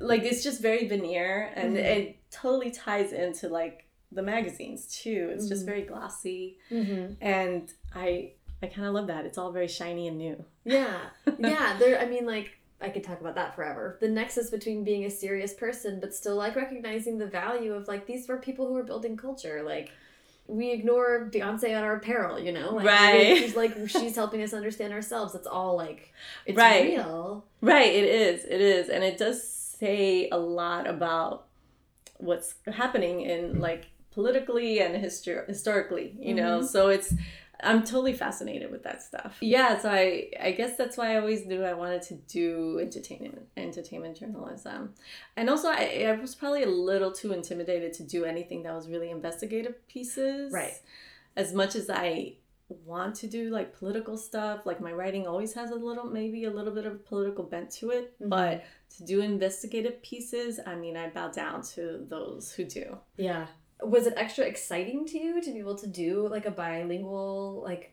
like 0.00 0.22
it's 0.22 0.42
just 0.42 0.60
very 0.60 0.88
veneer 0.88 1.52
and 1.54 1.76
Mhm. 1.76 1.80
it 1.84 2.16
totally 2.30 2.70
ties 2.70 3.12
into 3.12 3.48
like 3.48 3.84
the 4.12 4.22
magazines 4.22 4.86
too 5.02 5.30
it's 5.34 5.48
just 5.48 5.62
Mhm. 5.62 5.66
very 5.66 5.82
glossy 5.82 6.58
mm-hmm. 6.70 7.12
and 7.20 7.72
i 7.94 8.32
i 8.62 8.66
kind 8.66 8.86
of 8.88 8.94
love 8.94 9.06
that 9.08 9.26
it's 9.26 9.38
all 9.38 9.52
very 9.52 9.68
shiny 9.68 10.08
and 10.08 10.18
new 10.18 10.44
Yeah. 10.64 10.98
Yeah. 11.38 11.76
There. 11.78 11.98
I 12.00 12.06
mean, 12.06 12.26
like. 12.26 12.50
I 12.78 12.90
could 12.90 13.04
talk 13.04 13.22
about 13.22 13.36
that 13.36 13.54
forever. 13.56 13.96
The 14.02 14.08
nexus 14.08 14.50
between 14.50 14.84
being 14.84 15.06
a 15.06 15.10
serious 15.10 15.54
person, 15.54 15.98
but 15.98 16.14
still 16.14 16.36
like 16.36 16.54
recognizing 16.56 17.16
the 17.16 17.26
value 17.26 17.72
of 17.72 17.88
like 17.88 18.06
these 18.06 18.28
were 18.28 18.36
people 18.36 18.66
who 18.66 18.74
were 18.74 18.82
building 18.82 19.16
culture. 19.16 19.62
Like 19.62 19.88
we 20.48 20.70
ignore 20.70 21.28
Beyonce 21.32 21.76
on 21.76 21.82
our 21.82 21.96
apparel, 21.96 22.38
you 22.38 22.52
know, 22.52 22.74
like, 22.74 22.86
Right. 22.86 23.36
She's 23.38 23.56
like 23.56 23.74
she's 23.88 24.14
helping 24.14 24.42
us 24.42 24.52
understand 24.52 24.92
ourselves. 24.92 25.34
It's 25.34 25.46
all 25.46 25.76
like 25.76 26.12
it's 26.44 26.56
Right. 26.56 26.84
real. 26.84 27.44
right 27.60 27.92
it 27.92 28.04
is 28.04 28.44
it 28.44 28.60
is 28.60 28.88
and 28.88 29.02
it 29.02 29.18
does 29.18 29.42
say 29.42 30.28
a 30.30 30.38
lot 30.38 30.86
about 30.86 31.46
what's 32.18 32.54
happening 32.66 33.22
in 33.22 33.60
like 33.60 33.86
politically 34.12 34.78
and 34.80 34.94
histor- 35.04 35.46
historically 35.46 36.16
you 36.18 36.34
know 36.34 36.60
Mhm. 36.60 36.64
so 36.66 36.88
it's 36.88 37.12
i'm 37.62 37.82
totally 37.82 38.12
fascinated 38.12 38.70
with 38.70 38.82
that 38.82 39.02
stuff 39.02 39.36
yeah 39.40 39.78
so 39.78 39.88
i 39.90 40.28
i 40.40 40.50
guess 40.52 40.76
that's 40.76 40.96
why 40.96 41.12
i 41.14 41.16
always 41.18 41.46
knew 41.46 41.62
i 41.64 41.72
wanted 41.72 42.02
to 42.02 42.14
do 42.14 42.78
entertainment 42.80 43.38
entertainment 43.56 44.16
journalism 44.18 44.92
and 45.36 45.48
also 45.48 45.68
i, 45.68 46.06
I 46.08 46.12
was 46.20 46.34
probably 46.34 46.62
a 46.62 46.68
little 46.68 47.12
too 47.12 47.32
intimidated 47.32 47.92
to 47.94 48.02
do 48.02 48.24
anything 48.24 48.62
that 48.64 48.74
was 48.74 48.88
really 48.88 49.10
investigative 49.10 49.86
pieces 49.88 50.52
Right. 50.52 50.74
as 51.36 51.52
much 51.54 51.74
as 51.76 51.88
i 51.90 52.34
want 52.84 53.14
to 53.14 53.28
do 53.28 53.50
like 53.50 53.72
political 53.78 54.16
stuff 54.16 54.66
like 54.66 54.80
my 54.80 54.92
writing 54.92 55.26
always 55.26 55.54
has 55.54 55.70
a 55.70 55.74
little 55.76 56.04
maybe 56.04 56.44
a 56.44 56.50
little 56.50 56.74
bit 56.74 56.84
of 56.84 57.04
political 57.06 57.44
bent 57.44 57.70
to 57.70 57.90
it 57.90 58.12
Mhm. 58.20 58.28
but 58.28 58.64
to 58.96 59.04
do 59.04 59.20
investigative 59.20 60.02
pieces 60.02 60.58
i 60.66 60.74
mean 60.74 60.96
i 60.96 61.08
bow 61.08 61.28
down 61.30 61.62
to 61.74 62.04
those 62.08 62.52
who 62.52 62.64
do 62.64 62.98
Yeah. 63.16 63.46
Was 63.82 64.06
it 64.06 64.14
extra 64.16 64.44
exciting 64.44 65.04
to 65.06 65.18
you 65.18 65.42
to 65.42 65.52
be 65.52 65.58
able 65.58 65.76
to 65.78 65.86
do 65.86 66.28
like 66.28 66.46
a 66.46 66.50
bilingual, 66.50 67.62
like, 67.62 67.92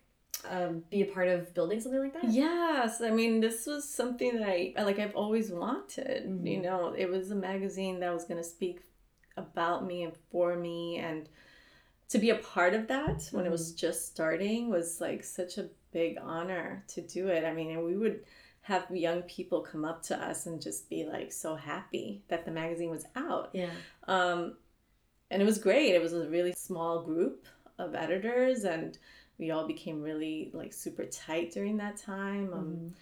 um, 0.49 0.83
be 0.89 1.01
a 1.01 1.05
part 1.05 1.27
of 1.27 1.53
building 1.53 1.79
something 1.79 1.99
like 1.99 2.13
that? 2.13 2.31
Yes, 2.31 3.01
I 3.01 3.09
mean 3.11 3.39
this 3.41 3.65
was 3.65 3.87
something 3.87 4.37
that 4.39 4.47
I 4.47 4.73
like 4.83 4.99
I've 4.99 5.15
always 5.15 5.51
wanted. 5.51 6.25
Mhm. 6.25 6.47
You 6.47 6.61
know, 6.61 6.93
it 6.97 7.09
was 7.09 7.31
a 7.31 7.35
magazine 7.35 7.99
that 7.99 8.13
was 8.13 8.25
going 8.25 8.41
to 8.41 8.43
speak 8.47 8.81
about 9.35 9.85
me 9.85 10.03
and 10.03 10.13
for 10.31 10.55
me 10.55 10.97
and 10.97 11.27
to 12.09 12.19
be 12.19 12.29
a 12.29 12.35
part 12.35 12.73
of 12.73 12.87
that 12.87 13.27
when 13.31 13.45
it 13.45 13.51
was 13.51 13.73
just 13.73 14.05
starting 14.07 14.69
was 14.69 15.01
like 15.01 15.23
such 15.23 15.57
a 15.57 15.69
big 15.91 16.17
honor 16.21 16.83
to 16.87 17.01
do 17.01 17.27
it. 17.27 17.43
I 17.43 17.53
mean, 17.53 17.71
and 17.71 17.83
we 17.83 17.97
would 17.97 18.23
have 18.61 18.85
young 18.95 19.23
people 19.23 19.61
come 19.61 19.83
up 19.83 20.03
to 20.03 20.17
us 20.17 20.45
and 20.45 20.61
just 20.61 20.89
be 20.89 21.05
like 21.05 21.31
so 21.31 21.55
happy 21.55 22.21
that 22.27 22.45
the 22.45 22.51
magazine 22.51 22.89
was 22.89 23.05
out. 23.15 23.49
Yeah. 23.53 23.71
Um, 24.07 24.55
and 25.33 25.41
it 25.41 25.45
was 25.45 25.57
great. 25.57 25.95
It 25.95 26.01
was 26.01 26.13
a 26.13 26.29
really 26.29 26.53
small 26.53 27.03
group 27.03 27.47
of 27.79 27.95
editors, 27.95 28.63
and 28.65 28.97
we 29.39 29.51
all 29.51 29.67
became 29.67 30.01
really 30.01 30.51
like 30.53 30.73
super 30.73 31.05
tight 31.05 31.51
during 31.51 31.77
that 31.77 31.97
time. 31.97 32.53
Um, 32.53 32.65
Mhm. 32.65 32.93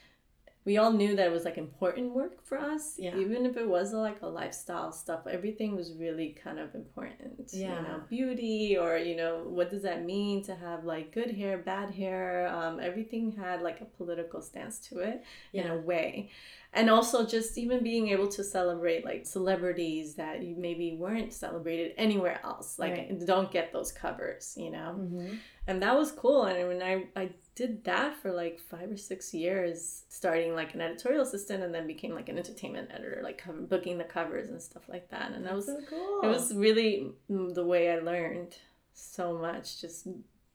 We 0.64 0.78
all 0.78 0.94
knew 0.94 1.16
that 1.16 1.26
it 1.26 1.32
was 1.32 1.44
like 1.44 1.58
important 1.58 2.14
work 2.14 2.44
for 2.46 2.58
us, 2.60 2.96
Yeah. 3.00 3.18
even 3.18 3.48
if 3.48 3.58
it 3.58 3.68
was 3.68 3.94
like 3.94 4.22
a 4.22 4.28
lifestyle 4.28 4.92
stuff. 4.92 5.26
Everything 5.26 5.76
was 5.76 5.94
really 5.96 6.30
kind 6.44 6.60
of 6.60 6.76
important. 6.76 7.50
Yeah. 7.52 7.78
You 7.78 7.88
know, 7.88 8.02
beauty 8.10 8.78
or 8.78 8.98
you 8.98 9.16
know, 9.16 9.44
what 9.48 9.72
does 9.72 9.82
that 9.82 10.06
mean 10.06 10.44
to 10.44 10.54
have 10.56 10.84
like 10.86 11.12
good 11.14 11.32
hair, 11.32 11.58
bad 11.58 11.90
hair? 11.92 12.48
Um, 12.48 12.80
everything 12.80 13.32
had 13.32 13.64
like 13.64 13.82
a 13.82 13.86
political 13.86 14.42
stance 14.42 14.78
to 14.90 15.00
it 15.00 15.24
in 15.52 15.66
a 15.68 15.78
way. 15.78 16.30
And 16.74 16.90
also 16.90 17.26
just 17.26 17.58
even 17.58 17.84
being 17.84 18.10
able 18.10 18.28
to 18.30 18.44
celebrate 18.44 19.04
like 19.04 19.26
celebrities 19.26 20.16
that 20.16 20.42
you 20.44 20.56
maybe 20.56 20.96
weren't 20.96 21.34
celebrated 21.34 21.94
anywhere 21.98 22.40
else. 22.44 22.78
Like 22.80 22.92
Right. 22.94 23.26
don't 23.26 23.52
get 23.52 23.74
those 23.74 23.92
covers, 23.92 24.54
you 24.58 24.70
know? 24.70 24.96
Mhm. 24.98 25.38
And 25.68 25.82
that 25.84 25.98
was 25.98 26.12
cool. 26.12 26.44
And 26.44 26.68
when 26.68 26.82
I, 26.82 27.08
I 27.16 27.30
did 27.56 27.84
that 27.84 28.16
for 28.22 28.32
like 28.32 28.60
five 28.60 28.90
or 28.90 28.98
six 28.98 29.34
years, 29.34 30.04
starting 30.10 30.56
like 30.56 30.74
an 30.74 30.82
editorial 30.82 31.24
assistant 31.24 31.64
and 31.64 31.74
then 31.74 31.86
became 31.86 32.14
like 32.14 32.30
an 32.30 32.38
entertainment 32.38 32.90
editor, 32.92 33.22
like 33.24 33.38
cover, 33.38 33.62
booking 33.62 33.98
the 33.98 34.04
covers 34.04 34.50
and 34.50 34.62
stuff 34.62 34.84
like 34.88 35.10
that. 35.10 35.32
And 35.32 35.46
that 35.46 35.56
was 35.56 35.66
so 35.66 35.80
cool. 35.90 36.22
it 36.24 36.28
was 36.28 36.54
really 36.54 37.12
mm, 37.30 37.54
the 37.54 37.66
way 37.66 37.92
I 37.92 38.00
learned 38.00 38.56
so 38.94 39.38
much, 39.38 39.82
just 39.82 40.08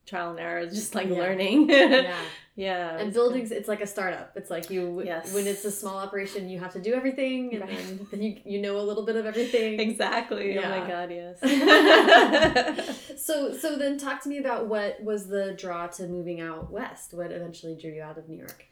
trial 0.07 0.31
and 0.31 0.41
error, 0.41 0.65
just 0.81 0.95
like 0.95 1.09
Yeah. 1.09 1.19
learning. 1.19 1.69
yeah. 1.71 2.15
yeah. 2.55 2.97
And 2.99 3.13
buildings, 3.13 3.51
it's 3.51 3.69
like 3.69 3.81
a 3.83 3.87
startup. 3.87 4.33
It's 4.37 4.51
like 4.51 4.71
you, 4.71 5.03
Yes. 5.05 5.35
when 5.35 5.47
it's 5.47 5.65
a 5.65 5.71
small 5.71 5.99
operation, 5.99 6.49
you 6.49 6.59
have 6.61 6.73
to 6.75 6.81
do 6.81 6.95
everything, 6.95 7.53
and 7.55 7.61
Right. 7.63 8.11
then, 8.11 8.23
you 8.23 8.37
you 8.45 8.59
know 8.61 8.79
a 8.79 8.85
little 8.89 9.05
bit 9.05 9.17
of 9.17 9.27
everything. 9.27 9.79
Exactly. 9.81 10.59
Oh 10.59 10.69
my 10.69 10.87
god, 10.89 11.11
yes. 11.11 11.37
so 13.17 13.53
so 13.53 13.77
then 13.77 13.99
talk 13.99 14.23
to 14.23 14.29
me 14.29 14.39
about 14.39 14.67
what 14.67 15.03
was 15.03 15.27
the 15.29 15.55
draw 15.59 15.87
to 15.89 16.07
moving 16.07 16.41
out 16.41 16.71
west. 16.71 17.15
What 17.15 17.33
eventually 17.33 17.75
drew 17.77 17.93
you 17.93 18.03
out 18.03 18.19
of 18.19 18.29
New 18.29 18.39
York? 18.39 18.65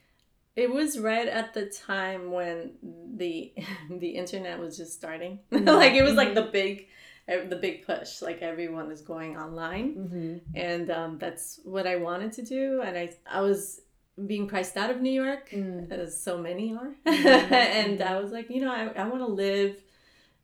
It 0.57 0.71
was 0.73 0.99
right 1.01 1.27
at 1.27 1.53
the 1.53 1.67
time 1.67 2.31
when 2.31 2.73
the 3.17 3.53
the 3.91 4.11
internet 4.11 4.59
was 4.61 4.77
just 4.77 4.93
starting. 4.95 5.41
Mhm. 5.51 5.67
like 5.67 5.95
it 5.95 6.03
was 6.03 6.15
like 6.15 6.35
the 6.35 6.43
big 6.43 6.87
the 7.27 7.57
big 7.61 7.87
push. 7.87 8.23
Like 8.23 8.43
everyone 8.43 8.91
is 8.91 9.01
going 9.03 9.37
online. 9.37 9.95
Mm-hmm. 9.95 10.37
And 10.57 10.91
um, 10.91 11.19
that's 11.19 11.61
what 11.65 11.87
I 11.87 11.97
wanted 11.97 12.33
to 12.35 12.43
do. 12.43 12.83
And 12.83 12.97
I 12.97 13.11
I 13.31 13.41
was 13.41 13.81
being 14.27 14.47
priced 14.47 14.77
out 14.77 14.91
of 14.91 15.01
New 15.01 15.11
York, 15.25 15.51
Mm. 15.51 15.91
as 15.91 16.21
so 16.23 16.39
many 16.39 16.75
are. 16.75 16.95
Mhm. 17.07 17.53
and 17.53 18.01
I 18.03 18.21
was 18.21 18.31
like, 18.31 18.49
you 18.51 18.61
know, 18.61 18.73
I, 18.73 18.87
I 19.03 19.09
want 19.09 19.23
to 19.23 19.33
live 19.47 19.77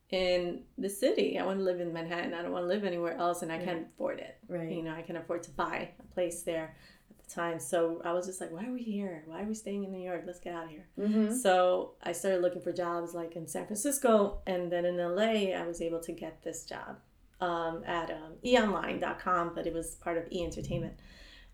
in 0.09 0.63
the 0.77 0.89
city. 0.89 1.39
I 1.39 1.45
want 1.45 1.59
to 1.59 1.63
live 1.63 1.79
in 1.79 1.93
Manhattan. 1.93 2.33
I 2.33 2.41
don't 2.41 2.51
want 2.51 2.63
to 2.63 2.67
live 2.67 2.83
anywhere 2.83 3.15
else. 3.17 3.43
And 3.43 3.51
I 3.51 3.59
can't 3.59 3.87
afford 3.93 4.19
it. 4.19 4.35
Right. 4.49 4.69
You 4.71 4.83
know, 4.83 4.93
I 4.93 5.03
can 5.03 5.15
afford 5.15 5.43
to 5.43 5.51
buy 5.51 5.89
a 5.99 6.13
place 6.13 6.41
there 6.43 6.75
time. 7.33 7.59
So 7.59 8.01
I 8.03 8.11
was 8.13 8.25
just 8.25 8.39
like, 8.41 8.51
why 8.51 8.65
are 8.65 8.71
we 8.71 8.83
here? 8.83 9.23
Why 9.25 9.41
are 9.43 9.45
we 9.45 9.53
staying 9.53 9.83
in 9.83 9.91
New 9.91 10.01
York? 10.03 10.23
Let's 10.25 10.39
get 10.39 10.53
out 10.53 10.65
of 10.65 10.69
here. 10.69 10.87
Mm-hmm. 10.99 11.33
So 11.35 11.93
I 12.03 12.11
started 12.11 12.41
looking 12.41 12.61
for 12.61 12.71
jobs 12.71 13.13
like 13.13 13.35
in 13.35 13.47
San 13.47 13.65
Francisco. 13.65 14.39
And 14.47 14.71
then 14.71 14.85
in 14.85 14.97
LA, 14.97 15.55
I 15.55 15.65
was 15.67 15.81
able 15.81 15.99
to 16.01 16.11
get 16.11 16.41
this 16.43 16.63
job 16.65 16.97
um, 17.39 17.83
at 17.85 18.11
um, 18.11 18.33
eonline.com, 18.45 19.53
but 19.55 19.65
it 19.67 19.73
was 19.73 19.95
part 19.95 20.17
of 20.17 20.25
e 20.31 20.43
entertainment. 20.43 20.93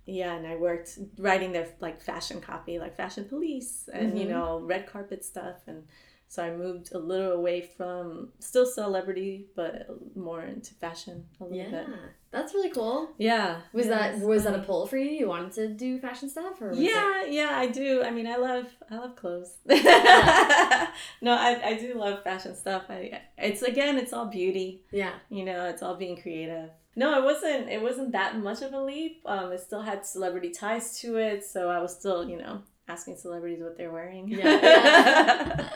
Yeah, 0.05 0.35
and 0.35 0.47
I 0.47 0.55
worked 0.55 0.97
writing 1.17 1.51
their 1.51 1.67
like 1.81 2.01
fashion 2.01 2.39
copy, 2.39 2.79
like 2.79 2.95
fashion 2.95 3.25
police 3.25 3.89
and, 3.91 4.17
you 4.17 4.25
Mhm. 4.25 4.29
know, 4.29 4.59
red 4.59 4.87
carpet 4.87 5.25
stuff. 5.25 5.57
And 5.67 5.83
so 6.29 6.43
I 6.43 6.51
moved 6.55 6.93
a 6.93 6.97
little 6.99 7.31
away 7.31 7.61
from 7.61 8.29
still 8.39 8.65
celebrity, 8.65 9.47
but 9.55 9.87
more 10.15 10.43
into 10.43 10.73
fashion 10.75 11.25
a 11.39 11.43
little 11.45 11.57
Yeah, 11.57 11.69
bit. 11.71 11.87
that's 12.31 12.53
really 12.53 12.69
cool. 12.69 13.09
Yeah. 13.17 13.61
Was 13.73 13.87
yeah, 13.87 14.11
that 14.11 14.19
was 14.19 14.43
that 14.43 14.55
a 14.55 14.59
pull 14.63 14.87
for 14.87 14.97
you? 14.97 15.09
You 15.09 15.27
wanted 15.29 15.53
to 15.53 15.67
do 15.69 15.99
fashion 15.99 16.29
stuff, 16.29 16.61
or 16.61 16.69
was 16.69 16.79
it- 16.79 16.83
Yeah, 16.83 17.23
yeah, 17.25 17.51
I 17.57 17.67
do. 17.67 18.03
I 18.03 18.11
mean, 18.11 18.27
I 18.27 18.35
love, 18.35 18.67
I 18.91 18.95
love 18.97 19.15
clothes. 19.15 19.53
no, 19.67 21.33
I, 21.33 21.59
I 21.63 21.77
do 21.79 21.93
love 21.95 22.23
fashion 22.23 22.55
stuff. 22.55 22.83
I, 22.89 23.21
it's 23.37 23.61
again, 23.61 23.97
it's 23.97 24.13
all 24.13 24.25
beauty. 24.27 24.81
yeah, 24.91 25.13
You 25.29 25.45
know, 25.45 25.65
it's 25.65 25.81
all 25.81 25.95
being 25.95 26.21
creative. 26.21 26.69
No, 26.95 27.17
it 27.19 27.23
wasn't. 27.23 27.69
It 27.69 27.81
wasn't 27.81 28.11
that 28.13 28.37
much 28.39 28.61
of 28.63 28.73
a 28.73 28.81
leap. 28.81 29.21
Um, 29.25 29.51
it 29.51 29.61
still 29.61 29.81
had 29.81 30.05
celebrity 30.05 30.49
ties 30.49 30.99
to 31.01 31.17
it, 31.17 31.45
so 31.45 31.69
I 31.69 31.79
was 31.79 31.93
still, 31.95 32.27
you 32.27 32.37
know, 32.39 32.61
asking 32.87 33.17
celebrities 33.17 33.59
what 33.61 33.77
they're 33.77 33.91
wearing. 33.91 34.27
Yeah, 34.29 35.69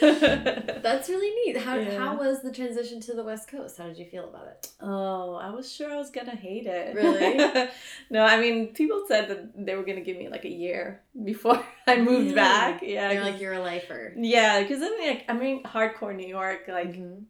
that's 0.00 1.08
really 1.08 1.30
neat. 1.52 1.56
How 1.62 1.76
Yeah. 1.76 1.98
how 1.98 2.16
was 2.16 2.42
the 2.42 2.52
transition 2.52 3.00
to 3.02 3.14
the 3.14 3.22
West 3.24 3.48
Coast? 3.48 3.78
How 3.78 3.86
did 3.86 3.98
you 3.98 4.04
feel 4.06 4.24
about 4.28 4.46
it? 4.48 4.68
Oh, 4.80 5.34
I 5.34 5.50
was 5.50 5.72
sure 5.72 5.90
I 5.92 5.96
was 5.96 6.10
gonna 6.10 6.34
hate 6.36 6.66
it. 6.66 6.94
Really? 6.94 7.68
no, 8.10 8.24
I 8.24 8.40
mean, 8.40 8.74
people 8.74 9.04
said 9.08 9.28
that 9.28 9.64
they 9.66 9.74
were 9.74 9.84
gonna 9.84 10.00
give 10.00 10.16
me 10.16 10.28
like 10.28 10.44
a 10.44 10.50
year 10.50 11.02
before 11.24 11.64
I 11.86 11.96
moved 11.96 12.08
Really? 12.24 12.34
back. 12.34 12.82
Yeah, 12.82 13.10
You're 13.12 13.22
'cause- 13.22 13.32
like 13.32 13.40
you're 13.40 13.54
a 13.54 13.62
lifer. 13.62 14.12
yeah, 14.16 14.60
because 14.62 14.82
I'm 14.82 14.98
like 15.00 15.24
I'm 15.28 15.40
in 15.42 15.62
hardcore 15.62 16.14
New 16.14 16.26
York. 16.28 16.64
Like 16.68 16.92
Mhm. 16.94 17.24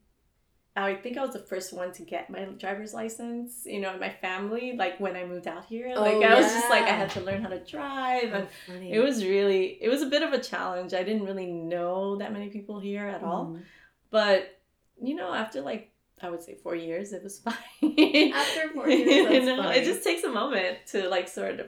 I 0.77 0.95
think 0.95 1.17
I 1.17 1.23
was 1.23 1.33
the 1.33 1.39
first 1.41 1.73
one 1.73 1.91
to 1.93 2.03
get 2.03 2.29
my 2.29 2.45
driver's 2.45 2.93
license. 2.93 3.63
You 3.65 3.81
know, 3.81 3.95
in 3.95 4.01
my 4.01 4.11
family. 4.11 4.75
Like 4.77 5.01
when 5.01 5.17
I 5.17 5.25
moved 5.25 5.47
out 5.49 5.65
here, 5.65 5.93
Oh, 5.97 6.01
like 6.03 6.17
I 6.23 6.35
was 6.35 6.47
just 6.53 6.69
like 6.69 6.83
I 6.85 6.91
had 7.03 7.11
to 7.11 7.21
learn 7.21 7.43
how 7.43 7.49
to 7.49 7.65
drive, 7.65 8.33
and 8.33 8.49
funny. 8.67 8.93
it 8.93 9.01
was 9.01 9.25
really 9.25 9.79
it 9.81 9.89
was 9.89 10.03
a 10.03 10.07
bit 10.07 10.23
of 10.23 10.33
a 10.33 10.39
challenge. 10.39 10.93
I 10.95 11.03
didn't 11.03 11.25
really 11.25 11.51
know 11.51 12.17
that 12.17 12.33
many 12.33 12.49
people 12.51 12.79
here 12.79 13.07
at 13.07 13.23
all, 13.23 13.47
Mhm. 13.47 13.63
but 14.11 14.59
you 15.03 15.15
know, 15.15 15.33
after 15.33 15.61
like 15.63 15.93
I 16.23 16.31
would 16.31 16.43
say 16.43 16.55
four 16.55 16.75
years, 16.75 17.13
it 17.13 17.23
was 17.23 17.39
fine. 17.47 18.33
After 18.35 18.69
four 18.71 18.89
years, 18.89 19.33
you 19.35 19.45
know, 19.47 19.63
funny. 19.63 19.79
it 19.79 19.85
just 19.85 20.03
takes 20.05 20.25
a 20.25 20.31
moment 20.31 20.79
to 20.93 21.09
like 21.09 21.29
sort 21.29 21.61
of 21.61 21.67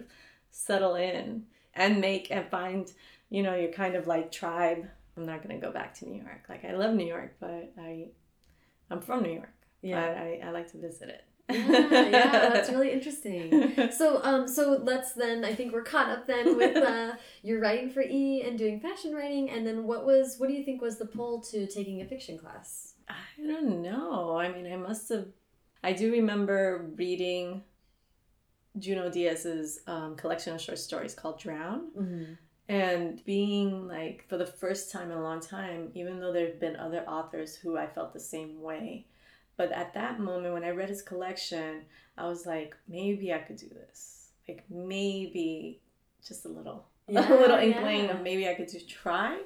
settle 0.51 0.95
in 0.97 1.45
and 1.75 2.01
make 2.01 2.31
and 2.31 2.49
find, 2.51 2.91
you 3.31 3.43
know, 3.43 3.55
your 3.55 3.73
kind 3.73 3.95
of 3.95 4.07
like 4.07 4.33
tribe. 4.33 4.89
I'm 5.17 5.27
not 5.27 5.43
gonna 5.43 5.59
go 5.61 5.73
back 5.73 5.95
to 5.99 6.09
New 6.09 6.21
York. 6.23 6.45
Like 6.49 6.65
I 6.65 6.73
love 6.75 6.95
New 6.95 7.07
York, 7.07 7.37
but 7.41 7.73
I, 7.79 8.09
I'm 8.91 9.01
from 9.01 9.23
New 9.23 9.33
York. 9.33 9.53
Yeah. 9.83 10.01
but 10.01 10.17
I, 10.19 10.41
I 10.47 10.51
like 10.51 10.71
to 10.73 10.79
visit 10.79 11.09
it. 11.09 11.25
yeah, 11.51 12.09
yeah, 12.09 12.31
that's 12.51 12.69
really 12.69 12.93
interesting. 12.99 13.91
So, 13.91 14.21
um, 14.23 14.47
so 14.47 14.81
let's 14.83 15.13
then. 15.13 15.45
I 15.45 15.55
think 15.55 15.73
we're 15.73 15.83
caught 15.83 16.11
up 16.11 16.27
then 16.27 16.57
with 16.59 16.77
uh, 16.77 17.13
you're 17.43 17.61
writing 17.61 17.89
for 17.91 18.03
E 18.03 18.43
and 18.47 18.59
doing 18.59 18.81
fashion 18.81 19.15
writing, 19.15 19.49
and 19.49 19.67
then 19.67 19.85
what 19.85 20.05
was 20.05 20.37
what 20.39 20.49
do 20.49 20.55
you 20.55 20.63
think 20.63 20.83
was 20.83 20.99
the 20.99 21.07
pull 21.07 21.41
to 21.43 21.67
taking 21.67 22.03
a 22.03 22.05
fiction 22.05 22.39
class? 22.39 22.95
I 23.09 23.15
don't 23.47 23.81
know. 23.81 24.37
I 24.37 24.53
mean, 24.53 24.71
I 24.71 24.77
must 24.77 25.09
have. 25.09 25.29
I 25.83 25.93
do 25.95 26.13
remember 26.13 26.91
reading 26.97 27.63
Junot 28.79 29.13
Diaz's 29.15 29.81
um, 29.87 30.17
collection 30.17 30.55
of 30.55 30.61
short 30.61 30.79
stories 30.79 31.15
called 31.15 31.39
Drown. 31.41 31.89
Mm-hmm. 31.99 32.33
And 32.69 33.25
being 33.25 33.89
like 33.89 34.25
for 34.29 34.37
the 34.37 34.47
first 34.47 34.91
time 34.93 35.11
in 35.11 35.17
a 35.17 35.23
long 35.23 35.41
time 35.41 35.91
even 35.95 36.21
though 36.21 36.33
there 36.33 36.47
have 36.47 36.61
been 36.61 36.77
other 36.77 37.03
authors 37.09 37.57
who 37.57 37.77
i 37.79 37.87
felt 37.87 38.13
the 38.13 38.21
same 38.21 38.61
way 38.61 39.07
but 39.57 39.73
at 39.73 39.95
that 39.95 40.21
moment 40.21 40.53
when 40.55 40.65
i 40.65 40.71
read 40.71 40.89
his 40.89 41.03
collection 41.03 41.83
i 42.19 42.27
was 42.27 42.45
like 42.47 42.77
maybe 42.87 43.33
i 43.33 43.39
could 43.39 43.57
do 43.57 43.69
this 43.69 44.29
like 44.47 44.65
maybe 44.69 45.81
just 46.27 46.45
a 46.45 46.49
little 46.49 46.85
a 47.09 47.13
little 47.13 47.59
inkling 47.59 48.11
of 48.11 48.21
maybe 48.23 48.49
i 48.49 48.55
could 48.55 48.71
just 48.71 48.89
try 48.89 49.41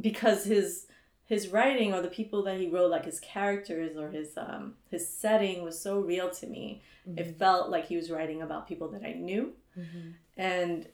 because 0.00 0.44
his 0.44 0.86
his 1.24 1.48
writing 1.48 1.92
or 1.94 2.00
the 2.02 2.08
people 2.08 2.42
that 2.42 2.58
he 2.58 2.68
wrote 2.68 2.90
like 2.90 3.04
his 3.04 3.20
characters 3.20 3.96
or 3.96 4.10
his 4.10 4.36
um 4.36 4.74
his 4.90 5.08
setting 5.08 5.62
was 5.62 5.80
so 5.80 6.00
real 6.00 6.30
to 6.30 6.46
me 6.46 6.82
Mm-hmm. 7.08 7.20
it 7.20 7.38
felt 7.38 7.70
like 7.70 7.86
he 7.86 7.96
was 7.96 8.10
writing 8.10 8.42
about 8.42 8.68
people 8.68 8.88
that 8.88 9.02
i 9.02 9.12
knew 9.14 9.54
Mhm. 9.78 10.12
and 10.36 10.86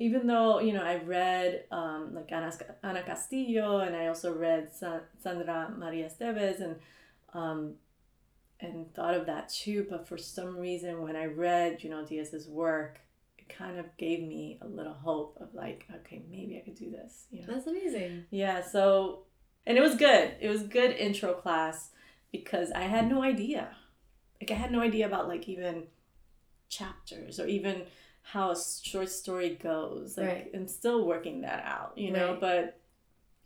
even 0.00 0.26
though 0.26 0.58
you 0.58 0.72
know 0.72 0.82
I 0.82 0.96
read 0.96 1.64
um, 1.70 2.14
like 2.14 2.32
Ana, 2.32 2.52
Ana 2.82 3.02
Castillo 3.02 3.80
and 3.80 3.94
I 3.94 4.06
also 4.06 4.32
read 4.32 4.72
Sa- 4.74 5.06
Sandra 5.22 5.72
Maria 5.76 6.08
Esteves 6.08 6.60
and 6.60 6.76
um, 7.34 7.74
and 8.58 8.92
thought 8.94 9.14
of 9.14 9.26
that 9.26 9.50
too, 9.50 9.86
but 9.88 10.08
for 10.08 10.18
some 10.18 10.56
reason 10.56 11.02
when 11.02 11.16
I 11.16 11.26
read 11.26 11.78
Junot 11.78 12.08
Diaz's 12.08 12.48
work, 12.48 12.98
it 13.38 13.48
kind 13.48 13.78
of 13.78 13.94
gave 13.96 14.20
me 14.22 14.58
a 14.62 14.66
little 14.66 14.94
hope 14.94 15.38
of 15.40 15.54
like, 15.54 15.86
okay, 15.96 16.22
maybe 16.30 16.56
I 16.56 16.64
could 16.64 16.76
do 16.76 16.90
this. 16.90 17.26
You 17.30 17.42
know? 17.42 17.54
That's 17.54 17.66
amazing. 17.66 18.24
Yeah. 18.30 18.62
So 18.62 19.24
and 19.66 19.76
it 19.76 19.82
was 19.82 19.96
good. 19.96 20.32
It 20.40 20.48
was 20.48 20.62
good 20.62 20.92
intro 20.92 21.34
class 21.34 21.90
because 22.32 22.70
I 22.72 22.82
had 22.82 23.08
no 23.08 23.22
idea. 23.22 23.76
Like 24.40 24.50
I 24.50 24.54
had 24.54 24.72
no 24.72 24.80
idea 24.80 25.06
about 25.06 25.28
like 25.28 25.46
even 25.46 25.88
chapters 26.70 27.38
or 27.38 27.46
even 27.46 27.82
how 28.22 28.50
a 28.50 28.56
short 28.82 29.08
story 29.08 29.56
goes. 29.60 30.16
Like 30.16 30.26
Right. 30.28 30.50
I'm 30.54 30.68
still 30.68 31.06
working 31.06 31.40
that 31.42 31.64
out, 31.64 31.92
you 31.96 32.10
know, 32.12 32.32
Right. 32.32 32.40
but 32.40 32.80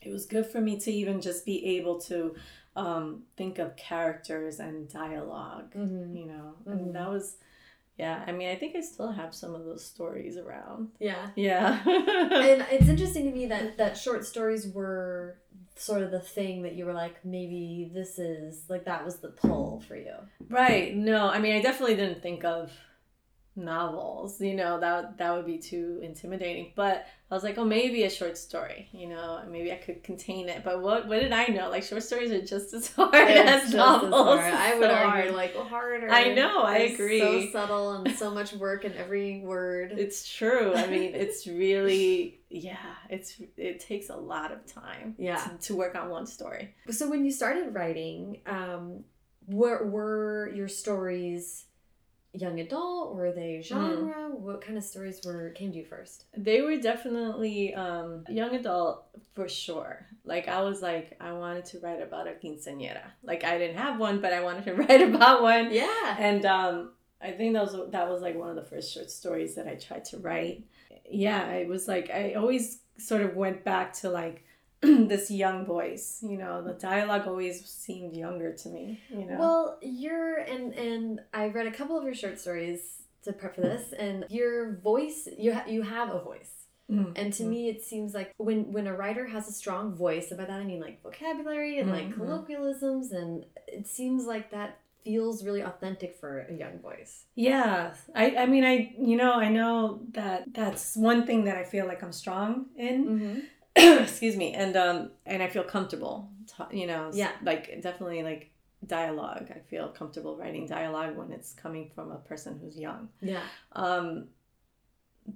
it 0.02 0.10
was 0.12 0.26
good 0.26 0.46
for 0.46 0.60
me 0.60 0.78
to 0.80 0.92
even 0.92 1.20
just 1.20 1.46
be 1.46 1.64
able 1.78 2.00
to 2.02 2.34
um, 2.76 3.22
think 3.36 3.58
of 3.58 3.76
characters 3.76 4.58
and 4.60 4.88
dialog 4.88 5.72
Mm-hmm. 5.74 6.16
you 6.16 6.26
know. 6.26 6.54
Mhm. 6.66 6.72
And 6.72 6.94
that 6.96 7.08
was 7.08 7.36
yeah, 7.96 8.24
I 8.26 8.32
mean 8.32 8.48
I 8.48 8.56
think 8.56 8.74
I 8.74 8.80
still 8.80 9.12
have 9.12 9.32
some 9.34 9.54
of 9.54 9.64
those 9.64 9.84
stories 9.84 10.36
around. 10.36 10.88
Yeah. 10.98 11.30
Yeah. 11.36 11.80
and 11.86 12.66
it's 12.72 12.88
interesting 12.88 13.24
to 13.26 13.30
me 13.30 13.46
that 13.46 13.76
that 13.78 13.96
short 13.96 14.26
stories 14.26 14.66
were 14.68 15.38
sort 15.76 16.02
of 16.02 16.10
the 16.10 16.20
thing 16.20 16.62
that 16.62 16.74
you 16.74 16.84
were 16.86 16.92
like 16.92 17.24
maybe 17.24 17.90
this 17.94 18.18
is 18.18 18.64
like 18.68 18.84
that 18.84 19.04
was 19.04 19.16
the 19.18 19.28
pull 19.28 19.80
for 19.86 19.96
you 19.96 20.14
Right. 20.48 20.94
No, 20.96 21.28
I 21.28 21.38
mean, 21.38 21.54
I 21.54 21.62
definitely 21.62 21.94
didn't 21.96 22.22
think 22.22 22.44
of 22.44 22.70
novels. 23.56 24.40
You 24.40 24.54
know, 24.54 24.80
that 24.80 25.18
that 25.18 25.34
would 25.34 25.46
be 25.46 25.58
too 25.58 26.00
intimidating. 26.02 26.72
But 26.74 27.06
I 27.30 27.34
was 27.34 27.42
like, 27.42 27.58
oh, 27.58 27.64
maybe 27.64 28.04
a 28.04 28.10
short 28.10 28.36
story. 28.38 28.88
You 28.92 29.08
know, 29.08 29.42
maybe 29.50 29.72
I 29.72 29.76
could 29.76 30.02
contain 30.02 30.48
it. 30.48 30.62
But 30.64 30.82
what 30.82 31.06
what 31.08 31.20
did 31.20 31.32
I 31.32 31.46
know? 31.46 31.70
Like 31.70 31.82
short 31.82 32.02
stories 32.02 32.30
are 32.32 32.42
just 32.44 32.72
as 32.74 32.88
hard 32.94 33.14
It's 33.14 33.38
as 33.50 33.62
just 33.62 33.66
as 33.66 33.74
novels. 33.74 34.12
hard. 34.40 34.54
I 34.54 34.74
would 34.78 34.90
so 34.90 34.94
argue 34.94 35.22
hard. 35.32 35.34
like 35.34 35.56
harder. 35.56 36.10
I 36.10 36.34
know, 36.34 36.62
I 36.62 36.76
It's 36.78 36.94
agree. 36.94 37.20
So 37.20 37.50
subtle 37.52 37.92
and 37.92 38.14
so 38.16 38.30
much 38.30 38.52
work 38.54 38.84
in 38.84 38.92
every 38.94 39.40
word. 39.40 39.92
It's 40.04 40.28
true. 40.28 40.74
I 40.74 40.86
mean, 40.86 41.14
it's 41.14 41.46
really 41.46 42.40
yeah. 42.50 42.76
It's 43.08 43.40
it 43.56 43.80
takes 43.80 44.10
a 44.10 44.16
lot 44.16 44.52
of 44.52 44.64
time. 44.66 45.14
Yeah. 45.18 45.36
To, 45.36 45.58
to 45.68 45.76
work 45.76 45.94
on 45.96 46.08
one 46.10 46.26
story. 46.26 46.74
So 46.90 47.08
when 47.08 47.24
you 47.24 47.30
started 47.32 47.74
writing, 47.74 48.40
um, 48.46 49.04
were 49.46 49.86
were 49.86 50.50
your 50.54 50.68
stories 50.68 51.66
young 52.34 52.60
adult? 52.60 53.14
Were 53.14 53.32
they 53.32 53.62
genre? 53.62 54.30
What 54.30 54.60
kind 54.60 54.76
of 54.76 54.84
stories 54.84 55.20
were 55.24 55.50
came 55.50 55.72
to 55.72 55.78
you 55.78 55.84
first? 55.84 56.24
They 56.36 56.60
were 56.60 56.76
definitely 56.76 57.74
um, 57.74 58.24
young 58.28 58.54
adult 58.54 59.06
for 59.34 59.48
sure. 59.48 60.06
Like 60.24 60.48
I 60.48 60.62
was 60.62 60.82
like, 60.82 61.16
I 61.20 61.32
wanted 61.32 61.64
to 61.66 61.80
write 61.80 62.02
about 62.02 62.26
a 62.26 62.32
quinceañera. 62.32 63.04
Like 63.22 63.44
I 63.44 63.58
didn't 63.58 63.76
have 63.76 63.98
one, 63.98 64.20
but 64.20 64.32
I 64.32 64.42
wanted 64.42 64.64
to 64.64 64.74
write 64.82 65.02
about 65.02 65.42
one. 65.42 65.72
Yeah. 65.72 66.16
And 66.18 66.44
um, 66.44 66.90
I 67.20 67.30
think 67.30 67.54
that 67.54 67.62
was 67.62 67.90
that 67.90 68.08
was 68.08 68.20
like 68.20 68.36
one 68.36 68.50
of 68.50 68.56
the 68.56 68.64
first 68.64 68.92
short 68.92 69.10
stories 69.10 69.54
that 69.54 69.66
I 69.66 69.76
tried 69.76 70.04
to 70.06 70.18
write. 70.18 70.64
Yeah, 71.08 71.50
it 71.52 71.68
was 71.68 71.88
like 71.88 72.10
I 72.10 72.34
always 72.34 72.80
sort 72.98 73.22
of 73.22 73.34
went 73.34 73.64
back 73.64 73.92
to 73.94 74.10
like 74.10 74.43
this 75.08 75.30
young 75.30 75.64
voice. 75.66 76.22
You 76.22 76.38
know, 76.38 76.62
the 76.62 76.74
dialogue 76.74 77.26
always 77.26 77.64
seemed 77.68 78.16
younger 78.16 78.52
to 78.52 78.68
me. 78.68 79.00
You 79.10 79.24
know. 79.26 79.36
Well, 79.38 79.78
you're 79.82 80.38
and 80.38 80.72
and 80.74 81.20
I 81.32 81.48
read 81.48 81.66
a 81.66 81.72
couple 81.72 81.96
of 81.98 82.04
your 82.04 82.14
short 82.14 82.38
stories 82.40 83.02
to 83.24 83.32
prep 83.32 83.54
for 83.54 83.62
this, 83.62 83.92
and 83.92 84.26
your 84.28 84.74
voice 84.76 85.28
you 85.38 85.54
ha- 85.54 85.64
you 85.66 85.82
have 85.82 86.10
a 86.10 86.20
voice. 86.20 86.50
Mm. 86.90 87.12
And 87.16 87.32
to 87.32 87.44
me, 87.44 87.70
it 87.70 87.82
seems 87.82 88.12
like 88.12 88.34
when 88.36 88.72
when 88.72 88.86
a 88.86 88.94
writer 88.94 89.26
has 89.26 89.48
a 89.48 89.52
strong 89.52 89.94
voice, 89.94 90.30
and 90.30 90.38
by 90.38 90.44
that 90.44 90.60
I 90.60 90.64
mean 90.64 90.80
like 90.80 91.02
vocabulary 91.02 91.78
and 91.78 91.90
like 91.90 92.08
Mhm. 92.10 92.16
colloquialisms, 92.16 93.12
and 93.12 93.46
it 93.66 93.86
seems 93.86 94.26
like 94.26 94.50
that 94.50 94.78
feels 95.04 95.44
really 95.44 95.60
authentic 95.62 96.16
for 96.16 96.46
a 96.48 96.52
young 96.54 96.78
voice. 96.78 97.24
Yeah, 97.34 97.92
I, 98.14 98.36
I 98.36 98.46
mean, 98.46 98.64
I, 98.64 98.94
you 98.98 99.16
know, 99.18 99.34
I 99.34 99.50
know 99.50 100.00
that 100.12 100.44
that's 100.54 100.96
one 100.96 101.26
thing 101.26 101.44
that 101.44 101.58
I 101.58 101.64
feel 101.64 101.86
like 101.86 102.02
I'm 102.02 102.12
strong 102.12 102.66
in. 102.76 103.04
Mm-hmm. 103.06 103.38
Excuse 104.04 104.36
me, 104.36 104.52
and 104.54 104.76
um, 104.76 105.10
and 105.26 105.42
I 105.42 105.48
feel 105.48 105.64
comfortable. 105.64 106.28
ta- 106.46 106.68
You 106.72 106.86
know, 106.86 107.10
Yeah. 107.12 107.32
like 107.42 107.80
definitely 107.82 108.22
like 108.22 108.50
dialogue. 108.86 109.50
I 109.50 109.58
feel 109.60 109.88
comfortable 109.88 110.36
writing 110.36 110.66
dialogue 110.66 111.16
when 111.16 111.32
it's 111.32 111.52
coming 111.54 111.90
from 111.94 112.10
a 112.12 112.16
person 112.18 112.58
who's 112.60 112.78
young. 112.78 113.08
Yeah. 113.20 113.42
Um, 113.72 114.28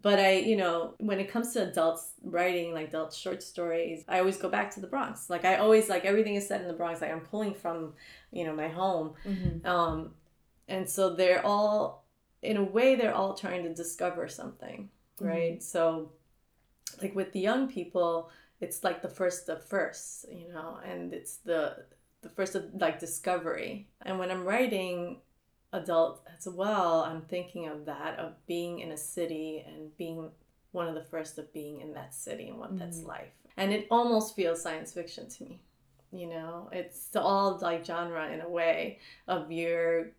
but 0.02 0.18
I, 0.18 0.32
you 0.34 0.56
know, 0.56 0.94
when 0.98 1.18
it 1.18 1.30
comes 1.30 1.54
to 1.54 1.66
adults 1.66 2.10
writing 2.22 2.74
like 2.74 2.88
adult 2.88 3.14
short 3.14 3.42
stories, 3.42 4.04
I 4.06 4.18
always 4.18 4.36
go 4.36 4.50
back 4.50 4.70
to 4.74 4.80
the 4.80 4.86
Bronx. 4.86 5.30
Like 5.30 5.46
I 5.46 5.56
always 5.56 5.88
like 5.88 6.04
everything 6.04 6.34
is 6.34 6.46
set 6.46 6.60
in 6.60 6.68
the 6.68 6.74
Bronx. 6.74 7.00
Like 7.00 7.10
I'm 7.10 7.20
pulling 7.22 7.54
from, 7.54 7.94
you 8.30 8.44
know, 8.44 8.54
my 8.54 8.68
home. 8.68 9.14
Mm-hmm. 9.26 9.66
Um, 9.66 10.10
and 10.68 10.86
so 10.88 11.14
they're 11.14 11.44
all, 11.44 12.04
in 12.42 12.58
a 12.58 12.62
way, 12.62 12.96
they're 12.96 13.14
all 13.14 13.32
trying 13.32 13.62
to 13.64 13.72
discover 13.72 14.28
something, 14.28 14.90
right? 15.20 15.62
So, 15.62 16.12
like 17.02 17.14
with 17.14 17.32
the 17.32 17.40
young 17.40 17.68
people, 17.68 18.30
it's 18.60 18.82
like 18.84 19.02
the 19.02 19.08
first 19.08 19.48
of 19.48 19.64
first, 19.64 20.26
you 20.30 20.48
know, 20.52 20.78
and 20.84 21.12
it's 21.14 21.36
the 21.36 21.84
the 22.22 22.28
first 22.28 22.54
of 22.54 22.64
like 22.74 22.98
discovery. 22.98 23.88
And 24.02 24.18
when 24.18 24.30
I'm 24.30 24.44
writing 24.44 25.20
adult 25.72 26.26
as 26.36 26.48
well, 26.48 27.02
I'm 27.04 27.22
thinking 27.22 27.68
of 27.68 27.84
that 27.86 28.18
of 28.18 28.34
being 28.46 28.80
in 28.80 28.90
a 28.92 28.96
city 28.96 29.64
and 29.66 29.96
being 29.96 30.30
one 30.72 30.88
of 30.88 30.94
the 30.94 31.04
first 31.04 31.38
of 31.38 31.52
being 31.52 31.80
in 31.80 31.92
that 31.94 32.12
city 32.14 32.48
and 32.48 32.58
what 32.58 32.78
that's 32.78 33.00
Mhm. 33.00 33.06
like. 33.06 33.32
And 33.56 33.72
it 33.72 33.86
almost 33.90 34.34
feels 34.34 34.60
science 34.62 34.92
fiction 34.92 35.28
to 35.28 35.44
me. 35.44 35.60
You 36.10 36.28
know, 36.28 36.68
it's 36.72 37.14
all 37.14 37.58
like 37.58 37.84
genre 37.84 38.28
in 38.30 38.40
a 38.40 38.48
way 38.48 38.98
of 39.26 39.52
you're 39.52 40.12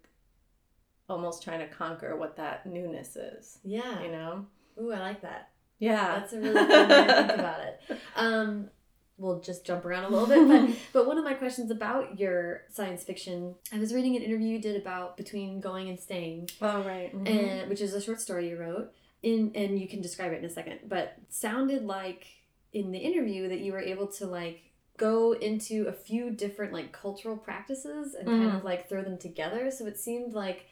almost 1.10 1.44
trying 1.44 1.60
to 1.60 1.68
conquer 1.68 2.16
what 2.16 2.36
that 2.36 2.66
newness 2.66 3.16
is. 3.16 3.60
Yeah. 3.64 4.02
You 4.04 4.12
know? 4.12 4.46
Ooh, 4.80 4.92
I 4.92 5.00
like 5.00 5.22
that. 5.22 5.50
Yeah. 5.80 6.20
That's 6.20 6.34
a 6.34 6.40
really 6.40 6.54
fun 6.68 6.90
way 6.90 7.08
to 7.08 7.14
think 7.14 7.32
about 7.40 7.60
it. 7.62 7.82
Um, 8.16 8.70
we'll 9.18 9.40
just 9.40 9.66
jump 9.66 9.86
around 9.86 10.04
a 10.06 10.10
little 10.10 10.28
bit, 10.28 10.48
but 10.48 10.78
but 10.94 11.08
one 11.08 11.18
of 11.18 11.24
my 11.24 11.34
questions 11.34 11.72
about 11.72 12.20
your 12.20 12.62
science 12.72 13.04
fiction, 13.04 13.56
I 13.74 13.80
was 13.80 13.94
reading 13.94 14.16
an 14.16 14.22
interview 14.22 14.48
you 14.50 14.60
did 14.62 14.80
about 14.82 15.18
between 15.18 15.60
going 15.62 15.90
and 15.90 16.00
staying, 16.00 16.50
Oh 16.62 16.82
right. 16.84 17.14
Mhm. 17.16 17.28
and 17.28 17.70
which 17.70 17.82
is 17.82 17.94
a 17.94 18.02
short 18.02 18.20
story 18.22 18.50
you 18.50 18.58
wrote. 18.58 18.92
In 19.22 19.52
and 19.56 19.78
you 19.80 19.88
can 19.88 20.02
describe 20.02 20.32
it 20.32 20.38
in 20.40 20.46
a 20.46 20.50
second, 20.50 20.80
but 20.88 21.18
sounded 21.30 21.84
like 21.86 22.26
in 22.72 22.92
the 22.92 23.00
interview 23.00 23.50
that 23.50 23.60
you 23.60 23.74
were 23.74 23.80
able 23.82 24.08
to 24.08 24.26
like 24.26 24.62
go 24.98 25.34
into 25.34 25.88
a 25.88 25.94
few 25.94 26.30
different 26.32 26.72
like 26.74 26.92
cultural 26.94 27.36
practices 27.38 28.14
and 28.16 28.28
kind 28.28 28.44
Mhm. 28.52 28.58
of 28.58 28.64
like 28.64 28.88
throw 28.88 29.02
them 29.02 29.18
together. 29.18 29.72
So 29.72 29.86
it 29.88 29.98
seemed 30.00 30.34
like 30.34 30.66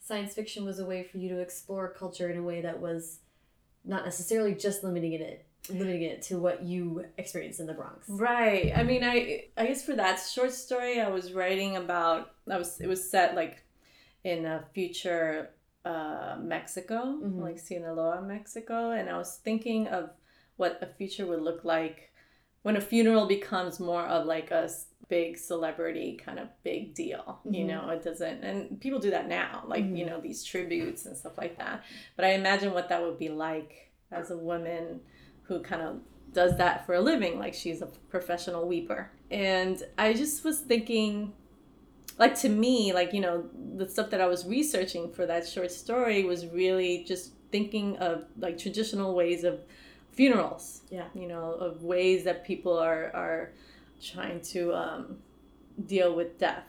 science 0.00 0.34
fiction 0.34 0.64
was 0.66 0.78
a 0.78 0.84
way 0.84 1.02
for 1.02 1.16
you 1.18 1.28
to 1.30 1.38
explore 1.40 1.88
culture 1.92 2.28
in 2.30 2.36
a 2.38 2.42
way 2.42 2.60
that 2.60 2.78
was 2.80 3.20
not 3.84 4.04
necessarily 4.04 4.54
just 4.54 4.82
limiting 4.84 5.12
it 5.14 5.46
limiting 5.70 6.02
it 6.02 6.20
to 6.20 6.38
what 6.38 6.62
you 6.62 7.04
experienced 7.16 7.58
in 7.58 7.66
the 7.66 7.72
Bronx. 7.72 8.06
Right. 8.08 8.70
I 8.76 8.82
mean, 8.82 9.02
I 9.02 9.46
I 9.56 9.66
guess 9.66 9.82
for 9.84 9.94
that 9.96 10.20
short 10.20 10.52
story, 10.52 11.00
I 11.00 11.08
was 11.08 11.32
writing 11.32 11.76
about. 11.76 12.32
I 12.50 12.58
was 12.58 12.80
it 12.80 12.86
was 12.86 13.10
set 13.10 13.34
like 13.34 13.64
in 14.24 14.44
a 14.44 14.64
future 14.74 15.50
uh, 15.86 16.36
Mexico, 16.40 17.18
Mhm. 17.22 17.40
like 17.42 17.58
Sinaloa, 17.58 18.20
Mexico, 18.22 18.90
and 18.90 19.08
I 19.08 19.16
was 19.18 19.36
thinking 19.44 19.86
of 19.88 20.10
what 20.56 20.78
a 20.82 20.86
future 20.86 21.26
would 21.26 21.42
look 21.42 21.64
like 21.64 22.10
when 22.62 22.76
a 22.76 22.80
funeral 22.80 23.26
becomes 23.26 23.80
more 23.80 24.02
of 24.06 24.24
like 24.26 24.50
a 24.50 24.68
big 25.08 25.36
celebrity 25.38 26.18
kind 26.24 26.38
of 26.38 26.48
big 26.62 26.94
deal. 26.94 27.40
You 27.44 27.64
Mhm. 27.64 27.68
know, 27.68 27.88
it 27.90 28.02
doesn't, 28.02 28.42
and 28.44 28.80
people 28.80 28.98
do 28.98 29.10
that 29.10 29.28
now, 29.28 29.64
like 29.66 29.84
you 29.84 30.04
Mhm. 30.04 30.06
know 30.06 30.20
these 30.20 30.42
tributes 30.44 31.06
and 31.06 31.16
stuff 31.16 31.36
like 31.38 31.58
that. 31.58 31.84
But 32.16 32.24
I 32.24 32.30
imagine 32.32 32.72
what 32.72 32.88
that 32.88 33.02
would 33.02 33.18
be 33.18 33.28
like 33.28 33.90
as 34.10 34.30
a 34.30 34.36
woman 34.38 35.00
who 35.44 35.60
kind 35.60 35.82
of 35.82 36.00
does 36.32 36.56
that 36.58 36.84
for 36.86 36.94
a 36.94 37.00
living 37.00 37.38
like 37.38 37.54
she's 37.54 37.80
a 37.80 37.86
professional 38.08 38.66
weeper 38.66 39.08
and 39.30 39.84
i 39.96 40.12
just 40.12 40.42
was 40.44 40.58
thinking 40.60 41.32
like 42.18 42.34
to 42.34 42.48
me 42.48 42.92
like 42.92 43.12
you 43.12 43.20
know 43.20 43.44
the 43.76 43.88
stuff 43.88 44.10
that 44.10 44.20
i 44.20 44.26
was 44.26 44.44
researching 44.46 45.12
for 45.12 45.26
that 45.26 45.46
short 45.46 45.70
story 45.70 46.24
was 46.24 46.46
really 46.48 47.04
just 47.04 47.32
thinking 47.52 47.96
of 47.98 48.24
like 48.38 48.58
traditional 48.58 49.14
ways 49.14 49.44
of 49.44 49.60
funerals 50.12 50.82
Yeah. 50.90 51.06
you 51.14 51.28
know 51.28 51.52
of 51.52 51.84
ways 51.84 52.24
that 52.24 52.44
people 52.44 52.76
are 52.76 53.10
are 53.14 53.52
trying 54.04 54.40
to 54.40 54.74
um, 54.74 55.18
deal 55.86 56.14
with 56.14 56.38
death. 56.38 56.64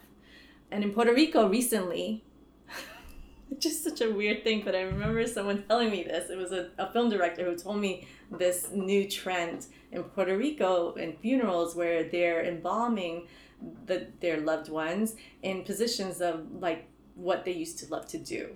And 0.72 0.84
in 0.84 0.92
puerto 0.92 1.14
rico 1.14 1.48
recently 1.48 2.24
just 3.60 3.84
such 3.84 4.02
a 4.02 4.12
weird 4.12 4.44
thing 4.44 4.64
but 4.66 4.76
i 4.76 4.82
remember 4.82 5.26
someone 5.28 5.64
telling 5.68 5.92
me 5.92 6.04
this. 6.04 6.30
It 6.30 6.38
was 6.38 6.52
a, 6.52 6.70
a 6.78 6.92
film 6.92 7.10
director 7.10 7.46
who 7.46 7.56
told 7.56 7.80
me 7.80 8.08
this 8.32 8.70
new 8.72 9.08
trend 9.10 9.68
in 9.92 10.04
puerto 10.04 10.38
rico 10.38 10.94
in 10.94 11.14
funerals 11.18 11.76
where 11.76 12.04
they're 12.04 12.44
embalming 12.44 13.28
the, 13.86 14.08
their 14.20 14.42
loved 14.42 14.70
ones 14.70 15.16
in 15.44 15.64
positions 15.64 16.22
of 16.22 16.46
like 16.60 16.88
what 17.16 17.46
they 17.46 17.54
used 17.54 17.80
to 17.80 17.88
love 17.88 18.08
to 18.08 18.18
do 18.18 18.56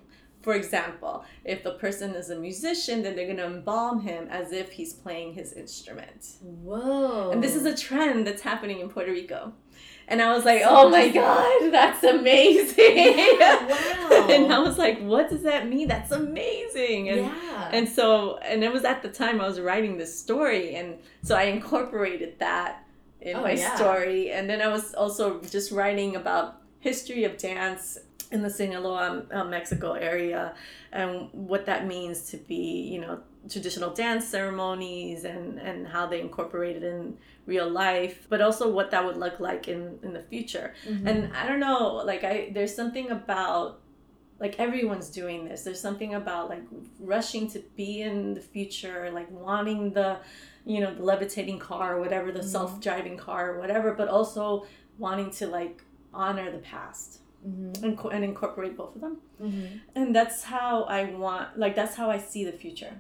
for 0.50 0.56
example 0.56 1.24
if 1.46 1.62
the 1.64 1.74
person 1.74 2.16
is 2.16 2.32
a 2.32 2.36
musician 2.36 3.04
then 3.04 3.16
they're 3.16 3.32
going 3.34 3.38
to 3.38 3.46
embalm 3.46 4.02
him 4.02 4.28
as 4.30 4.52
if 4.52 4.72
he's 4.72 4.94
playing 4.94 5.32
his 5.40 5.54
instrument 5.54 6.22
Whoa. 6.42 7.30
and 7.32 7.44
this 7.44 7.54
is 7.56 7.66
a 7.66 7.76
trend 7.78 8.26
that's 8.26 8.42
happening 8.42 8.80
in 8.80 8.90
puerto 8.90 9.12
rico 9.12 9.54
and 10.08 10.24
i 10.24 10.34
was 10.36 10.46
like 10.46 10.64
oh 10.66 10.90
my 10.90 11.08
god 11.10 11.72
that's 11.72 12.04
amazing 12.04 12.98
Yeah, 12.98 13.68
wow. 14.10 14.28
and 14.32 14.52
i 14.52 14.58
was 14.58 14.80
like 14.80 14.98
what 15.02 15.30
does 15.30 15.44
that 15.44 15.70
mean 15.70 15.88
that's 15.88 16.12
amazing 16.12 17.10
and 17.10 17.22
yeah. 17.28 17.70
and 17.72 17.88
so 17.88 18.38
and 18.40 18.64
it 18.64 18.74
was 18.74 18.84
at 18.86 19.04
the 19.04 19.10
time 19.10 19.40
i 19.40 19.48
was 19.48 19.60
writing 19.60 20.00
this 20.00 20.18
story 20.20 20.74
and 20.74 20.98
so 21.22 21.36
i 21.36 21.44
incorporated 21.44 22.40
that 22.40 22.86
in 23.22 23.36
Oh, 23.36 23.44
my 23.44 23.52
yeah. 23.52 23.76
story 23.76 24.32
and 24.32 24.50
then 24.50 24.62
i 24.64 24.68
was 24.68 24.96
also 24.96 25.40
just 25.42 25.72
writing 25.72 26.16
about 26.16 26.48
history 26.80 27.24
of 27.26 27.38
dance 27.38 28.00
in 28.32 28.42
the 28.44 28.50
sinaloa 28.50 29.24
uh, 29.32 29.44
mexico 29.44 29.94
area 29.94 30.54
and 30.92 31.30
what 31.32 31.66
that 31.66 31.88
means 31.88 32.30
to 32.30 32.38
be 32.38 32.90
you 32.94 33.00
know 33.02 33.20
traditional 33.50 33.92
dance 33.94 34.26
ceremonies 34.28 35.24
and 35.24 35.60
and 35.60 35.88
how 35.88 36.06
they 36.06 36.20
incorporate 36.22 36.76
it 36.76 36.84
in 36.84 37.18
real 37.46 37.70
life 37.70 38.28
but 38.30 38.42
also 38.42 38.70
what 38.72 38.92
that 38.92 39.04
would 39.06 39.18
look 39.18 39.40
like 39.40 39.68
in 39.68 39.98
in 40.04 40.14
the 40.14 40.22
future 40.22 40.74
Mhm. 40.88 41.08
and 41.10 41.34
i 41.36 41.48
don't 41.48 41.60
know 41.60 41.96
like 42.06 42.24
i 42.24 42.50
there's 42.54 42.76
something 42.76 43.10
about 43.12 43.80
like 44.40 44.60
everyone's 44.60 45.10
doing 45.10 45.46
this 45.46 45.64
there's 45.64 45.82
something 45.82 46.14
about 46.16 46.50
like 46.50 46.64
rushing 47.00 47.50
to 47.50 47.60
be 47.76 48.02
in 48.02 48.34
the 48.36 48.42
future 48.42 49.10
like 49.12 49.30
wanting 49.32 49.92
the 49.94 50.18
you 50.66 50.80
know 50.82 50.94
the 50.94 51.04
levitating 51.04 51.58
car 51.60 51.96
or 51.96 52.00
whatever 52.00 52.32
the 52.32 52.40
Mhm. 52.40 52.52
self-driving 52.58 53.18
car 53.18 53.52
or 53.54 53.60
whatever 53.60 53.94
but 53.94 54.08
also 54.08 54.66
wanting 55.00 55.30
to 55.32 55.48
like 55.48 55.84
honor 56.14 56.52
the 56.52 56.60
past 56.60 57.20
Mhm. 57.48 57.84
and, 57.84 57.98
co- 57.98 58.10
and 58.10 58.24
incorporate 58.24 58.76
both 58.76 58.96
of 58.96 59.02
them 59.02 59.18
Mhm. 59.42 59.80
and 59.96 60.16
that's 60.16 60.44
how 60.44 60.84
i 60.84 61.06
want 61.06 61.58
like 61.58 61.74
that's 61.76 61.96
how 61.96 62.10
i 62.12 62.18
see 62.18 62.44
the 62.44 62.52
future 62.52 62.94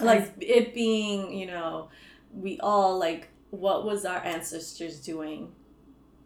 like 0.00 0.32
it 0.40 0.72
being 0.74 1.32
you 1.36 1.46
know 1.46 1.88
we 2.32 2.58
all 2.60 2.98
like 2.98 3.28
what 3.50 3.84
was 3.84 4.04
our 4.04 4.24
ancestors 4.24 5.00
doing 5.00 5.52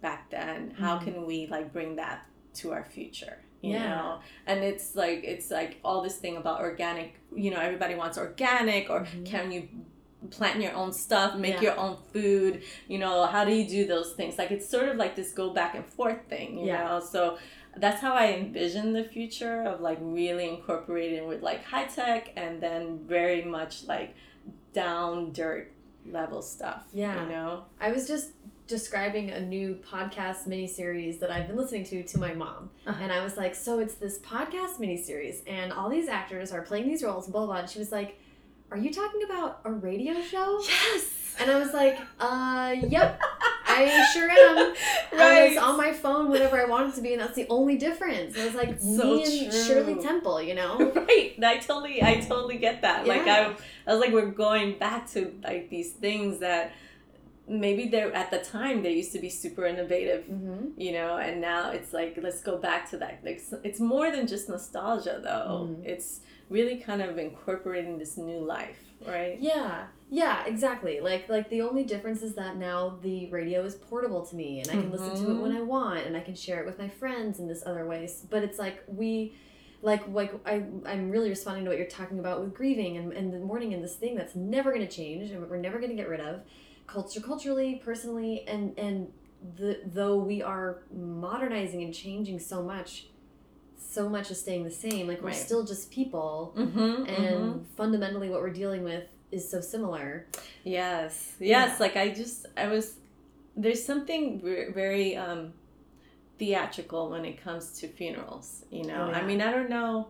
back 0.00 0.30
then 0.30 0.70
how 0.78 0.98
Mhm. 0.98 1.04
can 1.04 1.26
we 1.26 1.46
like 1.48 1.72
bring 1.72 1.96
that 1.96 2.26
to 2.54 2.70
our 2.72 2.84
future 2.84 3.38
you 3.62 3.72
Yeah. 3.72 3.88
know 3.88 4.20
and 4.46 4.62
it's 4.62 4.94
like 4.94 5.24
it's 5.24 5.50
like 5.50 5.80
all 5.84 6.02
this 6.02 6.16
thing 6.18 6.36
about 6.36 6.60
organic 6.60 7.14
you 7.34 7.50
know 7.50 7.58
everybody 7.58 7.94
wants 7.96 8.16
organic 8.18 8.90
or 8.90 9.00
Mhm. 9.00 9.26
can 9.26 9.50
you 9.50 9.68
plant 10.30 10.60
your 10.60 10.72
own 10.74 10.92
stuff 10.92 11.36
make 11.36 11.54
Yeah. 11.54 11.60
your 11.62 11.78
own 11.78 11.96
food 12.12 12.62
you 12.88 12.98
know 12.98 13.26
how 13.26 13.44
do 13.44 13.52
you 13.52 13.66
do 13.68 13.86
those 13.86 14.12
things 14.12 14.38
like 14.38 14.50
it's 14.50 14.68
sort 14.68 14.88
of 14.88 14.96
like 14.96 15.16
this 15.16 15.32
go 15.32 15.50
back 15.50 15.74
and 15.74 15.84
forth 15.84 16.20
thing 16.28 16.58
you 16.58 16.66
Yeah. 16.66 16.84
know 16.88 17.00
so 17.00 17.38
that's 17.76 18.00
how 18.00 18.14
I 18.14 18.32
envision 18.34 18.92
the 18.92 19.02
future 19.02 19.62
of 19.64 19.80
like 19.80 19.98
really 20.00 20.48
incorporating 20.48 21.26
with 21.26 21.42
like 21.42 21.64
high 21.64 21.86
tech 21.86 22.32
and 22.36 22.60
then 22.60 23.00
very 23.06 23.42
much 23.44 23.84
like 23.84 24.14
down 24.72 25.32
dirt 25.32 25.72
level 26.06 26.40
stuff. 26.42 26.84
Yeah. 26.92 27.22
You 27.24 27.28
know? 27.30 27.64
I 27.80 27.90
was 27.90 28.06
just 28.06 28.30
describing 28.66 29.30
a 29.30 29.40
new 29.40 29.74
podcast 29.90 30.46
miniseries 30.48 31.18
that 31.20 31.30
I've 31.30 31.46
been 31.48 31.56
listening 31.56 31.84
to 31.86 32.02
to 32.02 32.18
my 32.18 32.32
mom. 32.32 32.70
Uh-huh. 32.86 32.96
And 33.02 33.12
I 33.12 33.22
was 33.24 33.36
like, 33.36 33.54
so 33.54 33.78
it's 33.78 33.94
this 33.94 34.18
podcast 34.20 34.78
miniseries, 34.78 35.38
and 35.46 35.72
all 35.72 35.88
these 35.90 36.08
actors 36.08 36.52
are 36.52 36.62
playing 36.62 36.86
these 36.88 37.02
roles, 37.02 37.26
blah, 37.28 37.44
blah. 37.46 37.56
And 37.56 37.68
she 37.68 37.78
was 37.78 37.92
like, 37.92 38.18
are 38.70 38.76
you 38.78 38.92
talking 38.92 39.22
about 39.24 39.60
a 39.64 39.70
radio 39.72 40.20
show? 40.22 40.60
Yes. 40.62 41.10
And 41.40 41.50
I 41.50 41.58
was 41.58 41.72
like, 41.72 41.98
uh, 42.20 42.76
yep, 42.88 43.20
I 43.66 44.08
sure 44.14 44.30
am. 44.30 44.72
Right. 45.12 45.20
I 45.20 45.48
was 45.48 45.56
on 45.58 45.76
my 45.76 45.92
phone 45.92 46.30
whenever 46.30 46.60
I 46.60 46.64
wanted 46.64 46.94
to 46.94 47.00
be, 47.00 47.12
and 47.12 47.20
that's 47.22 47.34
the 47.34 47.46
only 47.48 47.76
difference. 47.76 48.36
It 48.36 48.44
was 48.44 48.54
like 48.54 48.68
It's 48.68 48.84
so 48.96 49.20
and 49.20 49.50
true. 49.52 49.64
Shirley 49.64 49.96
Temple, 50.02 50.40
you 50.42 50.54
know? 50.54 50.78
right 50.94 51.34
i 51.42 51.58
totally 51.58 52.02
i 52.02 52.20
totally 52.20 52.56
get 52.58 52.82
that 52.82 53.06
like 53.06 53.26
I, 53.26 53.52
I 53.86 53.92
was 53.92 54.00
like 54.00 54.12
we're 54.12 54.26
going 54.30 54.78
back 54.78 55.10
to 55.10 55.34
like 55.42 55.68
these 55.70 55.90
things 55.92 56.38
that 56.38 56.72
maybe 57.48 57.88
they're 57.88 58.12
at 58.14 58.30
the 58.30 58.38
time 58.38 58.82
they 58.82 58.92
used 58.94 59.12
to 59.12 59.18
be 59.18 59.28
super 59.28 59.66
innovative 59.66 60.24
Mm-hmm. 60.24 60.80
you 60.80 60.92
know 60.92 61.18
and 61.18 61.40
now 61.40 61.70
it's 61.72 61.92
like 61.92 62.16
let's 62.22 62.40
go 62.42 62.56
back 62.56 62.88
to 62.90 62.96
that 62.98 63.20
like 63.24 63.42
it's 63.64 63.80
more 63.80 64.10
than 64.10 64.26
just 64.26 64.48
nostalgia 64.48 65.20
though 65.22 65.68
Mhm. 65.70 65.84
it's 65.84 66.20
really 66.50 66.76
kind 66.76 67.02
of 67.02 67.18
incorporating 67.18 67.98
this 67.98 68.16
new 68.16 68.38
life 68.38 68.78
right 69.06 69.38
Yeah, 69.40 69.86
yeah, 70.14 70.44
exactly. 70.46 71.00
Like 71.00 71.28
like 71.28 71.50
the 71.50 71.62
only 71.62 71.82
difference 71.82 72.22
is 72.22 72.34
that 72.34 72.56
now 72.56 72.98
the 73.02 73.28
radio 73.30 73.64
is 73.64 73.74
portable 73.74 74.24
to 74.26 74.36
me 74.36 74.60
and 74.60 74.70
I 74.70 74.74
can 74.74 74.92
listen 74.92 75.10
to 75.24 75.30
it 75.32 75.34
when 75.40 75.50
mm-hmm. 75.50 75.60
I 75.60 75.62
want 75.62 76.06
and 76.06 76.16
I 76.16 76.20
can 76.20 76.36
share 76.36 76.60
it 76.60 76.66
with 76.66 76.78
my 76.78 76.88
friends 76.88 77.40
in 77.40 77.48
this 77.48 77.64
other 77.66 77.84
ways. 77.86 78.24
But 78.30 78.44
it's 78.44 78.56
like 78.56 78.84
we 78.86 79.34
like 79.82 80.06
like 80.08 80.32
I 80.46 80.62
I'm 80.86 81.10
really 81.10 81.30
responding 81.30 81.64
to 81.64 81.70
what 81.70 81.78
you're 81.78 81.88
talking 81.88 82.20
about 82.20 82.40
with 82.40 82.54
grieving 82.54 82.96
and, 82.96 83.12
and 83.12 83.32
the 83.32 83.40
mourning 83.40 83.74
and 83.74 83.82
this 83.82 83.96
thing 83.96 84.14
that's 84.14 84.36
never 84.36 84.72
gonna 84.72 84.86
change 84.86 85.30
and 85.30 85.50
we're 85.50 85.56
never 85.56 85.80
gonna 85.80 85.94
get 85.94 86.08
rid 86.08 86.20
of. 86.20 86.42
Culture 86.86 87.20
culturally, 87.20 87.82
personally, 87.84 88.44
and 88.46 88.78
and 88.78 89.12
the 89.56 89.80
though 89.84 90.18
we 90.18 90.42
are 90.42 90.82
modernizing 90.92 91.82
and 91.82 91.92
changing 91.92 92.38
so 92.38 92.62
much, 92.62 93.06
so 93.78 94.08
much 94.08 94.30
is 94.30 94.40
staying 94.40 94.64
the 94.64 94.70
same. 94.70 95.06
Like 95.08 95.20
we're 95.22 95.28
Right. 95.28 95.36
still 95.36 95.64
just 95.64 95.90
people 95.90 96.54
mm-hmm, 96.56 97.04
and 97.06 97.66
fundamentally 97.76 98.28
what 98.30 98.40
we're 98.40 98.50
dealing 98.50 98.82
with 98.84 99.04
is 99.30 99.48
so 99.50 99.60
similar 99.60 100.26
yes 100.62 101.32
yes 101.40 101.70
Yeah. 101.70 101.76
like 101.80 101.96
i 101.96 102.08
just 102.10 102.46
i 102.56 102.68
was 102.68 102.94
there's 103.56 103.82
something 103.84 104.40
ve- 104.40 104.70
very 104.72 105.16
um 105.16 105.52
theatrical 106.38 107.10
when 107.10 107.24
it 107.24 107.42
comes 107.42 107.78
to 107.80 107.88
funerals 107.88 108.64
you 108.70 108.84
know 108.84 109.06
Oh, 109.06 109.10
yeah. 109.10 109.18
i 109.18 109.22
mean 109.26 109.40
i 109.40 109.50
don't 109.50 109.70
know 109.70 110.08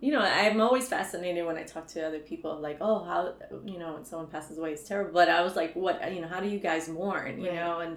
you 0.00 0.12
know 0.12 0.20
i'm 0.20 0.60
always 0.60 0.88
fascinated 0.88 1.44
when 1.46 1.56
i 1.56 1.62
talk 1.62 1.86
to 1.88 2.04
other 2.06 2.18
people 2.18 2.58
like 2.60 2.78
oh 2.80 3.04
how 3.04 3.34
you 3.64 3.78
know 3.78 3.94
when 3.94 4.04
someone 4.04 4.28
passes 4.28 4.58
away 4.58 4.72
it's 4.72 4.86
terrible 4.86 5.12
but 5.12 5.28
i 5.28 5.40
was 5.42 5.54
like 5.56 5.74
what 5.74 6.12
you 6.12 6.20
know 6.20 6.28
how 6.28 6.40
do 6.40 6.48
you 6.48 6.58
guys 6.58 6.88
mourn 6.88 7.40
you 7.40 7.48
Right. 7.48 7.54
know 7.56 7.80
and 7.80 7.96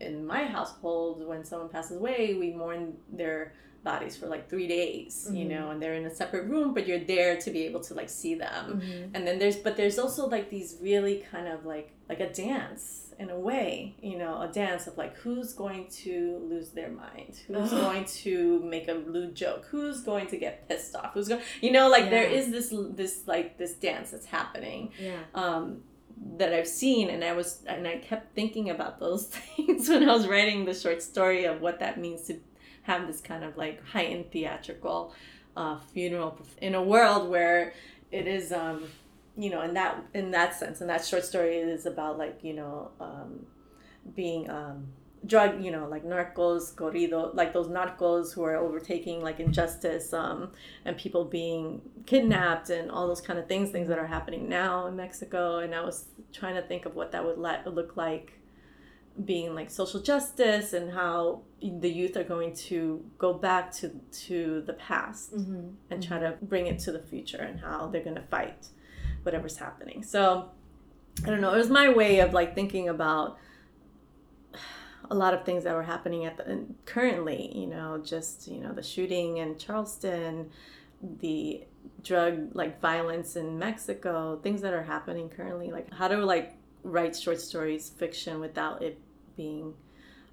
in 0.00 0.26
my 0.26 0.44
household 0.46 1.26
when 1.26 1.44
someone 1.44 1.68
passes 1.70 1.96
away 1.98 2.34
we 2.34 2.52
mourn 2.52 2.94
their 3.12 3.52
bodies 3.84 4.16
for 4.16 4.26
like 4.34 4.48
three 4.48 4.66
days 4.66 5.28
you 5.32 5.44
Mhm. 5.44 5.50
know 5.52 5.64
and 5.70 5.80
they're 5.80 5.94
in 5.94 6.06
a 6.06 6.14
separate 6.22 6.46
room 6.48 6.74
but 6.74 6.86
you're 6.88 7.04
there 7.14 7.36
to 7.44 7.50
be 7.56 7.62
able 7.68 7.80
to 7.88 7.92
like 7.94 8.08
see 8.08 8.34
them. 8.34 8.64
And 9.14 9.26
then 9.26 9.38
there's 9.38 9.56
but 9.66 9.76
there's 9.76 9.98
also 9.98 10.22
like 10.36 10.46
these 10.50 10.70
really 10.80 11.16
kind 11.30 11.46
of 11.54 11.58
like 11.74 11.88
like 12.08 12.20
a 12.20 12.30
dance 12.32 13.14
in 13.22 13.30
a 13.30 13.38
way 13.38 13.94
you 14.10 14.16
know 14.18 14.34
a 14.42 14.48
dance 14.48 14.82
of 14.88 14.94
like 15.02 15.14
who's 15.22 15.52
going 15.52 15.86
to 16.02 16.14
lose 16.52 16.70
their 16.78 16.90
mind 16.90 17.32
who's 17.46 17.70
going 17.70 18.04
to 18.24 18.34
make 18.74 18.86
a 18.88 18.96
lewd 19.14 19.32
joke? 19.36 19.62
Who's 19.70 20.00
going 20.00 20.26
to 20.32 20.36
get 20.44 20.68
pissed 20.68 20.94
off? 20.96 21.10
Who's 21.14 21.28
going 21.28 21.42
you 21.60 21.70
know 21.76 21.86
like 21.96 22.06
there 22.10 22.28
Yeah. 22.28 22.38
is 22.38 22.50
this 22.56 22.68
this 23.00 23.14
like 23.34 23.48
this 23.62 23.74
dance 23.88 24.10
that's 24.12 24.26
happening 24.38 24.90
yeah. 25.08 25.22
um 25.42 25.64
that 26.42 26.52
I've 26.58 26.68
seen 26.82 27.04
and 27.10 27.22
I 27.30 27.32
was 27.40 27.48
and 27.66 27.86
I 27.92 27.96
kept 27.98 28.34
thinking 28.34 28.66
about 28.70 28.94
those 29.04 29.22
things 29.36 29.88
when 29.88 30.08
I 30.08 30.12
was 30.18 30.26
writing 30.32 30.64
the 30.64 30.74
short 30.74 31.00
story 31.02 31.44
of 31.44 31.60
what 31.60 31.76
that 31.84 31.94
means 32.04 32.22
to 32.28 32.34
have 32.84 33.06
this 33.06 33.20
kind 33.20 33.44
of 33.44 33.56
like 33.56 33.84
heightened 33.86 34.30
theatrical 34.30 35.12
uh, 35.56 35.78
funeral 35.92 36.38
in 36.60 36.74
a 36.74 36.82
world 36.82 37.28
where 37.28 37.72
it 38.10 38.26
is 38.26 38.52
um 38.52 38.84
you 39.36 39.50
know 39.50 39.62
in 39.62 39.74
that 39.74 40.02
in 40.14 40.30
that 40.30 40.54
sense 40.54 40.80
and 40.80 40.88
that 40.88 41.04
short 41.04 41.24
story 41.24 41.56
is 41.56 41.86
about 41.86 42.16
like 42.16 42.38
you 42.42 42.54
know 42.54 42.90
um 43.00 43.44
being 44.14 44.48
um 44.48 44.86
drug 45.26 45.62
you 45.64 45.70
know 45.70 45.88
like 45.88 46.04
narcos 46.04 46.74
corrido 46.74 47.34
like 47.34 47.52
those 47.52 47.68
narcos 47.68 48.34
who 48.34 48.42
are 48.42 48.56
overtaking 48.56 49.22
like 49.22 49.40
injustice 49.40 50.12
um 50.12 50.50
and 50.84 50.96
people 50.98 51.24
being 51.24 51.80
kidnapped 52.04 52.68
and 52.68 52.90
all 52.90 53.06
those 53.06 53.22
kind 53.22 53.38
of 53.38 53.48
things 53.48 53.70
things 53.70 53.88
that 53.88 53.98
are 53.98 54.06
happening 54.06 54.48
now 54.48 54.86
in 54.86 54.94
mexico. 54.94 55.58
And 55.58 55.74
i 55.74 55.82
was 55.82 56.06
trying 56.32 56.56
to 56.56 56.62
think 56.62 56.84
of 56.84 56.94
what 56.94 57.12
that 57.12 57.24
would 57.24 57.38
let, 57.38 57.66
look 57.74 57.96
like 57.96 58.32
being 59.24 59.54
like 59.54 59.70
social 59.70 60.00
justice 60.00 60.72
and 60.72 60.92
how 60.92 61.42
the 61.62 61.88
youth 61.88 62.16
are 62.16 62.24
going 62.24 62.52
to 62.52 63.04
go 63.18 63.32
back 63.32 63.70
to 63.70 63.88
to 64.10 64.62
the 64.66 64.72
past 64.72 65.34
mm-hmm. 65.34 65.68
and 65.90 66.02
try 66.02 66.18
to 66.18 66.36
bring 66.42 66.66
it 66.66 66.80
to 66.80 66.90
the 66.90 66.98
future 66.98 67.38
and 67.38 67.60
how 67.60 67.86
they're 67.86 68.02
going 68.02 68.16
to 68.16 68.22
fight 68.22 68.68
whatever's 69.22 69.56
happening. 69.56 70.02
So 70.02 70.50
i 71.24 71.30
don't 71.30 71.40
know. 71.40 71.54
It 71.54 71.58
was 71.58 71.70
my 71.70 71.88
way 71.88 72.18
of 72.20 72.32
like 72.32 72.54
thinking 72.54 72.88
about 72.88 73.38
a 75.10 75.14
lot 75.14 75.32
of 75.32 75.44
things 75.44 75.62
that 75.64 75.74
were 75.74 75.84
happening 75.84 76.24
at 76.24 76.36
the 76.36 76.64
currently 76.86 77.52
you 77.54 77.66
know 77.66 78.00
just 78.02 78.48
you 78.48 78.58
know 78.58 78.72
the 78.72 78.82
shooting 78.82 79.36
in 79.36 79.58
charleston 79.58 80.48
the 81.20 81.62
drug 82.02 82.48
like 82.54 82.80
violence 82.80 83.36
in 83.36 83.58
mexico 83.58 84.40
things 84.42 84.62
that 84.62 84.72
are 84.72 84.82
happening 84.82 85.28
currently 85.28 85.70
like 85.70 85.92
how 85.92 86.08
do 86.08 86.16
like 86.24 86.56
write 86.84 87.16
short 87.16 87.40
stories 87.40 87.88
fiction 87.90 88.38
without 88.40 88.82
it 88.82 88.98
being 89.36 89.74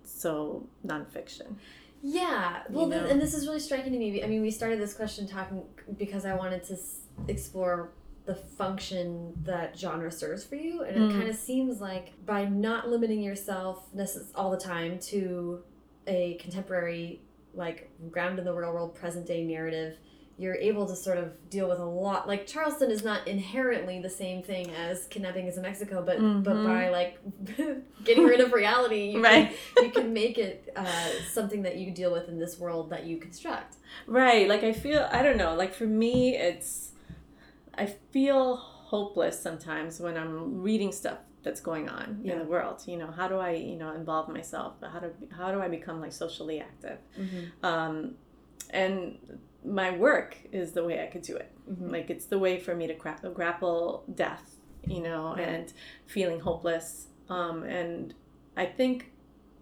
so 0.03 0.67
nonfiction 0.85 1.55
yeah 2.03 2.63
well 2.69 2.85
You 2.87 2.91
th- 2.93 3.03
know? 3.03 3.09
and 3.09 3.21
this 3.21 3.33
is 3.33 3.47
really 3.47 3.59
striking 3.59 3.91
to 3.93 3.97
me 3.99 4.23
i 4.23 4.27
mean 4.27 4.41
we 4.41 4.51
started 4.51 4.79
this 4.79 4.93
question 4.93 5.27
talking 5.27 5.63
because 5.97 6.25
i 6.25 6.33
wanted 6.35 6.63
to 6.65 6.73
s- 6.73 7.01
explore 7.27 7.91
the 8.25 8.35
function 8.35 9.33
that 9.43 9.77
genre 9.77 10.11
serves 10.11 10.43
for 10.43 10.55
you 10.55 10.83
and 10.83 10.95
it 10.95 10.99
Mm. 10.99 11.11
kind 11.11 11.27
of 11.29 11.35
seems 11.35 11.79
like 11.81 12.13
by 12.25 12.45
not 12.45 12.89
limiting 12.89 13.21
yourself 13.21 13.91
necess- 13.95 14.29
all 14.35 14.51
the 14.51 14.57
time 14.57 14.99
to 14.99 15.63
a 16.07 16.35
contemporary 16.35 17.21
like 17.53 17.89
ground 18.11 18.39
in 18.39 18.45
the 18.45 18.53
real 18.53 18.73
world 18.73 18.93
present 18.95 19.25
day 19.25 19.43
narrative 19.43 19.97
you're 20.37 20.55
able 20.55 20.87
to 20.87 20.95
sort 20.95 21.17
of 21.17 21.49
deal 21.49 21.67
with 21.69 21.77
a 21.79 21.85
lot 21.85 22.27
like 22.27 22.47
charleston 22.47 22.89
is 22.89 23.03
not 23.03 23.27
inherently 23.27 24.01
the 24.01 24.09
same 24.09 24.41
thing 24.41 24.69
as 24.71 25.05
kidnapping 25.07 25.45
is 25.47 25.55
in 25.57 25.61
mexico 25.63 26.01
but 26.03 26.17
but 26.43 26.55
Mhm. 26.55 26.65
by 26.65 26.89
like 26.89 27.19
getting 28.03 28.23
rid 28.25 28.39
of 28.39 28.51
reality 28.53 29.11
you 29.11 29.23
right 29.23 29.51
can, 29.75 29.85
you 29.85 29.91
can 29.91 30.13
make 30.13 30.37
it 30.37 30.71
uh, 30.75 31.09
something 31.31 31.61
that 31.63 31.77
you 31.77 31.91
deal 31.91 32.11
with 32.11 32.27
in 32.29 32.39
this 32.39 32.57
world 32.59 32.89
that 32.89 33.05
you 33.05 33.17
construct 33.17 33.75
Right. 34.07 34.47
Like 34.47 34.63
I 34.63 34.71
feel 34.71 35.07
I 35.11 35.21
don't 35.21 35.35
know, 35.35 35.53
like 35.53 35.73
for 35.73 35.85
me 35.85 36.37
it's 36.37 36.91
I 37.77 37.85
feel 38.13 38.55
hopeless 38.55 39.37
sometimes 39.41 39.99
when 39.99 40.15
I'm 40.17 40.61
reading 40.61 40.91
stuff 40.93 41.17
that's 41.43 41.59
going 41.59 41.89
on 41.89 42.19
Yeah. 42.23 42.33
in 42.33 42.39
the 42.39 42.45
world. 42.45 42.83
You 42.85 42.97
know, 42.97 43.11
how 43.11 43.27
do 43.27 43.35
I, 43.37 43.51
you 43.51 43.75
know, 43.75 43.91
involve 43.93 44.29
myself? 44.29 44.75
How 44.81 44.99
do 44.99 45.11
how 45.37 45.51
do 45.51 45.59
I 45.61 45.67
become 45.67 45.99
like 45.99 46.13
socially 46.13 46.61
active? 46.61 46.99
Um 47.63 48.15
and 48.69 49.17
my 49.63 49.95
work 49.95 50.37
is 50.51 50.71
the 50.71 50.83
way 50.83 51.01
I 51.03 51.07
could 51.07 51.21
do 51.21 51.35
it. 51.35 51.51
Mhm. 51.69 51.91
Like 51.91 52.09
it's 52.09 52.25
the 52.25 52.39
way 52.39 52.59
for 52.59 52.75
me 52.75 52.87
to 52.87 52.93
gra- 52.93 53.19
grapple 53.33 54.03
death, 54.13 54.57
you 54.87 55.01
know, 55.01 55.33
Right. 55.35 55.47
and 55.47 55.73
feeling 56.07 56.39
hopeless. 56.39 57.07
Um, 57.29 57.63
and 57.63 58.13
I 58.57 58.65
think 58.65 59.11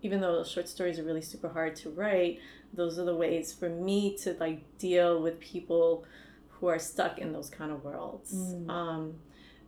even 0.02 0.22
though 0.22 0.44
short 0.44 0.68
stories 0.70 0.98
are 1.00 1.04
really 1.04 1.22
super 1.22 1.50
hard 1.50 1.76
to 1.78 1.90
write, 1.90 2.40
those 2.74 2.98
are 2.98 3.04
the 3.04 3.16
ways 3.16 3.54
for 3.54 3.68
me 3.70 4.16
to 4.18 4.34
like 4.40 4.62
deal 4.78 5.22
with 5.22 5.40
people 5.40 6.06
who 6.48 6.68
are 6.68 6.80
stuck 6.80 7.20
in 7.20 7.32
those 7.34 7.50
kind 7.50 7.72
of 7.72 7.84
worlds. 7.84 8.34
Mm. 8.34 8.70
Um, 8.70 9.20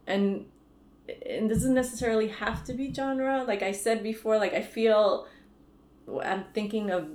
and 0.07 0.45
it 1.07 1.47
doesn't 1.49 1.73
necessarily 1.73 2.29
have 2.29 2.63
to 2.65 2.73
be 2.73 2.93
genre. 2.93 3.43
Like 3.43 3.61
I 3.63 3.71
said 3.73 4.01
before, 4.03 4.37
like 4.37 4.53
I 4.53 4.61
feel 4.61 5.27
I'm 6.23 6.45
thinking 6.53 6.89
of 6.91 7.09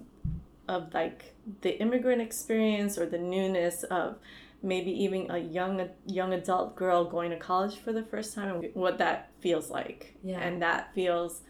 of 0.69 0.93
like 0.95 1.35
the 1.63 1.79
immigrant 1.81 2.21
experience 2.21 2.99
or 2.99 3.07
the 3.07 3.19
newness 3.19 3.83
of 3.85 4.17
maybe 4.63 4.91
even 5.05 5.31
a 5.31 5.39
young 5.39 5.89
young 6.07 6.33
adult 6.33 6.75
girl 6.77 7.05
going 7.05 7.31
to 7.31 7.37
college 7.37 7.77
for 7.77 7.93
the 7.93 8.03
first 8.03 8.35
time 8.35 8.57
and 8.57 8.75
what 8.75 8.99
that 8.99 9.31
feels 9.41 9.71
like. 9.71 10.17
Yeah. 10.25 10.41
And 10.41 10.63
that 10.63 10.93
feels 10.95 11.43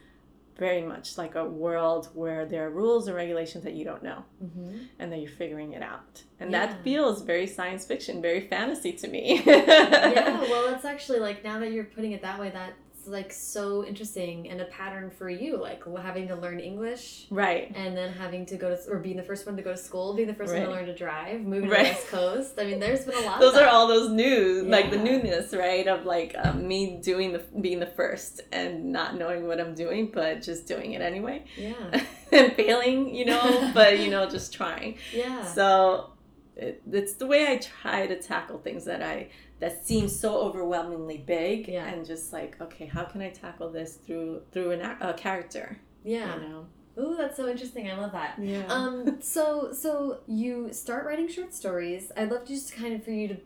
very 0.59 0.81
much 0.83 1.19
like 1.19 1.35
a 1.35 1.45
world 1.45 2.09
where 2.15 2.47
there 2.47 2.67
are 2.67 2.71
rules 2.71 3.07
and 3.09 3.15
regulations 3.17 3.63
that 3.65 3.75
you 3.75 3.85
don't 3.85 4.03
know 4.03 4.25
Mm-hmm. 4.43 4.77
and 4.99 5.13
that 5.13 5.19
you're 5.19 5.31
figuring 5.31 5.73
it 5.75 5.83
out. 5.83 6.23
And 6.41 6.51
Yeah. 6.51 6.67
that 6.67 6.83
feels 6.83 7.23
very 7.23 7.47
science 7.47 7.85
fiction, 7.87 8.23
very 8.23 8.41
fantasy 8.41 8.93
to 8.93 9.09
me. 9.09 9.43
yeah 9.47 10.41
well 10.41 10.69
it's 10.75 10.85
actually 10.87 11.21
like 11.21 11.45
now 11.45 11.59
that 11.59 11.73
you're 11.73 11.85
putting 11.85 12.13
it 12.13 12.23
that 12.23 12.39
way 12.41 12.51
that 12.51 12.73
like 13.07 13.33
so 13.33 13.85
interesting 13.85 14.49
and 14.51 14.61
a 14.61 14.65
pattern 14.67 15.11
for 15.11 15.29
you, 15.31 15.57
like 15.57 15.83
having 16.03 16.29
to 16.29 16.37
learn 16.37 16.61
English 16.61 17.27
right 17.31 17.73
and 17.75 17.97
then 17.97 18.13
having 18.13 18.47
to 18.47 18.57
go 18.57 18.75
to 18.75 18.91
or 18.91 18.99
being 18.99 19.17
the 19.17 19.23
first 19.23 19.47
one 19.47 19.57
to 19.57 19.63
go 19.63 19.73
to 19.73 19.77
school, 19.77 20.15
being 20.15 20.29
the 20.29 20.35
first 20.35 20.53
one 20.53 20.63
to 20.63 20.71
learn 20.71 20.87
to 20.87 20.95
drive, 20.95 21.41
moving 21.43 21.71
Right. 21.71 21.79
to 21.79 21.85
the 21.85 21.95
West 21.95 22.07
Coast. 22.09 22.55
I 22.59 22.65
mean, 22.65 22.81
there's 22.81 23.05
been 23.05 23.15
a 23.17 23.27
lot. 23.27 23.41
those 23.41 23.55
are 23.57 23.69
all 23.69 23.87
those 23.89 24.11
new 24.11 24.65
like 24.67 24.91
the 24.91 24.99
newness 24.99 25.53
right 25.55 25.87
of 25.87 26.05
like 26.05 26.35
um, 26.39 26.67
me 26.67 27.01
doing 27.03 27.33
the 27.33 27.43
being 27.61 27.79
the 27.81 27.87
first 27.87 28.41
and 28.53 28.93
not 28.93 29.17
knowing 29.17 29.47
what 29.47 29.61
i'm 29.61 29.75
doing 29.75 30.11
but 30.13 30.43
just 30.43 30.67
doing 30.67 30.93
it 30.93 31.01
anyway 31.01 31.43
Yeah, 31.57 31.75
and 32.33 32.53
failing 32.55 33.15
you 33.15 33.25
know 33.25 33.71
but 33.75 33.99
you 33.99 34.11
know 34.11 34.29
just 34.29 34.53
trying 34.53 34.97
yeah. 35.13 35.45
so 35.45 36.11
it, 36.57 36.83
it's 36.91 37.15
the 37.15 37.27
way 37.27 37.47
i 37.47 37.57
try 37.57 38.07
to 38.07 38.21
tackle 38.21 38.59
things 38.59 38.85
that 38.85 39.03
i 39.03 39.29
that 39.61 39.87
seem 39.87 40.09
so 40.09 40.37
overwhelmingly 40.39 41.19
big 41.19 41.69
Yeah. 41.69 41.87
and 41.87 42.05
just 42.07 42.33
like 42.33 42.61
okay 42.61 42.87
how 42.87 43.05
can 43.05 43.21
i 43.23 43.31
tackle 43.31 43.71
this 43.71 43.95
through 43.95 44.43
through 44.53 44.73
an, 44.73 44.81
a 45.01 45.15
character 45.15 45.79
yeah. 46.05 46.35
you 46.37 46.49
know 46.49 46.67
Ooh, 46.99 47.15
that's 47.15 47.37
so 47.37 47.47
interesting. 47.47 47.91
I 47.91 47.95
love 47.99 48.13
that. 48.13 48.39
yeah 48.39 48.65
Um, 48.69 49.19
so 49.21 49.71
so 49.75 50.21
you 50.27 50.73
start 50.73 51.05
writing 51.05 51.29
short 51.29 51.53
stories. 51.53 52.11
I'd 52.17 52.31
love 52.31 52.47
just 52.47 52.75
kind 52.75 52.95
of 52.95 53.05
for 53.05 53.11
you 53.11 53.29
to 53.29 53.37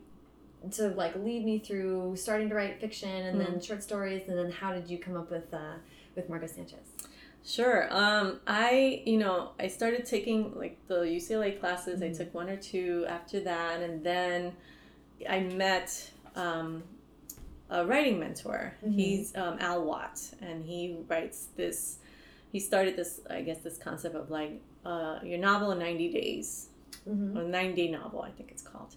to 0.71 0.87
like 0.95 1.17
lead 1.17 1.43
me 1.43 1.59
through 1.59 2.15
starting 2.15 2.47
to 2.47 2.55
write 2.55 2.79
fiction 2.79 3.09
and 3.09 3.41
then 3.41 3.59
short 3.59 3.83
stories 3.83 4.21
and 4.29 4.37
then 4.37 4.51
how 4.51 4.71
did 4.73 4.89
you 4.89 4.97
come 4.99 5.17
up 5.17 5.29
with 5.29 5.53
uh 5.53 5.73
with 6.15 6.29
Margot 6.29 6.47
Sanchez? 6.47 6.87
Sure. 7.43 7.87
Um, 7.91 8.39
I, 8.45 9.01
you 9.05 9.17
know, 9.17 9.51
I 9.59 9.67
started 9.67 10.05
taking 10.05 10.53
like 10.57 10.77
the 10.87 11.01
UCLA 11.01 11.59
classes. 11.59 12.01
I 12.01 12.09
Mhm. 12.09 12.17
took 12.17 12.33
one 12.33 12.49
or 12.49 12.57
two 12.57 13.05
after 13.09 13.39
that, 13.41 13.81
and 13.81 14.03
then 14.03 14.53
I 15.27 15.39
met 15.41 16.11
um, 16.35 16.83
a 17.69 17.85
writing 17.85 18.19
mentor. 18.19 18.75
Mhm. 18.85 18.93
He's 18.93 19.35
um, 19.35 19.57
Al 19.59 19.83
Watt, 19.83 20.21
and 20.41 20.63
he 20.65 20.97
writes 21.07 21.47
this. 21.55 21.97
He 22.51 22.59
started 22.59 22.95
this, 22.95 23.21
I 23.29 23.41
guess, 23.41 23.59
this 23.59 23.77
concept 23.77 24.15
of 24.15 24.29
like 24.29 24.61
uh, 24.85 25.19
your 25.23 25.39
novel 25.39 25.71
in 25.71 25.79
ninety 25.79 26.11
days, 26.11 26.67
Mm-hmm. 27.09 27.37
a 27.37 27.43
nine 27.43 27.73
day 27.73 27.89
novel, 27.89 28.21
I 28.21 28.29
think 28.31 28.51
it's 28.51 28.61
called. 28.61 28.95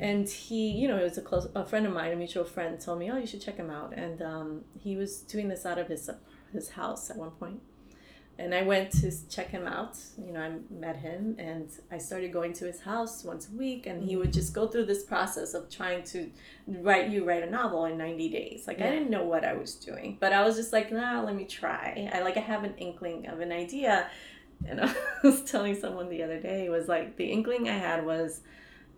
And 0.00 0.28
he, 0.28 0.70
you 0.72 0.88
know, 0.88 0.98
it 0.98 1.04
was 1.04 1.16
a 1.18 1.22
close 1.22 1.48
a 1.54 1.64
friend 1.64 1.86
of 1.86 1.92
mine, 1.92 2.12
a 2.12 2.16
mutual 2.16 2.44
friend, 2.44 2.78
told 2.80 2.98
me, 2.98 3.10
"Oh, 3.10 3.16
you 3.16 3.26
should 3.26 3.40
check 3.40 3.56
him 3.56 3.70
out." 3.70 3.94
And 3.94 4.20
um, 4.20 4.64
he 4.78 4.96
was 4.96 5.20
doing 5.20 5.48
this 5.48 5.64
out 5.64 5.78
of 5.78 5.88
his 5.88 6.10
his 6.52 6.70
house 6.70 7.10
at 7.10 7.16
one 7.16 7.30
point. 7.32 7.60
And 8.40 8.54
I 8.54 8.62
went 8.62 8.92
to 9.00 9.10
check 9.28 9.48
him 9.48 9.66
out. 9.66 9.98
You 10.16 10.32
know, 10.32 10.40
I 10.40 10.52
met 10.72 10.96
him, 10.96 11.34
and 11.40 11.68
I 11.90 11.98
started 11.98 12.32
going 12.32 12.52
to 12.54 12.66
his 12.66 12.80
house 12.80 13.24
once 13.24 13.48
a 13.48 13.56
week. 13.56 13.86
And 13.86 14.04
he 14.04 14.16
would 14.16 14.28
mm-hmm. 14.28 14.34
just 14.34 14.54
go 14.54 14.68
through 14.68 14.84
this 14.84 15.02
process 15.02 15.54
of 15.54 15.68
trying 15.68 16.04
to 16.04 16.30
write 16.68 17.10
you 17.10 17.24
write 17.24 17.42
a 17.42 17.50
novel 17.50 17.86
in 17.86 17.98
ninety 17.98 18.28
days. 18.28 18.68
Like 18.68 18.80
I 18.80 18.90
didn't 18.90 19.10
know 19.10 19.24
what 19.24 19.44
I 19.44 19.54
was 19.54 19.74
doing, 19.74 20.18
but 20.20 20.32
I 20.32 20.44
was 20.44 20.54
just 20.54 20.72
like, 20.72 20.92
nah, 20.92 21.20
let 21.20 21.34
me 21.34 21.46
try. 21.46 22.08
I 22.12 22.20
like 22.20 22.36
I 22.36 22.40
have 22.40 22.62
an 22.62 22.74
inkling 22.76 23.26
of 23.26 23.40
an 23.40 23.50
idea, 23.50 24.08
and 24.64 24.80
I 24.82 24.94
was 25.24 25.42
telling 25.42 25.74
someone 25.74 26.08
the 26.08 26.22
other 26.22 26.38
day 26.38 26.66
it 26.66 26.70
was 26.70 26.86
like 26.86 27.16
the 27.16 27.26
inkling 27.26 27.68
I 27.68 27.76
had 27.76 28.06
was 28.06 28.42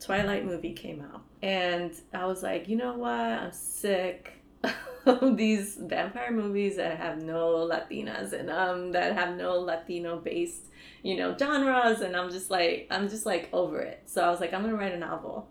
Twilight 0.00 0.44
movie 0.44 0.74
came 0.74 1.00
out, 1.00 1.22
and 1.42 1.92
I 2.12 2.26
was 2.26 2.42
like, 2.42 2.68
you 2.68 2.76
know 2.76 2.92
what? 2.92 3.10
I'm 3.10 3.52
sick 3.52 4.34
these 5.34 5.76
vampire 5.76 6.30
movies 6.32 6.76
that 6.76 6.98
have 6.98 7.22
no 7.22 7.68
Latinas 7.70 8.32
in 8.32 8.46
them, 8.46 8.92
that 8.92 9.14
have 9.14 9.36
no 9.36 9.58
Latino 9.60 10.18
based, 10.18 10.66
you 11.02 11.16
know, 11.16 11.36
genres, 11.36 12.00
and 12.00 12.16
I'm 12.16 12.30
just 12.30 12.50
like, 12.50 12.86
I'm 12.90 13.08
just 13.08 13.26
like 13.26 13.48
over 13.52 13.80
it. 13.80 14.02
So 14.06 14.22
I 14.22 14.30
was 14.30 14.40
like, 14.40 14.52
I'm 14.52 14.62
gonna 14.62 14.76
write 14.76 14.92
a 14.92 14.98
novel. 14.98 15.48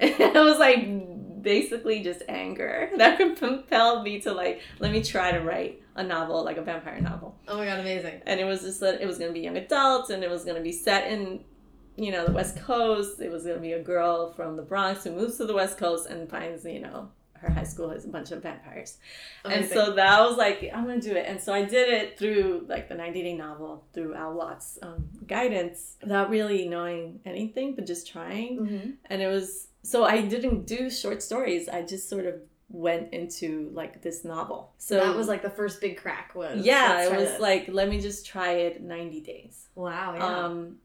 And 0.00 0.10
it 0.20 0.34
was 0.34 0.58
like 0.58 1.42
basically 1.42 2.02
just 2.02 2.22
anger 2.28 2.90
that 2.96 3.18
compelled 3.36 4.02
me 4.02 4.20
to 4.22 4.32
like 4.32 4.62
let 4.80 4.90
me 4.90 5.02
try 5.02 5.30
to 5.30 5.40
write 5.40 5.82
a 5.94 6.02
novel 6.02 6.42
like 6.42 6.56
a 6.56 6.62
vampire 6.62 7.00
novel 7.00 7.38
Oh 7.46 7.58
my 7.58 7.66
god, 7.66 7.80
amazing. 7.80 8.22
and 8.26 8.40
it 8.40 8.44
was 8.44 8.62
just 8.62 8.80
that 8.80 9.00
it 9.00 9.06
was 9.06 9.18
going 9.18 9.28
to 9.30 9.34
be 9.34 9.40
young 9.40 9.56
adults 9.58 10.10
and 10.10 10.24
it 10.24 10.30
was 10.30 10.44
going 10.44 10.56
to 10.56 10.62
be 10.62 10.72
set 10.72 11.12
in 11.12 11.44
you 11.96 12.10
know 12.10 12.24
the 12.26 12.32
west 12.32 12.56
coast 12.58 13.20
it 13.20 13.30
was 13.30 13.44
going 13.44 13.56
to 13.56 13.60
be 13.60 13.72
a 13.72 13.82
girl 13.82 14.32
from 14.32 14.56
the 14.56 14.62
bronx 14.62 15.04
who 15.04 15.12
moves 15.12 15.36
to 15.36 15.44
the 15.44 15.54
west 15.54 15.76
coast 15.78 16.08
and 16.08 16.28
finds 16.28 16.64
you 16.64 16.80
know 16.80 17.10
her 17.34 17.50
high 17.50 17.64
school 17.64 17.90
has 17.90 18.04
a 18.04 18.08
bunch 18.08 18.30
of 18.32 18.42
vampires. 18.42 18.98
And 19.44 19.66
so 19.68 19.94
that 19.94 20.20
was 20.20 20.36
like 20.36 20.70
i'm 20.74 20.84
going 20.84 21.00
to 21.00 21.08
do 21.08 21.14
it. 21.16 21.26
And 21.28 21.40
so 21.40 21.52
i 21.52 21.62
did 21.64 21.88
it 21.92 22.18
through 22.18 22.66
like 22.68 22.88
the 22.88 22.94
90 22.94 23.22
day 23.22 23.34
novel 23.34 23.84
through 23.92 24.14
al 24.14 24.34
watt's 24.34 24.78
um, 24.82 25.08
guidance 25.26 25.96
without 26.02 26.30
really 26.30 26.66
knowing 26.68 27.20
anything 27.24 27.74
but 27.74 27.86
just 27.86 28.10
trying. 28.10 28.58
Mhm. 28.58 28.94
and 29.10 29.22
it 29.22 29.28
was 29.28 29.68
so 29.82 30.04
i 30.04 30.20
didn't 30.22 30.66
do 30.66 30.90
short 30.90 31.22
stories. 31.22 31.68
I 31.68 31.82
just 31.82 32.08
sort 32.08 32.26
of 32.26 32.36
went 32.70 33.12
into 33.12 33.70
like 33.74 34.00
this 34.02 34.24
novel. 34.24 34.72
So 34.78 34.94
that 34.96 35.14
was 35.14 35.28
like 35.28 35.42
the 35.42 35.50
first 35.50 35.80
big 35.80 35.96
crack 35.98 36.34
was 36.34 36.64
yeah 36.64 37.04
it 37.04 37.12
was 37.12 37.28
this. 37.30 37.40
like 37.40 37.68
let 37.68 37.88
me 37.88 38.00
just 38.00 38.26
try 38.26 38.52
it 38.52 38.82
90 38.82 39.20
days. 39.20 39.68
Wow, 39.74 40.14
yeah. 40.16 40.38
um 40.44 40.76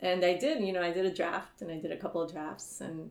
and 0.00 0.24
i 0.24 0.34
did 0.36 0.62
you 0.62 0.72
know 0.74 0.82
i 0.82 0.92
did 0.92 1.06
a 1.06 1.14
draft 1.14 1.62
and 1.62 1.70
i 1.70 1.78
did 1.78 1.90
a 1.90 1.96
couple 1.96 2.20
of 2.20 2.30
drafts 2.30 2.80
and 2.82 3.10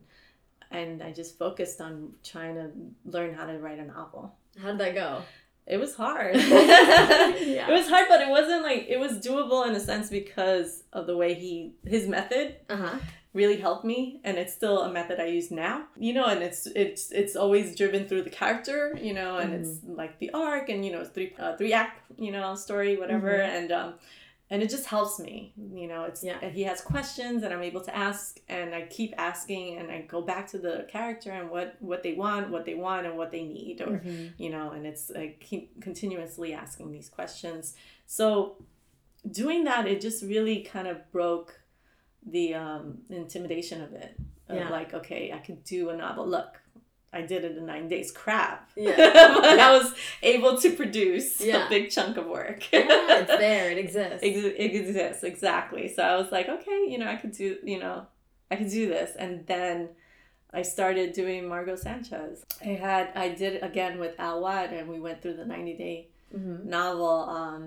and 0.70 1.02
i 1.02 1.12
just 1.12 1.38
focused 1.38 1.80
on 1.80 2.12
trying 2.24 2.54
to 2.54 2.70
learn 3.04 3.32
how 3.34 3.46
to 3.46 3.58
write 3.58 3.78
a 3.78 3.84
novel 3.84 4.34
how 4.60 4.68
did 4.70 4.78
that 4.78 4.94
go? 4.94 5.22
it 5.66 5.78
was 5.78 5.94
hard 5.96 6.36
Yeah. 6.36 7.68
it 7.70 7.72
was 7.72 7.88
hard 7.88 8.06
but 8.08 8.20
it 8.20 8.28
wasn't 8.28 8.62
like 8.62 8.86
it 8.88 8.98
was 8.98 9.12
doable 9.18 9.66
in 9.68 9.74
a 9.74 9.80
sense 9.80 10.08
because 10.10 10.84
of 10.92 11.06
the 11.06 11.16
way 11.16 11.34
he 11.34 11.72
his 11.84 12.06
method 12.08 12.56
Uh-huh. 12.70 12.98
really 13.32 13.56
helped 13.58 13.84
me 13.84 14.20
and 14.24 14.38
it's 14.38 14.54
still 14.54 14.82
a 14.82 14.90
method 14.92 15.18
i 15.20 15.26
use 15.26 15.50
now 15.50 15.84
you 15.96 16.12
know 16.12 16.24
and 16.26 16.42
it's 16.42 16.66
it's 16.68 17.10
it's 17.10 17.34
always 17.36 17.74
driven 17.76 18.06
through 18.08 18.22
the 18.22 18.30
character 18.30 18.96
you 19.00 19.12
know 19.12 19.36
and 19.38 19.52
it's 19.54 19.80
like 20.02 20.18
the 20.20 20.30
arc 20.30 20.68
and 20.68 20.84
you 20.86 20.92
know 20.92 21.00
it's 21.00 21.10
three 21.10 21.32
uh, 21.38 21.56
three 21.56 21.72
act 21.72 22.00
you 22.18 22.30
know 22.32 22.54
story 22.54 22.96
whatever 22.96 23.32
Mhm. 23.38 23.48
and 23.58 23.72
um 23.72 23.94
and 24.50 24.62
it 24.62 24.70
just 24.70 24.86
helps 24.86 25.18
me 25.18 25.52
you 25.74 25.88
know 25.88 26.04
it's 26.04 26.22
Yeah. 26.22 26.38
he 26.50 26.62
has 26.62 26.80
questions 26.80 27.42
and 27.42 27.52
i'm 27.52 27.62
able 27.62 27.80
to 27.80 27.94
ask 27.96 28.38
and 28.48 28.74
i 28.74 28.82
keep 28.82 29.12
asking 29.18 29.78
and 29.78 29.90
i 29.90 30.02
go 30.02 30.22
back 30.22 30.46
to 30.52 30.58
the 30.58 30.86
character 30.88 31.30
and 31.32 31.50
what 31.50 31.76
what 31.80 32.02
they 32.04 32.14
want 32.14 32.50
what 32.50 32.64
they 32.64 32.74
want 32.74 33.06
and 33.06 33.16
what 33.18 33.30
they 33.32 33.44
need 33.44 33.80
or 33.80 33.98
Mhm. 33.98 34.32
you 34.38 34.50
know 34.50 34.70
and 34.70 34.86
it's 34.86 35.10
like 35.10 35.40
keep 35.40 35.82
continuously 35.82 36.52
asking 36.54 36.92
these 36.92 37.08
questions 37.08 37.74
so 38.06 38.56
doing 39.30 39.64
that 39.64 39.86
it 39.88 40.00
just 40.00 40.22
really 40.22 40.62
kind 40.62 40.86
of 40.86 40.96
broke 41.10 41.60
the 42.24 42.54
um 42.54 42.98
intimidation 43.10 43.82
of 43.82 43.92
it 43.92 44.16
of 44.48 44.56
Yeah. 44.56 44.68
like 44.70 44.94
okay 44.94 45.32
i 45.32 45.38
could 45.38 45.64
do 45.64 45.90
a 45.90 45.96
novel 45.96 46.26
look 46.26 46.60
i 47.16 47.22
did 47.32 47.42
it 47.48 47.56
in 47.58 47.64
nine 47.74 47.86
days 47.94 48.08
crap 48.12 48.58
Yeah. 48.76 48.96
but 49.46 49.58
i 49.68 49.70
was 49.78 49.88
able 50.22 50.54
to 50.64 50.68
produce 50.80 51.28
Yeah. 51.40 51.66
a 51.66 51.68
big 51.74 51.84
chunk 51.96 52.16
of 52.16 52.26
work 52.26 52.60
yeah, 52.72 52.86
it's 53.22 53.36
there. 53.46 53.66
It 53.74 53.78
exists. 53.78 54.20
Ex- 54.22 54.54
it 54.64 54.70
exists 54.80 55.22
exactly 55.32 55.84
so 55.94 56.00
i 56.02 56.14
was 56.20 56.30
like 56.36 56.48
okay 56.56 56.80
you 56.92 56.98
know 57.00 57.08
i 57.14 57.16
could 57.16 57.32
do 57.32 57.48
you 57.72 57.78
know 57.84 58.06
i 58.50 58.54
could 58.56 58.70
do 58.70 58.84
this 58.96 59.10
and 59.22 59.46
then 59.46 59.76
i 60.52 60.62
started 60.62 61.12
doing 61.12 61.40
margot 61.48 61.76
sanchez 61.86 62.44
i 62.62 62.68
had 62.86 63.04
i 63.24 63.28
did 63.42 63.52
it 63.58 63.62
again 63.70 63.98
with 63.98 64.14
al 64.18 64.40
Watt, 64.42 64.70
and 64.72 64.88
we 64.88 64.98
went 65.06 65.18
through 65.22 65.36
the 65.42 65.44
90 65.44 65.76
day 65.84 65.98
Mhm. 66.36 66.64
novel 66.64 67.16
um 67.40 67.64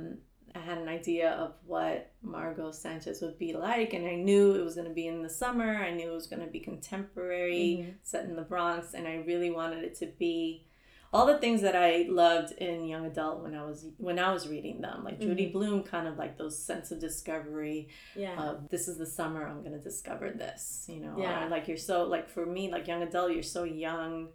i 0.60 0.62
had 0.62 0.78
an 0.78 0.88
idea 0.90 1.32
of 1.32 1.54
what 1.66 2.12
margot 2.22 2.72
sanchez 2.72 3.22
would 3.22 3.38
be 3.40 3.54
like 3.54 3.94
and 3.94 4.06
i 4.08 4.16
knew 4.16 4.54
it 4.56 4.64
was 4.64 4.76
going 4.76 4.88
to 4.88 4.94
be 4.94 5.08
in 5.08 5.22
the 5.24 5.30
summer 5.30 5.76
i 5.78 5.92
knew 5.92 6.12
it 6.12 6.16
was 6.16 6.28
going 6.28 6.42
to 6.46 6.52
be 6.52 6.60
contemporary 6.60 7.86
Mhm. 7.88 7.94
set 8.04 8.26
in 8.26 8.36
the 8.36 8.42
bronx 8.42 8.94
and 8.94 9.08
i 9.08 9.16
really 9.28 9.52
wanted 9.52 9.84
it 9.84 9.96
to 9.96 10.08
be 10.18 10.66
all 11.12 11.26
the 11.26 11.40
things 11.40 11.62
that 11.62 11.76
i 11.76 12.06
loved 12.08 12.52
in 12.54 12.86
young 12.86 13.06
adult 13.06 13.42
when 13.42 13.56
i 13.56 13.64
was 13.64 13.88
when 13.98 14.20
i 14.20 14.32
was 14.32 14.48
reading 14.48 14.80
them 14.82 15.04
like 15.04 15.20
judy 15.20 15.48
Mhm. 15.48 15.54
Blume 15.54 15.84
kind 15.84 16.08
of 16.08 16.18
like 16.18 16.38
those 16.38 16.58
sense 16.58 16.92
of 16.92 17.00
discovery 17.00 17.88
Yeah. 18.16 18.40
of 18.42 18.70
this 18.70 18.88
is 18.88 18.98
the 18.98 19.06
summer 19.08 19.48
i'm 19.48 19.62
going 19.64 19.78
to 19.78 19.80
discover 19.92 20.30
this 20.30 20.86
you 20.88 21.00
know 21.00 21.16
Yeah. 21.18 21.46
or 21.46 21.50
like 21.50 21.68
you're 21.68 21.78
so 21.78 22.04
like 22.04 22.30
for 22.30 22.46
me 22.46 22.72
like 22.72 22.88
young 22.88 23.02
adult 23.02 23.32
you're 23.34 23.42
so 23.44 23.64
young 23.64 24.30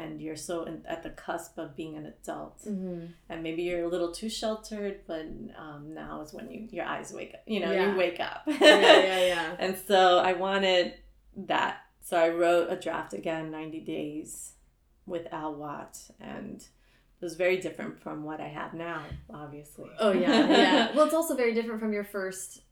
and 0.00 0.20
you're 0.22 0.36
so 0.48 0.54
in, 0.64 0.76
at 0.86 1.02
the 1.02 1.10
cusp 1.10 1.58
of 1.58 1.68
being 1.80 1.94
an 1.96 2.06
adult 2.06 2.58
Mhm. 2.66 3.08
and 3.28 3.42
maybe 3.42 3.62
you're 3.62 3.84
a 3.84 3.88
little 3.94 4.12
too 4.20 4.28
sheltered 4.40 4.96
but 5.06 5.26
um, 5.64 5.82
now 6.02 6.20
is 6.24 6.32
when 6.36 6.46
you 6.50 6.68
your 6.70 6.86
eyes 6.94 7.12
wake 7.18 7.32
up 7.34 7.42
you 7.46 7.60
know 7.60 7.72
Yeah. 7.72 7.90
you 7.92 7.96
wake 8.04 8.20
up 8.20 8.42
yeah, 8.46 8.56
yeah, 9.10 9.24
yeah. 9.34 9.56
and 9.64 9.76
so 9.88 10.18
i 10.30 10.32
wanted 10.46 10.86
that 11.36 11.74
so 12.08 12.16
i 12.16 12.28
wrote 12.40 12.66
a 12.70 12.76
draft 12.76 13.12
again 13.20 13.50
90 13.50 13.80
days 13.80 14.52
with 15.06 15.26
al 15.32 15.54
watt 15.54 15.98
and 16.20 16.56
it 17.20 17.24
was 17.24 17.34
very 17.44 17.56
different 17.66 17.98
from 18.04 18.22
what 18.28 18.40
i 18.40 18.48
have 18.60 18.72
now 18.74 19.02
obviously 19.32 19.90
Oh 20.00 20.12
yeah, 20.12 20.46
yeah. 20.48 20.92
Well, 20.94 21.06
it's 21.06 21.14
also 21.14 21.34
very 21.34 21.54
different 21.54 21.80
from 21.80 21.92
your 21.92 22.04
first 22.04 22.62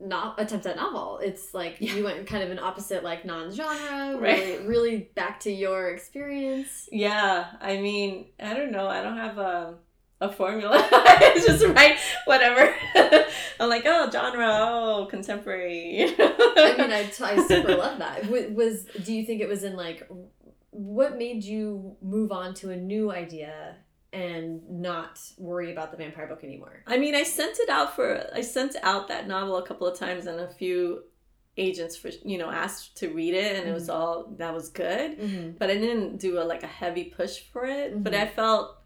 not 0.00 0.40
attempt 0.40 0.66
at 0.66 0.76
novel. 0.76 1.18
It's 1.22 1.54
like 1.54 1.76
Yeah. 1.78 1.94
you 1.94 2.04
went 2.04 2.26
kind 2.26 2.42
of 2.42 2.50
an 2.50 2.58
opposite, 2.58 3.04
like 3.04 3.24
non-genre, 3.24 4.18
Right. 4.20 4.38
really, 4.60 4.66
really 4.66 4.96
back 5.14 5.40
to 5.40 5.52
your 5.52 5.90
experience. 5.90 6.88
yeah 6.92 7.46
i 7.60 7.76
mean 7.78 8.26
i 8.40 8.52
don't 8.54 8.70
know 8.72 8.86
i 8.88 9.00
don't 9.02 9.16
have 9.16 9.38
a 9.38 9.74
a 10.20 10.30
formula 10.32 10.76
I 10.92 11.32
just 11.46 11.64
write 11.66 11.96
whatever 12.24 12.74
i'm 13.60 13.68
like 13.68 13.82
oh 13.84 14.08
genre 14.10 14.46
oh 14.48 15.06
contemporary 15.10 16.04
I 16.18 16.74
mean, 16.78 16.92
I, 16.92 17.10
I 17.20 17.46
super 17.46 17.74
love 17.76 17.98
that. 17.98 18.28
Was, 18.30 18.44
was 18.50 18.84
do 19.04 19.12
you 19.12 19.24
think 19.26 19.40
it 19.42 19.48
was 19.48 19.64
in 19.64 19.76
like 19.76 20.06
what 20.70 21.18
made 21.18 21.44
you 21.44 21.96
move 22.00 22.32
on 22.32 22.54
to 22.54 22.70
a 22.70 22.76
new 22.76 23.10
idea 23.12 23.76
and 24.14 24.62
not 24.70 25.20
worry 25.38 25.72
about 25.72 25.90
the 25.90 25.96
vampire 25.96 26.26
book 26.26 26.44
anymore. 26.44 26.82
I 26.86 26.96
mean, 26.98 27.14
I 27.14 27.24
sent 27.24 27.58
it 27.58 27.68
out 27.68 27.94
for 27.96 28.26
I 28.34 28.40
sent 28.42 28.76
out 28.82 29.08
that 29.08 29.26
novel 29.28 29.56
a 29.58 29.66
couple 29.66 29.86
of 29.86 29.98
times, 29.98 30.26
and 30.26 30.40
a 30.40 30.48
few 30.48 31.02
agents 31.56 31.96
for 31.96 32.10
you 32.24 32.38
know 32.38 32.50
asked 32.50 32.96
to 32.98 33.08
read 33.14 33.34
it, 33.34 33.56
and 33.56 33.68
it 33.68 33.72
was 33.72 33.88
all 33.88 34.34
that 34.38 34.54
was 34.54 34.70
good. 34.70 35.18
Mm-hmm. 35.18 35.50
But 35.58 35.70
I 35.70 35.74
didn't 35.74 36.18
do 36.18 36.38
a 36.40 36.44
like 36.44 36.62
a 36.62 36.68
heavy 36.68 37.04
push 37.04 37.40
for 37.52 37.64
it. 37.64 38.02
But 38.02 38.12
Mhm. 38.12 38.20
I 38.22 38.26
felt 38.28 38.76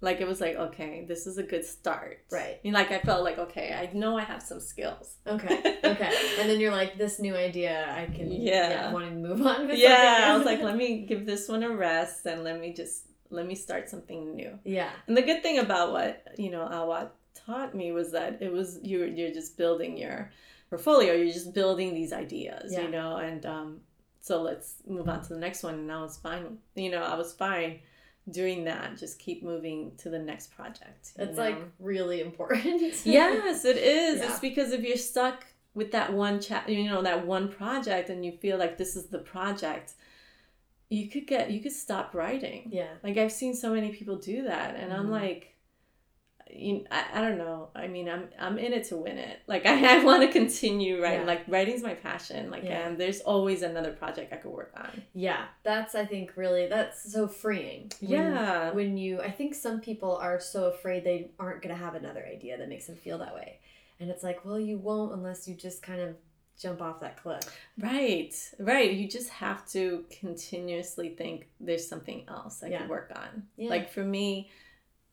like 0.00 0.20
it 0.20 0.26
was 0.26 0.40
like 0.40 0.56
okay, 0.56 1.04
this 1.06 1.26
is 1.28 1.38
a 1.38 1.42
good 1.44 1.64
start. 1.64 2.18
Right. 2.30 2.58
Like 2.64 2.90
I 2.90 2.98
felt 3.00 3.22
like 3.22 3.38
okay, 3.38 3.72
I 3.72 3.96
know 3.96 4.18
I 4.18 4.22
have 4.24 4.42
some 4.42 4.58
skills. 4.60 5.16
Okay. 5.26 5.78
Okay. 5.84 6.12
and 6.40 6.48
then 6.50 6.58
you're 6.60 6.72
like, 6.72 6.96
this 6.98 7.18
new 7.20 7.36
idea, 7.36 7.74
I 7.96 8.06
can 8.06 8.30
Yeah. 8.32 8.68
yeah, 8.70 8.92
wanting 8.92 9.22
to 9.22 9.28
move 9.28 9.46
on. 9.46 9.68
With 9.68 9.78
yeah. 9.78 10.26
I 10.32 10.36
was 10.36 10.44
like, 10.44 10.60
let 10.60 10.76
me 10.76 11.06
give 11.06 11.24
this 11.26 11.48
one 11.48 11.62
a 11.62 11.70
rest, 11.70 12.26
and 12.26 12.42
let 12.42 12.58
me 12.60 12.72
just 12.72 13.08
let 13.32 13.46
me 13.46 13.54
start 13.54 13.88
something 13.88 14.34
new. 14.34 14.58
yeah. 14.64 14.90
And 15.06 15.16
the 15.16 15.22
good 15.22 15.42
thing 15.42 15.58
about 15.58 15.92
what 15.92 16.28
you 16.36 16.50
know 16.50 16.68
Al 16.70 16.86
Watt 16.88 17.14
taught 17.34 17.74
me 17.74 17.92
was 17.92 18.12
that 18.12 18.40
it 18.40 18.52
was 18.52 18.78
you're 18.82 19.06
you're 19.06 19.32
just 19.32 19.56
building 19.56 19.96
your 19.96 20.30
portfolio. 20.70 21.12
You're 21.14 21.32
just 21.32 21.52
building 21.54 21.94
these 21.94 22.12
ideas, 22.12 22.72
Yeah. 22.72 22.82
you 22.82 22.88
know. 22.90 23.16
And 23.16 23.44
um, 23.46 23.80
so 24.20 24.42
let's 24.42 24.76
move 24.86 25.08
on 25.08 25.22
to 25.22 25.34
the 25.34 25.40
next 25.40 25.62
one. 25.62 25.74
And 25.74 25.92
I 25.92 26.00
was 26.00 26.16
fine. 26.16 26.58
You 26.74 26.90
know, 26.90 27.02
I 27.02 27.16
was 27.16 27.32
fine 27.32 27.80
doing 28.30 28.64
that. 28.64 28.96
Just 28.96 29.18
keep 29.18 29.42
moving 29.42 29.92
to 29.98 30.08
the 30.08 30.18
next 30.18 30.54
project. 30.54 31.12
It's 31.18 31.36
know? 31.36 31.42
like 31.42 31.58
really 31.78 32.20
important. 32.20 32.82
yes, 33.04 33.64
it 33.64 33.76
is. 33.76 34.18
Yeah. 34.20 34.26
It's 34.30 34.40
because 34.40 34.72
if 34.72 34.82
you're 34.82 34.96
stuck 34.96 35.44
with 35.74 35.90
that 35.92 36.12
one 36.12 36.40
chat, 36.40 36.68
you 36.68 36.84
know, 36.84 37.02
that 37.02 37.26
one 37.26 37.48
project, 37.48 38.10
and 38.10 38.24
you 38.24 38.32
feel 38.32 38.58
like 38.58 38.76
this 38.78 38.94
is 38.94 39.06
the 39.06 39.18
project, 39.18 39.94
you 40.92 41.08
could 41.08 41.26
get 41.26 41.50
you 41.50 41.60
could 41.60 41.72
stop 41.72 42.14
writing. 42.14 42.68
Yeah. 42.70 42.92
Like 43.02 43.16
I've 43.16 43.32
seen 43.32 43.54
so 43.54 43.72
many 43.72 43.90
people 43.98 44.16
do 44.16 44.44
that, 44.44 44.76
and 44.76 44.92
I'm 44.92 45.06
Mhm. 45.06 45.10
like, 45.22 45.48
you, 46.54 46.84
I, 46.90 47.04
I 47.14 47.20
don't 47.22 47.38
know. 47.38 47.70
I 47.74 47.86
mean, 47.88 48.08
I'm 48.10 48.28
I'm 48.38 48.58
in 48.58 48.72
it 48.74 48.84
to 48.88 48.96
win 48.96 49.16
it. 49.16 49.38
Like 49.46 49.64
I, 49.72 50.00
I 50.00 50.04
want 50.04 50.22
to 50.22 50.28
continue 50.30 51.02
writing. 51.02 51.20
Yeah. 51.20 51.26
Like 51.26 51.42
writing's 51.48 51.82
my 51.82 51.94
passion. 51.94 52.50
Like 52.50 52.64
Yeah. 52.64 52.86
and 52.88 52.98
there's 52.98 53.20
always 53.20 53.62
another 53.62 53.92
project 53.92 54.32
I 54.32 54.36
could 54.36 54.50
work 54.50 54.72
on. 54.76 55.02
Yeah. 55.14 55.44
That's, 55.62 55.94
I 55.94 56.04
think, 56.04 56.36
really, 56.36 56.66
that's 56.68 57.10
so 57.10 57.26
freeing. 57.26 57.90
When- 58.00 58.10
Yeah. 58.10 58.70
When 58.72 58.98
you, 58.98 59.20
I 59.22 59.30
think 59.30 59.54
some 59.54 59.80
people 59.80 60.16
are 60.16 60.38
so 60.40 60.64
afraid 60.66 61.04
they 61.04 61.30
aren't 61.38 61.62
going 61.62 61.74
to 61.74 61.80
have 61.82 61.94
another 61.94 62.24
idea 62.26 62.58
that 62.58 62.68
makes 62.68 62.86
them 62.86 62.96
feel 62.96 63.18
that 63.18 63.34
way. 63.34 63.60
And 63.98 64.10
it's 64.10 64.22
like, 64.24 64.44
well, 64.44 64.60
you 64.60 64.76
won't 64.78 65.12
unless 65.14 65.48
you 65.48 65.54
just 65.54 65.82
kind 65.82 66.00
of 66.02 66.16
jump 66.62 66.80
off 66.80 67.00
that 67.00 67.16
cliff. 67.22 67.42
Right, 67.78 68.32
right. 68.58 68.92
You 68.92 69.08
just 69.08 69.28
have 69.30 69.66
to 69.70 70.04
continuously 70.10 71.10
think 71.10 71.48
there's 71.60 71.86
something 71.88 72.24
else 72.28 72.62
I 72.62 72.68
Yeah. 72.68 72.78
could 72.82 72.88
work 72.90 73.12
on. 73.16 73.48
Yeah. 73.56 73.70
Like 73.70 73.90
for 73.92 74.04
me, 74.04 74.50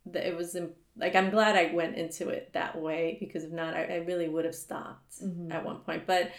the, 0.06 0.26
it 0.26 0.36
was 0.38 0.56
like 0.96 1.16
I'm 1.16 1.30
glad 1.30 1.56
I 1.56 1.74
went 1.74 1.96
into 1.98 2.30
it 2.30 2.52
that 2.54 2.80
way 2.80 3.18
because 3.20 3.44
if 3.44 3.52
not, 3.52 3.74
I, 3.74 3.84
I 3.86 3.96
really 3.98 4.30
would 4.30 4.46
have 4.46 4.56
stopped 4.56 5.22
Mhm. 5.22 5.52
at 5.54 5.66
one 5.66 5.80
point. 5.80 6.06
But 6.06 6.32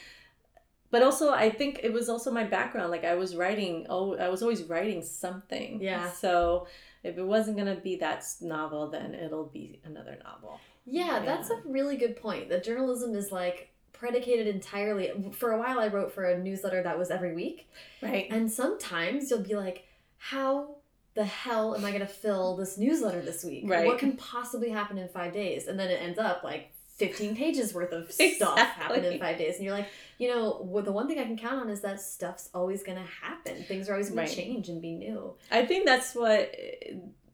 but 0.90 1.02
also 1.02 1.32
I 1.32 1.50
think 1.50 1.80
it 1.82 1.92
was 1.92 2.08
also 2.08 2.30
my 2.30 2.44
background. 2.44 2.90
Like 2.90 3.04
I 3.04 3.14
was 3.14 3.36
writing. 3.36 3.86
Oh, 3.88 4.16
I 4.16 4.28
was 4.28 4.42
always 4.42 4.64
writing 4.64 5.02
something. 5.02 5.80
Yeah. 5.80 6.10
So 6.10 6.66
if 7.02 7.16
it 7.16 7.22
wasn't 7.24 7.56
gonna 7.56 7.76
be 7.76 7.96
that 7.96 8.24
novel, 8.40 8.88
then 8.90 9.14
it'll 9.14 9.46
be 9.46 9.80
another 9.84 10.18
novel. 10.22 10.60
Yeah, 10.86 11.22
that's 11.24 11.50
a 11.50 11.60
really 11.66 11.96
good 11.96 12.16
point. 12.16 12.48
That 12.48 12.64
journalism 12.64 13.14
is 13.14 13.30
like 13.30 13.69
predicated 14.00 14.46
entirely. 14.46 15.12
For 15.32 15.52
a 15.52 15.58
while, 15.58 15.78
I 15.78 15.88
wrote 15.88 16.12
for 16.12 16.24
a 16.24 16.38
newsletter 16.38 16.82
that 16.82 16.98
was 16.98 17.10
every 17.10 17.34
week. 17.34 17.68
Right. 18.02 18.26
And 18.30 18.50
sometimes 18.50 19.30
you'll 19.30 19.42
be 19.42 19.54
like, 19.54 19.84
how 20.16 20.76
the 21.14 21.24
hell 21.24 21.76
am 21.76 21.84
I 21.84 21.90
going 21.90 22.00
to 22.00 22.06
fill 22.06 22.56
this 22.56 22.78
newsletter 22.78 23.20
this 23.20 23.44
week? 23.44 23.64
Right. 23.66 23.86
What 23.86 23.98
can 23.98 24.16
possibly 24.16 24.70
happen 24.70 24.96
in 24.96 25.08
five 25.08 25.34
days? 25.34 25.66
And 25.66 25.78
then 25.78 25.90
it 25.90 26.00
ends 26.00 26.18
up 26.18 26.42
like 26.42 26.72
15 26.96 27.36
pages 27.36 27.74
worth 27.74 27.92
of 27.92 28.10
stuff 28.36 28.58
happen 28.58 29.04
in 29.04 29.18
five 29.20 29.36
days. 29.36 29.56
And 29.56 29.64
you're 29.64 29.74
like, 29.74 29.88
you 30.18 30.28
know, 30.28 30.60
well, 30.62 30.82
the 30.82 30.92
one 30.92 31.06
thing 31.06 31.18
I 31.18 31.24
can 31.24 31.36
count 31.36 31.60
on 31.60 31.68
is 31.68 31.82
that 31.82 32.00
stuff's 32.00 32.48
always 32.54 32.82
going 32.82 32.98
to 32.98 33.08
happen. 33.22 33.62
Things 33.64 33.88
are 33.88 33.92
always 33.92 34.08
going 34.08 34.18
Right. 34.18 34.28
to 34.28 34.34
change 34.34 34.68
and 34.70 34.80
be 34.80 34.92
new. 34.94 35.34
I 35.50 35.66
think 35.66 35.84
that's 35.84 36.14
what 36.14 36.54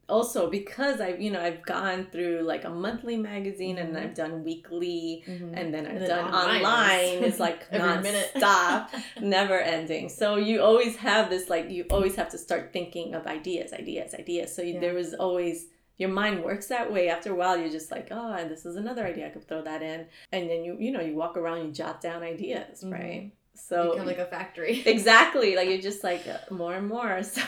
also 0.08 0.48
because 0.48 1.00
I've 1.00 1.20
you 1.20 1.30
know 1.30 1.40
I've 1.40 1.62
gone 1.64 2.06
through 2.12 2.42
like 2.42 2.64
a 2.64 2.70
monthly 2.70 3.16
magazine 3.16 3.78
and 3.78 3.94
Mhm. 3.94 4.00
I've 4.02 4.14
done 4.14 4.44
weekly 4.44 5.24
and 5.26 5.74
then 5.74 5.84
I've 5.86 5.92
And 5.96 6.00
then 6.02 6.08
done 6.08 6.34
online 6.34 6.56
online. 6.64 7.24
It's 7.24 7.40
like 7.40 7.60
non-stop, 7.72 8.90
never 9.20 9.58
ending. 9.58 10.08
So 10.08 10.36
you 10.36 10.62
always 10.62 10.96
have 10.96 11.28
this 11.30 11.48
like 11.50 11.70
you 11.70 11.84
always 11.90 12.14
have 12.16 12.28
to 12.30 12.38
start 12.38 12.72
thinking 12.72 13.14
of 13.14 13.26
ideas, 13.26 13.72
ideas, 13.72 14.14
ideas. 14.14 14.54
So 14.54 14.62
you, 14.62 14.74
Yeah. 14.74 14.80
there 14.80 14.94
was 14.94 15.14
always 15.14 15.66
your 15.98 16.10
mind 16.10 16.44
works 16.44 16.66
that 16.66 16.92
way. 16.92 17.08
After 17.08 17.30
a 17.32 17.34
while, 17.34 17.56
you're 17.58 17.70
just 17.70 17.90
like, 17.90 18.08
oh, 18.10 18.32
and 18.34 18.50
this 18.50 18.66
is 18.66 18.76
another 18.76 19.04
idea. 19.06 19.26
I 19.26 19.30
could 19.30 19.48
throw 19.48 19.62
that 19.62 19.82
in, 19.82 20.06
and 20.30 20.48
then 20.50 20.62
you 20.64 20.76
you 20.78 20.90
know 20.92 21.00
you 21.00 21.14
walk 21.14 21.36
around, 21.36 21.66
you 21.66 21.72
jot 21.72 22.00
down 22.00 22.22
ideas, 22.22 22.84
Mhm. 22.84 22.92
right? 22.92 23.32
So 23.58 23.92
Become 23.92 24.06
like 24.06 24.18
a 24.18 24.26
factory. 24.26 24.82
exactly 24.86 25.56
like 25.56 25.68
you're 25.68 25.80
just 25.80 26.04
like 26.04 26.26
uh, 26.28 26.38
more 26.54 26.74
and 26.74 26.88
more 26.88 27.22
so 27.34 27.42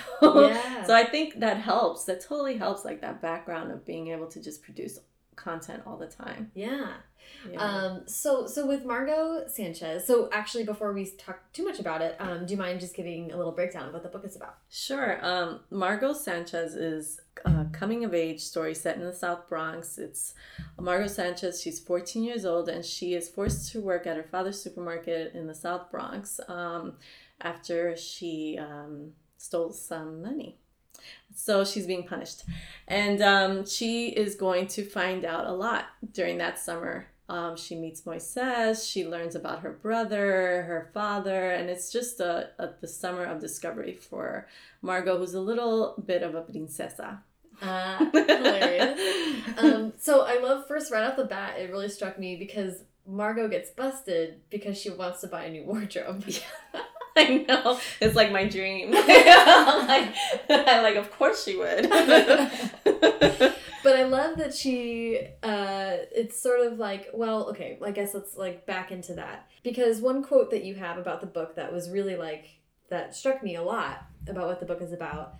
Yeah. 0.48 0.84
so 0.84 0.94
i 0.94 1.04
think 1.04 1.40
that 1.40 1.58
helps 1.58 2.04
that 2.04 2.20
totally 2.20 2.56
helps 2.56 2.84
like 2.84 3.00
that 3.02 3.20
background 3.22 3.70
of 3.72 3.84
being 3.84 4.08
able 4.08 4.26
to 4.28 4.40
just 4.42 4.62
produce 4.62 4.98
content 5.36 5.82
all 5.86 5.96
the 5.96 6.06
time 6.06 6.50
yeah. 6.54 6.88
yeah. 7.50 7.60
Um, 7.60 8.02
so 8.06 8.46
so 8.46 8.66
with 8.66 8.84
Margot 8.84 9.44
Sanchez, 9.46 10.04
so 10.06 10.28
actually 10.32 10.64
before 10.64 10.92
we 10.92 11.04
talk 11.26 11.38
too 11.52 11.64
much 11.64 11.78
about 11.78 12.00
it, 12.02 12.16
um, 12.18 12.44
do 12.46 12.52
you 12.54 12.58
mind 12.58 12.80
just 12.80 12.96
giving 12.96 13.30
a 13.30 13.36
little 13.36 13.52
breakdown 13.52 13.86
of 13.86 13.92
what 13.92 14.02
the 14.02 14.08
book 14.08 14.24
is 14.24 14.34
about? 14.34 14.56
sure 14.70 15.24
um 15.24 15.60
margot 15.70 16.12
sanchez 16.12 16.74
is 16.74 17.20
a 17.44 17.66
coming 17.72 18.04
of 18.04 18.14
age 18.14 18.40
story 18.40 18.74
set 18.74 18.96
in 18.96 19.04
the 19.04 19.12
south 19.12 19.48
bronx. 19.48 19.98
It's 19.98 20.34
margot 20.78 21.08
sanchez. 21.08 21.60
She's 21.60 21.80
14 21.80 22.22
years 22.22 22.44
old 22.44 22.68
and 22.68 22.84
she 22.84 23.14
is 23.14 23.28
forced 23.28 23.72
to 23.72 23.80
work 23.80 24.06
at 24.06 24.16
her 24.16 24.22
father's 24.22 24.60
supermarket 24.60 25.34
in 25.34 25.46
the 25.46 25.54
south 25.54 25.90
bronx 25.90 26.40
um, 26.48 26.94
after 27.40 27.96
she 27.96 28.58
um, 28.60 29.12
stole 29.36 29.72
some 29.72 30.22
money. 30.22 30.58
So 31.34 31.64
she's 31.64 31.86
being 31.86 32.06
punished. 32.06 32.44
And 32.86 33.22
um, 33.22 33.66
she 33.66 34.08
is 34.08 34.34
going 34.34 34.66
to 34.68 34.84
find 34.84 35.24
out 35.24 35.46
a 35.46 35.52
lot 35.52 35.86
during 36.12 36.38
that 36.38 36.58
summer 36.58 37.06
um, 37.28 37.56
she 37.56 37.74
meets 37.76 38.02
moises 38.02 38.88
she 38.90 39.06
learns 39.06 39.34
about 39.34 39.60
her 39.60 39.72
brother 39.72 40.62
her 40.62 40.90
father 40.94 41.50
and 41.52 41.68
it's 41.68 41.92
just 41.92 42.20
a, 42.20 42.48
a, 42.58 42.70
the 42.80 42.88
summer 42.88 43.24
of 43.24 43.40
discovery 43.40 43.92
for 43.92 44.46
margot 44.82 45.18
who's 45.18 45.34
a 45.34 45.40
little 45.40 45.94
bit 46.04 46.22
of 46.22 46.34
a 46.34 46.42
princesa 46.42 47.22
Uh, 47.60 47.98
um, 49.58 49.92
so 49.98 50.24
I 50.24 50.38
love 50.40 50.68
first 50.68 50.92
right 50.92 51.02
off 51.02 51.16
the 51.16 51.24
bat, 51.24 51.58
it 51.58 51.70
really 51.70 51.88
struck 51.88 52.16
me 52.18 52.36
because 52.36 52.84
Margot 53.04 53.48
gets 53.48 53.70
busted 53.70 54.40
because 54.50 54.78
she 54.78 54.90
wants 54.90 55.22
to 55.22 55.26
buy 55.26 55.44
a 55.44 55.50
new 55.50 55.64
wardrobe. 55.64 56.24
I 57.16 57.44
know. 57.48 57.80
It's 58.00 58.14
like 58.14 58.30
my 58.30 58.46
dream. 58.46 58.92
like, 58.92 60.14
like, 60.48 60.96
of 60.96 61.10
course 61.10 61.44
she 61.44 61.56
would. 61.56 61.90
But 63.82 63.96
I 63.96 64.04
love 64.04 64.38
that 64.38 64.54
she 64.54 65.20
uh 65.42 65.96
it's 66.14 66.40
sort 66.40 66.60
of 66.60 66.78
like 66.78 67.08
well 67.12 67.48
okay 67.50 67.78
I 67.84 67.90
guess 67.90 68.14
let's 68.14 68.36
like 68.36 68.66
back 68.66 68.90
into 68.90 69.14
that. 69.14 69.48
Because 69.62 70.00
one 70.00 70.22
quote 70.22 70.50
that 70.50 70.64
you 70.64 70.74
have 70.76 70.98
about 70.98 71.20
the 71.20 71.26
book 71.26 71.56
that 71.56 71.72
was 71.72 71.90
really 71.90 72.16
like 72.16 72.58
that 72.90 73.14
struck 73.14 73.42
me 73.42 73.56
a 73.56 73.62
lot 73.62 74.06
about 74.26 74.46
what 74.46 74.60
the 74.60 74.66
book 74.66 74.80
is 74.80 74.92
about 74.92 75.38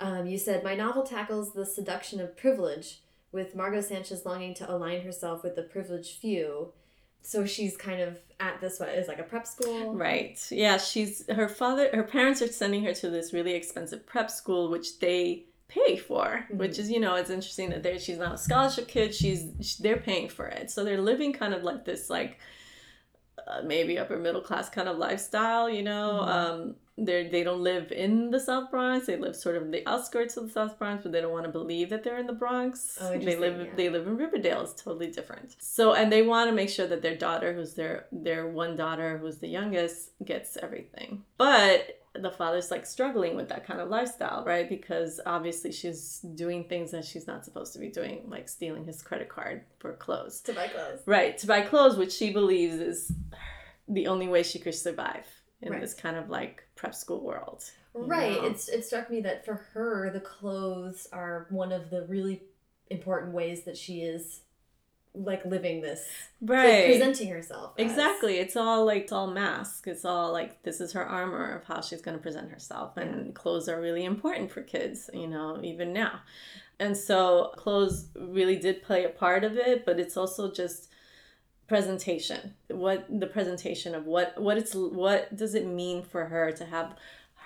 um, 0.00 0.26
you 0.26 0.38
said 0.38 0.64
my 0.64 0.74
novel 0.74 1.02
tackles 1.02 1.52
the 1.52 1.66
seduction 1.66 2.20
of 2.20 2.36
privilege 2.36 3.02
with 3.32 3.54
Margot 3.54 3.82
Sanchez 3.82 4.24
longing 4.24 4.54
to 4.54 4.70
align 4.70 5.02
herself 5.02 5.44
with 5.44 5.56
the 5.56 5.62
privileged 5.62 6.18
few. 6.18 6.72
So 7.22 7.44
she's 7.44 7.76
kind 7.76 8.00
of 8.00 8.18
at 8.40 8.60
this 8.62 8.80
what 8.80 8.88
is 8.88 9.06
like 9.06 9.18
a 9.18 9.22
prep 9.22 9.46
school? 9.46 9.94
Right. 9.94 10.40
Yeah, 10.50 10.78
she's 10.78 11.26
her 11.30 11.48
father 11.48 11.90
her 11.92 12.02
parents 12.02 12.40
are 12.40 12.48
sending 12.48 12.82
her 12.84 12.94
to 12.94 13.10
this 13.10 13.34
really 13.34 13.52
expensive 13.52 14.06
prep 14.06 14.30
school 14.30 14.70
which 14.70 14.98
they 15.00 15.44
pay 15.70 15.96
for, 15.96 16.44
which 16.50 16.78
is, 16.78 16.90
you 16.90 17.00
know, 17.00 17.14
it's 17.16 17.30
interesting 17.30 17.70
that 17.70 17.82
they're, 17.82 17.98
she's 17.98 18.18
not 18.18 18.34
a 18.34 18.38
scholarship 18.38 18.88
kid, 18.88 19.14
she's 19.14 19.44
sh- 19.62 19.76
they're 19.76 19.98
paying 19.98 20.28
for 20.28 20.46
it. 20.48 20.70
So 20.70 20.84
they're 20.84 21.00
living 21.00 21.32
kind 21.32 21.54
of 21.54 21.62
like 21.64 21.84
this 21.84 22.10
like 22.10 22.38
uh, 23.46 23.62
maybe 23.64 23.98
upper 23.98 24.18
middle 24.18 24.40
class 24.40 24.68
kind 24.68 24.88
of 24.88 24.98
lifestyle, 24.98 25.68
you 25.68 25.82
know. 25.82 26.20
Mhm. 26.22 26.28
Um, 26.28 26.76
they 27.00 27.28
they 27.28 27.42
don't 27.42 27.62
live 27.62 27.90
in 27.92 28.30
the 28.30 28.40
South 28.40 28.70
Bronx. 28.70 29.06
They 29.06 29.16
live 29.16 29.34
sort 29.34 29.56
of 29.56 29.70
the 29.72 29.86
outskirts 29.88 30.36
of 30.36 30.44
the 30.44 30.50
South 30.50 30.78
Bronx, 30.78 31.02
but 31.02 31.12
they 31.12 31.20
don't 31.20 31.32
want 31.32 31.46
to 31.46 31.52
believe 31.52 31.90
that 31.90 32.04
they're 32.04 32.18
in 32.18 32.26
the 32.26 32.32
Bronx. 32.32 32.98
Oh, 33.00 33.18
they 33.18 33.36
live 33.36 33.58
yeah. 33.58 33.72
they 33.74 33.88
live 33.88 34.06
in 34.06 34.16
Riverdale. 34.16 34.62
It's 34.62 34.80
totally 34.80 35.10
different. 35.10 35.56
So 35.58 35.94
and 35.94 36.12
they 36.12 36.22
want 36.22 36.48
to 36.50 36.54
make 36.54 36.68
sure 36.68 36.86
that 36.86 37.02
their 37.02 37.16
daughter, 37.16 37.52
who's 37.52 37.74
their 37.74 38.06
their 38.12 38.48
one 38.48 38.76
daughter, 38.76 39.18
who's 39.18 39.38
the 39.38 39.48
youngest, 39.48 40.10
gets 40.24 40.56
everything. 40.56 41.24
But 41.38 41.96
the 42.14 42.30
father's 42.30 42.70
like 42.70 42.86
struggling 42.86 43.36
with 43.36 43.48
that 43.48 43.64
kind 43.64 43.80
of 43.80 43.88
lifestyle, 43.88 44.44
right? 44.44 44.68
Because 44.68 45.20
obviously 45.24 45.72
she's 45.72 46.18
doing 46.34 46.64
things 46.64 46.90
that 46.90 47.04
she's 47.04 47.26
not 47.26 47.44
supposed 47.44 47.72
to 47.74 47.78
be 47.78 47.88
doing, 47.88 48.24
like 48.26 48.48
stealing 48.48 48.84
his 48.84 49.00
credit 49.00 49.28
card 49.28 49.62
for 49.78 49.92
clothes. 49.94 50.40
to 50.42 50.52
buy 50.52 50.66
clothes 50.66 51.00
Right, 51.06 51.38
to 51.38 51.46
buy 51.46 51.60
clothes, 51.60 51.96
which 51.96 52.12
she 52.12 52.32
believes 52.32 52.74
is 52.74 53.12
the 53.86 54.08
only 54.08 54.26
way 54.28 54.42
she 54.42 54.58
could 54.58 54.74
survive 54.74 55.24
in 55.62 55.72
Right. 55.72 55.80
this 55.80 55.94
kind 55.94 56.16
of 56.16 56.28
like 56.30 56.64
prep 56.76 56.94
school 56.94 57.20
world. 57.20 57.64
Right. 57.92 58.40
know? 58.40 58.46
It's 58.46 58.68
it 58.68 58.84
struck 58.84 59.10
me 59.10 59.20
that 59.22 59.44
for 59.44 59.54
her 59.74 60.10
the 60.10 60.20
clothes 60.20 61.06
are 61.12 61.46
one 61.50 61.72
of 61.72 61.90
the 61.90 62.06
really 62.06 62.42
important 62.88 63.32
ways 63.32 63.64
that 63.64 63.76
she 63.76 64.00
is 64.02 64.40
like 65.12 65.44
living 65.44 65.80
this 65.80 66.06
like, 66.40 66.58
right. 66.58 66.86
presenting 66.86 67.28
herself. 67.30 67.72
as. 67.76 67.84
Exactly. 67.90 68.38
It's 68.38 68.54
all 68.56 68.84
like 68.86 69.02
it's 69.02 69.12
all 69.12 69.26
mask. 69.26 69.88
It's 69.88 70.04
all 70.04 70.32
like 70.32 70.62
this 70.62 70.80
is 70.80 70.92
her 70.92 71.04
armor 71.04 71.56
of 71.56 71.64
how 71.64 71.80
she's 71.80 72.00
going 72.00 72.16
to 72.16 72.22
present 72.22 72.50
herself. 72.50 72.96
And 72.96 73.34
clothes 73.34 73.68
are 73.68 73.80
really 73.80 74.04
important 74.04 74.52
for 74.52 74.62
kids, 74.62 75.10
you 75.12 75.26
know, 75.26 75.60
even 75.62 75.92
now. 75.92 76.20
And 76.78 76.96
so 76.96 77.52
clothes 77.56 78.06
really 78.16 78.56
did 78.56 78.82
play 78.82 79.04
a 79.04 79.08
part 79.10 79.42
of 79.44 79.56
it, 79.56 79.84
but 79.84 79.98
it's 79.98 80.16
also 80.16 80.50
just 80.50 80.89
presentation. 81.70 82.52
What 82.66 83.06
the 83.08 83.28
presentation 83.28 83.94
of 83.94 84.04
what 84.04 84.36
what 84.42 84.58
it's 84.58 84.74
what 84.74 85.36
does 85.36 85.54
it 85.54 85.66
mean 85.68 86.02
for 86.02 86.24
her 86.24 86.50
to 86.50 86.64
have 86.64 86.96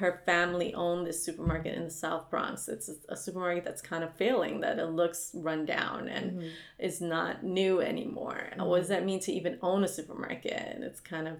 her 0.01 0.23
family 0.25 0.73
own 0.73 1.05
this 1.05 1.23
supermarket 1.23 1.75
in 1.77 1.85
the 1.85 1.91
South 1.91 2.31
Bronx. 2.31 2.67
It's 2.67 2.89
a, 2.89 2.95
a 3.11 3.17
supermarket 3.19 3.65
that's 3.65 3.83
kind 3.83 4.03
of 4.03 4.15
failing, 4.17 4.61
that 4.61 4.79
it 4.79 4.87
looks 4.87 5.31
run 5.35 5.67
down 5.67 6.09
and 6.09 6.39
Mhm. 6.41 6.51
is 6.79 7.01
not 7.03 7.45
new 7.45 7.81
anymore. 7.83 8.49
What 8.57 8.79
does 8.79 8.89
that 8.89 9.05
mean 9.05 9.21
to 9.21 9.33
even 9.33 9.59
own 9.61 9.85
a 9.85 9.89
supermarket? 9.89 10.53
And 10.75 10.83
it's 10.83 11.01
kind 11.01 11.29
of, 11.29 11.37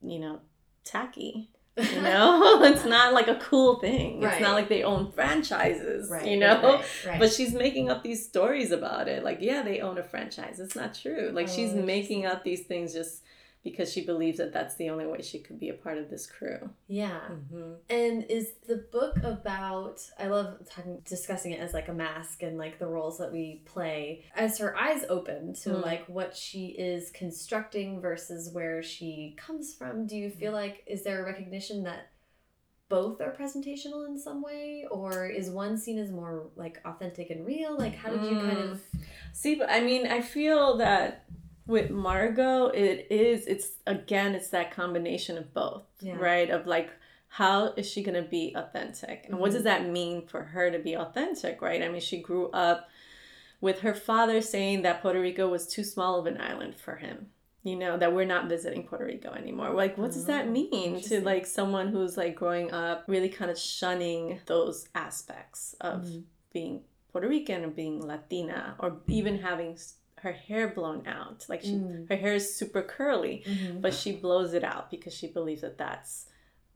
you 0.00 0.20
know, 0.20 0.40
tacky. 0.84 1.50
You 1.78 2.02
know, 2.02 2.62
it's 2.64 2.84
not 2.84 3.12
like 3.14 3.28
a 3.28 3.36
cool 3.36 3.78
thing. 3.78 4.22
It's 4.22 4.40
not 4.40 4.52
like 4.54 4.68
they 4.68 4.82
own 4.82 5.12
franchises. 5.12 6.10
Right. 6.10 6.26
You 6.26 6.36
know, 6.38 6.60
Right. 6.76 6.84
right. 7.06 7.18
but 7.20 7.32
she's 7.32 7.52
making 7.54 7.88
up 7.90 8.02
these 8.02 8.24
stories 8.26 8.70
about 8.72 9.08
it. 9.08 9.22
Like, 9.22 9.38
yeah, 9.40 9.62
they 9.62 9.80
own 9.80 9.98
a 9.98 10.02
franchise. 10.02 10.60
It's 10.60 10.76
not 10.76 10.94
true. 10.94 11.30
Like, 11.32 11.48
Oh, 11.48 11.52
she's 11.52 11.72
making 11.74 12.26
up 12.26 12.42
these 12.44 12.62
things 12.66 12.92
just 12.92 13.22
because 13.64 13.92
she 13.92 14.04
believes 14.06 14.38
that 14.38 14.52
that's 14.52 14.76
the 14.76 14.88
only 14.88 15.06
way 15.06 15.20
she 15.20 15.38
could 15.40 15.58
be 15.60 15.68
a 15.68 15.74
part 15.74 15.98
of 15.98 16.08
this 16.10 16.26
crew. 16.26 16.70
yeah. 16.86 17.20
Mm-hmm. 17.30 17.72
And 17.90 18.24
is 18.30 18.52
the 18.66 18.76
book 18.90 19.18
about 19.24 20.00
I 20.18 20.28
love 20.28 20.58
talking 20.70 21.02
discussing 21.04 21.52
it 21.52 21.60
as 21.60 21.74
like 21.74 21.88
a 21.88 21.92
mask 21.92 22.42
and 22.42 22.56
like 22.56 22.78
the 22.78 22.86
roles 22.86 23.18
that 23.18 23.32
we 23.32 23.62
play 23.66 24.24
as 24.34 24.58
her 24.58 24.76
eyes 24.76 25.04
open 25.08 25.54
to 25.62 25.70
Mm. 25.70 25.82
like 25.82 26.06
what 26.08 26.34
she 26.36 26.68
is 26.68 27.10
constructing 27.10 28.00
versus 28.00 28.50
where 28.52 28.82
she 28.82 29.34
comes 29.36 29.74
from. 29.74 30.06
Do 30.06 30.16
you 30.16 30.30
feel 30.30 30.52
like 30.52 30.82
is 30.86 31.02
there 31.04 31.20
a 31.22 31.24
recognition 31.26 31.82
that 31.84 32.10
both 32.88 33.20
are 33.20 33.32
presentational 33.38 34.06
in 34.06 34.18
some 34.18 34.40
way 34.40 34.86
or 34.90 35.26
is 35.26 35.50
one 35.50 35.76
seen 35.76 35.98
as 35.98 36.10
more 36.10 36.46
like 36.56 36.80
authentic 36.86 37.28
and 37.28 37.44
real? 37.44 37.76
Like 37.76 37.94
how 37.94 38.08
did 38.10 38.22
you 38.22 38.38
kind 38.38 38.56
Mm. 38.56 38.70
of 38.72 38.80
See, 39.34 39.56
but 39.56 39.68
I 39.68 39.80
mean, 39.80 40.06
I 40.06 40.20
feel 40.22 40.78
that 40.78 41.24
with 41.68 41.90
Margot, 41.90 42.66
it 42.68 43.06
is, 43.10 43.46
it's 43.46 43.72
again, 43.86 44.34
it's 44.34 44.48
that 44.48 44.72
combination 44.72 45.38
of 45.38 45.52
both, 45.54 45.84
Yeah. 46.00 46.16
right? 46.18 46.50
Of 46.50 46.66
like, 46.66 46.90
how 47.28 47.74
is 47.74 47.88
she 47.88 48.02
going 48.02 48.20
to 48.20 48.28
be 48.28 48.54
authentic? 48.56 49.26
And 49.28 49.38
what 49.38 49.50
Mhm. 49.50 49.54
does 49.54 49.62
that 49.64 49.86
mean 49.86 50.26
for 50.26 50.42
her 50.42 50.70
to 50.70 50.78
be 50.78 50.94
authentic, 50.96 51.60
right? 51.62 51.82
I 51.82 51.88
mean, 51.88 52.00
she 52.00 52.18
grew 52.20 52.48
up 52.50 52.88
with 53.60 53.80
her 53.80 53.94
father 53.94 54.40
saying 54.40 54.82
that 54.82 55.02
Puerto 55.02 55.20
Rico 55.20 55.48
was 55.48 55.66
too 55.66 55.84
small 55.84 56.18
of 56.18 56.26
an 56.26 56.40
island 56.40 56.74
for 56.76 56.96
him. 56.96 57.30
You 57.64 57.76
know, 57.76 57.98
that 57.98 58.14
we're 58.14 58.24
not 58.24 58.48
visiting 58.48 58.86
Puerto 58.86 59.04
Rico 59.04 59.30
anymore. 59.32 59.70
Like, 59.74 59.98
what 59.98 60.12
does 60.12 60.24
that 60.26 60.46
Oh, 60.46 60.50
mean 60.50 61.00
to 61.02 61.20
like 61.20 61.44
someone 61.44 61.88
who's 61.88 62.16
like 62.16 62.34
growing 62.34 62.70
up 62.72 63.04
really 63.08 63.28
kind 63.28 63.50
of 63.50 63.58
shunning 63.58 64.40
those 64.46 64.88
aspects 64.94 65.74
of 65.80 66.02
Mhm. 66.04 66.22
being 66.52 66.84
Puerto 67.12 67.28
Rican 67.28 67.64
or 67.64 67.68
being 67.68 68.00
Latina 68.06 68.76
or 68.78 69.00
even 69.08 69.38
having 69.38 69.76
her 70.22 70.32
hair 70.32 70.68
blown 70.68 71.06
out? 71.06 71.46
Like, 71.48 71.62
she, 71.62 71.74
Mm. 71.74 72.08
her 72.08 72.16
hair 72.16 72.34
is 72.34 72.54
super 72.54 72.82
curly, 72.82 73.44
Mhm. 73.46 73.80
but 73.80 73.94
she 73.94 74.12
blows 74.16 74.54
it 74.54 74.64
out 74.64 74.90
because 74.90 75.12
she 75.14 75.26
believes 75.26 75.62
that 75.62 75.78
that's 75.78 76.26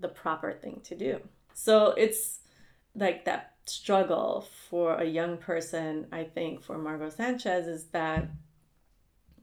the 0.00 0.08
proper 0.08 0.52
thing 0.52 0.80
to 0.84 0.94
do. 0.96 1.20
So 1.54 1.88
it's 1.92 2.40
like 2.94 3.24
that 3.24 3.54
struggle 3.66 4.42
for 4.68 4.96
a 4.96 5.04
young 5.04 5.36
person, 5.38 6.06
I 6.12 6.24
think, 6.24 6.62
for 6.62 6.76
Margot 6.78 7.10
Sanchez 7.10 7.66
is 7.66 7.86
that 7.88 8.28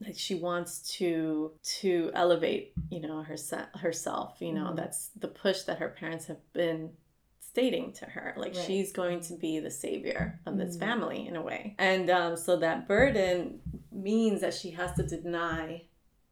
like 0.00 0.16
she 0.16 0.34
wants 0.34 0.96
to 0.96 1.52
to 1.80 2.10
elevate, 2.14 2.72
you 2.90 3.00
know, 3.00 3.22
herself 3.22 3.68
herself, 3.74 4.36
you 4.40 4.52
know, 4.52 4.70
Mhm. 4.72 4.76
that's 4.76 5.08
the 5.08 5.28
push 5.28 5.62
that 5.62 5.78
her 5.78 5.88
parents 5.90 6.26
have 6.26 6.40
been 6.52 6.96
stating 7.40 7.92
to 7.92 8.04
her 8.06 8.32
like 8.36 8.54
Right. 8.54 8.64
she's 8.64 8.92
going 8.92 9.20
to 9.20 9.34
be 9.34 9.58
the 9.58 9.70
savior 9.72 10.38
of 10.46 10.56
this 10.56 10.76
Mhm. 10.76 10.80
family 10.80 11.26
in 11.26 11.34
a 11.34 11.42
way 11.42 11.74
and 11.78 12.08
um, 12.08 12.36
so 12.36 12.56
that 12.56 12.86
burden 12.86 13.60
means 13.92 14.40
that 14.40 14.54
she 14.54 14.70
has 14.70 14.94
to 14.96 15.02
deny 15.02 15.82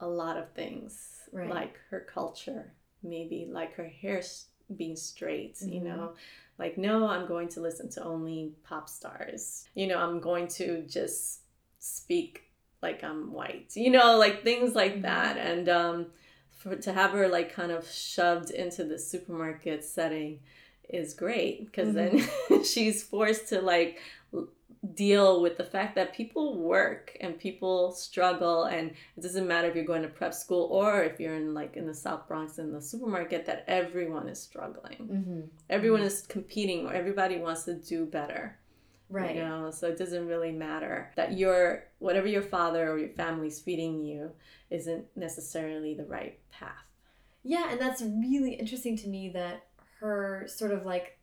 a 0.00 0.06
lot 0.08 0.36
of 0.36 0.52
things 0.52 1.14
Right. 1.32 1.50
like 1.50 1.78
her 1.90 2.00
culture 2.00 2.72
maybe 3.02 3.46
like 3.50 3.74
her 3.74 3.86
hair 3.86 4.22
being 4.76 4.96
straight 4.96 5.60
you 5.62 5.80
Mhm. 5.80 5.84
know 5.84 6.14
like 6.58 6.76
no 6.78 7.06
i'm 7.08 7.26
going 7.26 7.48
to 7.48 7.60
listen 7.60 7.88
to 7.90 8.02
only 8.02 8.54
pop 8.64 8.88
stars 8.88 9.66
you 9.74 9.86
know 9.86 9.98
i'm 9.98 10.20
going 10.20 10.48
to 10.48 10.82
just 10.82 11.40
speak 11.78 12.44
like 12.82 13.02
i'm 13.04 13.32
white 13.32 13.72
you 13.76 13.90
know 13.90 14.16
like 14.18 14.42
things 14.42 14.74
like 14.74 14.96
Mhm. 14.96 15.02
that 15.02 15.36
and 15.36 15.68
um 15.68 16.06
for 16.50 16.76
to 16.76 16.92
have 16.92 17.12
her 17.12 17.28
like 17.28 17.52
kind 17.52 17.70
of 17.72 17.86
shoved 17.88 18.50
into 18.50 18.84
the 18.84 18.98
supermarket 18.98 19.84
setting 19.84 20.40
is 20.88 21.14
great 21.14 21.66
because 21.66 21.94
then 21.94 22.26
she's 22.64 23.02
forced 23.02 23.48
to 23.48 23.60
like 23.60 24.00
deal 24.94 25.40
with 25.42 25.56
the 25.58 25.64
fact 25.64 25.94
that 25.96 26.14
people 26.14 26.56
work 26.56 27.16
and 27.20 27.38
people 27.38 27.90
struggle 27.92 28.64
and 28.64 28.90
it 29.16 29.20
doesn't 29.22 29.46
matter 29.48 29.68
if 29.68 29.74
you're 29.74 29.84
going 29.84 30.02
to 30.02 30.08
prep 30.08 30.32
school 30.32 30.68
or 30.70 31.02
if 31.02 31.18
you're 31.18 31.34
in 31.34 31.52
like 31.52 31.76
in 31.76 31.86
the 31.86 31.94
south 31.94 32.28
bronx 32.28 32.58
in 32.58 32.72
the 32.72 32.80
supermarket 32.80 33.44
that 33.46 33.64
everyone 33.66 34.28
is 34.28 34.40
struggling. 34.40 34.96
Mhm. 35.10 35.48
everyone 35.68 36.02
is 36.02 36.22
competing. 36.22 36.86
Or 36.86 36.92
everybody 36.94 37.38
wants 37.38 37.64
to 37.64 37.74
do 37.74 38.06
better. 38.06 38.56
Right. 39.10 39.36
you 39.36 39.42
know 39.42 39.70
so 39.70 39.88
it 39.88 39.96
doesn't 39.96 40.26
really 40.26 40.52
matter 40.52 41.10
that 41.16 41.32
your 41.32 41.84
whatever 41.98 42.26
your 42.28 42.42
father 42.42 42.92
or 42.92 42.98
your 42.98 43.08
family's 43.08 43.58
feeding 43.58 44.04
you 44.04 44.32
isn't 44.70 45.06
necessarily 45.16 45.94
the 45.94 46.04
right 46.04 46.38
path. 46.52 46.84
Yeah, 47.42 47.70
and 47.70 47.80
that's 47.80 48.02
really 48.02 48.52
interesting 48.54 48.96
to 48.98 49.08
me 49.08 49.30
that 49.30 49.64
her 50.00 50.44
sort 50.46 50.70
of 50.72 50.84
like, 50.84 51.17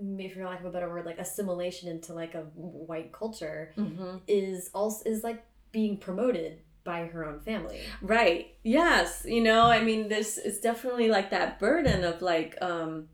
maybe 0.00 0.32
for 0.32 0.44
lack 0.44 0.60
of 0.60 0.66
a 0.66 0.70
better 0.70 0.88
word, 0.88 1.06
like 1.06 1.18
assimilation 1.18 1.88
into 1.88 2.12
like 2.12 2.34
a 2.34 2.42
white 2.54 3.12
culture 3.12 3.72
mm-hmm. 3.76 4.16
is 4.26 4.70
also 4.74 5.08
is 5.08 5.22
like 5.22 5.44
being 5.72 5.96
promoted 5.96 6.60
by 6.84 7.04
her 7.06 7.24
own 7.26 7.40
family. 7.40 7.80
Right. 8.02 8.54
Yes. 8.62 9.24
You 9.26 9.42
know, 9.42 9.66
I 9.66 9.82
mean, 9.82 10.08
this 10.08 10.38
is 10.38 10.60
definitely 10.60 11.08
like 11.08 11.30
that 11.30 11.58
burden 11.58 12.04
of 12.04 12.22
like 12.22 12.56
um 12.60 13.08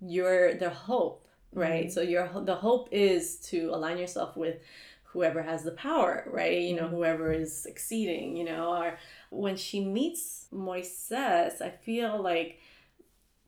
your 0.00 0.54
the 0.54 0.70
hope, 0.70 1.26
right? 1.52 1.86
Mhm. 1.86 1.92
So 1.92 2.00
your 2.02 2.28
the 2.44 2.54
hope 2.56 2.88
is 2.92 3.36
to 3.50 3.70
align 3.72 3.98
yourself 3.98 4.36
with 4.36 4.56
whoever 5.04 5.42
has 5.42 5.64
the 5.64 5.72
power, 5.72 6.28
right? 6.30 6.60
You 6.60 6.76
know, 6.76 6.88
Mhm. 6.88 6.90
whoever 6.90 7.32
is 7.32 7.56
succeeding, 7.56 8.36
you 8.36 8.44
know, 8.44 8.76
or 8.76 8.98
when 9.30 9.56
she 9.56 9.82
meets 9.84 10.48
Moises, 10.52 11.62
I 11.62 11.70
feel 11.70 12.20
like 12.20 12.58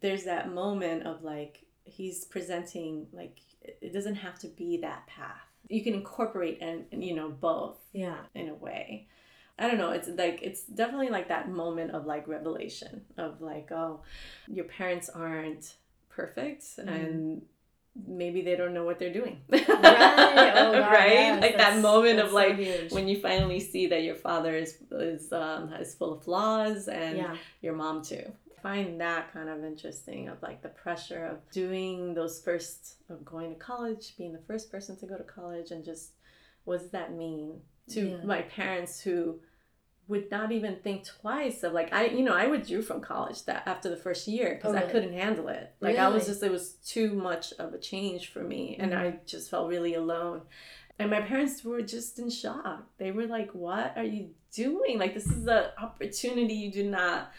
there's 0.01 0.24
that 0.24 0.51
moment 0.53 1.07
of 1.07 1.22
like 1.22 1.64
he's 1.89 2.24
presenting 2.24 3.07
like 3.12 3.39
it 3.62 3.93
doesn't 3.93 4.14
have 4.16 4.39
to 4.41 4.49
be 4.49 4.78
that 4.78 5.07
path. 5.07 5.41
You 5.68 5.82
can 5.82 5.95
incorporate 5.95 6.59
and, 6.61 6.84
and 6.93 7.05
you 7.05 7.14
know 7.14 7.28
both 7.28 7.78
Yeah. 7.93 8.18
in 8.34 8.49
a 8.49 8.55
way. 8.55 9.09
I 9.59 9.66
don't 9.66 9.78
know. 9.78 9.91
It's 9.91 10.09
like 10.09 10.41
it's 10.43 10.62
definitely 10.62 11.09
like 11.11 11.28
that 11.28 11.51
moment 11.51 11.91
of 11.91 12.07
like 12.07 12.28
revelation 12.28 13.03
of 13.16 13.41
like, 13.41 13.72
oh, 13.72 14.03
your 14.47 14.64
parents 14.66 15.09
aren't 15.09 15.74
perfect 16.09 16.62
Mhm. 16.78 16.86
and 16.89 17.43
maybe 18.07 18.43
they 18.43 18.55
don't 18.55 18.72
know 18.74 18.84
what 18.84 18.99
they're 19.01 19.12
doing. 19.12 19.41
Right. 19.49 19.64
Oh, 19.68 19.82
God, 20.72 20.93
right? 20.93 21.11
yes, 21.12 21.43
like 21.43 21.57
that 21.57 21.80
moment 21.82 22.20
of 22.20 22.32
like 22.32 22.57
huge. 22.57 22.93
when 22.93 23.09
you 23.09 23.20
finally 23.20 23.59
see 23.59 23.89
that 23.89 24.03
your 24.05 24.14
father 24.14 24.55
is 24.55 24.78
is 24.93 25.32
um 25.32 25.72
is 25.74 25.95
full 25.95 26.12
of 26.14 26.22
flaws 26.22 26.86
and 26.89 27.16
yeah. 27.18 27.36
your 27.61 27.74
mom 27.74 28.03
too. 28.03 28.24
I 28.59 28.63
find 28.63 29.01
that 29.01 29.33
kind 29.33 29.49
of 29.49 29.65
interesting 29.65 30.29
of 30.29 30.43
like 30.43 30.63
the 30.63 30.69
pressure 30.69 31.25
of 31.27 31.39
doing 31.51 32.15
those 32.15 32.41
first 32.41 32.97
of 33.09 33.25
going 33.25 33.55
to 33.55 33.59
college, 33.59 34.15
being 34.17 34.33
the 34.33 34.43
first 34.47 34.71
person 34.71 34.97
to 34.99 35.07
go 35.07 35.17
to 35.17 35.25
college 35.25 35.71
and 35.71 35.85
just 35.85 36.13
what 36.65 36.81
does 36.81 36.91
that 36.91 37.13
mean 37.15 37.61
to 37.91 38.01
Yeah. 38.11 38.25
my 38.25 38.43
parents 38.43 39.01
who 39.01 39.41
would 40.09 40.31
not 40.31 40.53
even 40.53 40.77
think 40.77 41.05
twice 41.05 41.63
of 41.63 41.73
like 41.73 41.93
I 41.93 42.07
you 42.07 42.23
know 42.23 42.35
I 42.35 42.47
withdrew 42.47 42.83
from 42.83 43.01
college 43.01 43.45
that 43.45 43.63
after 43.67 43.89
the 43.91 43.97
first 43.97 44.27
year 44.27 44.55
because 44.55 44.75
Oh, 44.75 44.79
I 44.79 44.83
couldn't 44.83 45.13
handle 45.13 45.49
it. 45.49 45.75
Like 45.81 45.97
I 45.99 46.09
was 46.09 46.27
just 46.27 46.43
it 46.43 46.51
was 46.51 46.73
too 46.77 47.13
much 47.15 47.53
of 47.59 47.75
a 47.75 47.79
change 47.79 48.31
for 48.33 48.43
me 48.43 48.77
and 48.79 48.93
Mhm. 48.93 48.99
I 48.99 49.21
just 49.27 49.51
felt 49.51 49.69
really 49.69 49.95
alone. 49.95 50.43
And 50.99 51.11
my 51.11 51.21
parents 51.21 51.63
were 51.63 51.81
just 51.83 52.19
in 52.19 52.29
shock. 52.31 52.87
They 52.99 53.13
were 53.13 53.27
like 53.27 53.51
what 53.53 53.93
are 53.97 54.05
you 54.05 54.31
doing? 54.53 54.99
Like 54.99 55.15
this 55.15 55.27
is 55.27 55.47
an 55.47 55.67
opportunity 55.79 56.55
you 56.55 56.73
do 56.73 56.89
not 56.91 57.31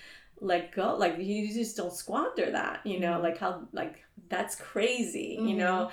let 0.42 0.72
go 0.74 0.96
like 0.98 1.18
you 1.20 1.52
just 1.54 1.76
don't 1.78 1.94
squander 1.94 2.52
that 2.52 2.80
you 2.86 3.00
know 3.00 3.18
Mhm. 3.20 3.24
like 3.24 3.38
how 3.38 3.68
like 3.74 3.96
that's 4.30 4.56
crazy 4.56 5.38
you 5.40 5.56
Mhm. 5.56 5.58
know 5.58 5.92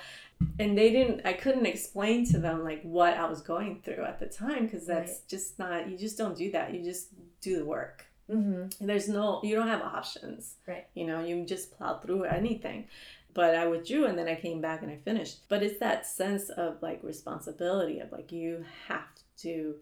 and 0.59 0.77
they 0.77 0.89
didn't 0.91 1.25
i 1.25 1.33
couldn't 1.33 1.65
explain 1.65 2.25
to 2.25 2.37
them 2.39 2.63
like 2.63 2.81
what 2.83 3.13
i 3.15 3.25
was 3.29 3.41
going 3.41 3.81
through 3.81 4.03
at 4.03 4.19
the 4.19 4.27
time 4.27 4.65
because 4.65 4.85
that's 4.85 5.11
Right. 5.11 5.27
just 5.27 5.59
not 5.59 5.89
you 5.89 5.97
just 5.97 6.17
don't 6.17 6.37
do 6.37 6.51
that 6.51 6.73
you 6.73 6.83
just 6.83 7.09
do 7.41 7.57
the 7.57 7.65
work 7.65 8.05
Mm-hmm. 8.29 8.85
there's 8.85 9.07
no 9.07 9.39
you 9.43 9.55
don't 9.55 9.67
have 9.69 9.81
options 9.81 10.55
Right. 10.67 10.85
you 10.93 11.05
know 11.07 11.23
you 11.23 11.45
just 11.45 11.71
plow 11.71 11.97
through 11.99 12.23
anything 12.25 12.87
but 13.33 13.53
I 13.53 13.67
withdrew 13.67 14.05
and 14.05 14.17
then 14.17 14.27
I 14.27 14.33
came 14.35 14.61
back 14.61 14.81
and 14.81 14.89
I 14.91 14.97
finished. 14.97 15.47
But 15.47 15.61
it's 15.61 15.77
that 15.77 16.07
sense 16.07 16.49
of 16.49 16.81
like 16.81 17.03
responsibility 17.03 17.99
of 17.99 18.11
like 18.11 18.31
you 18.31 18.65
have 18.87 19.05
to 19.43 19.75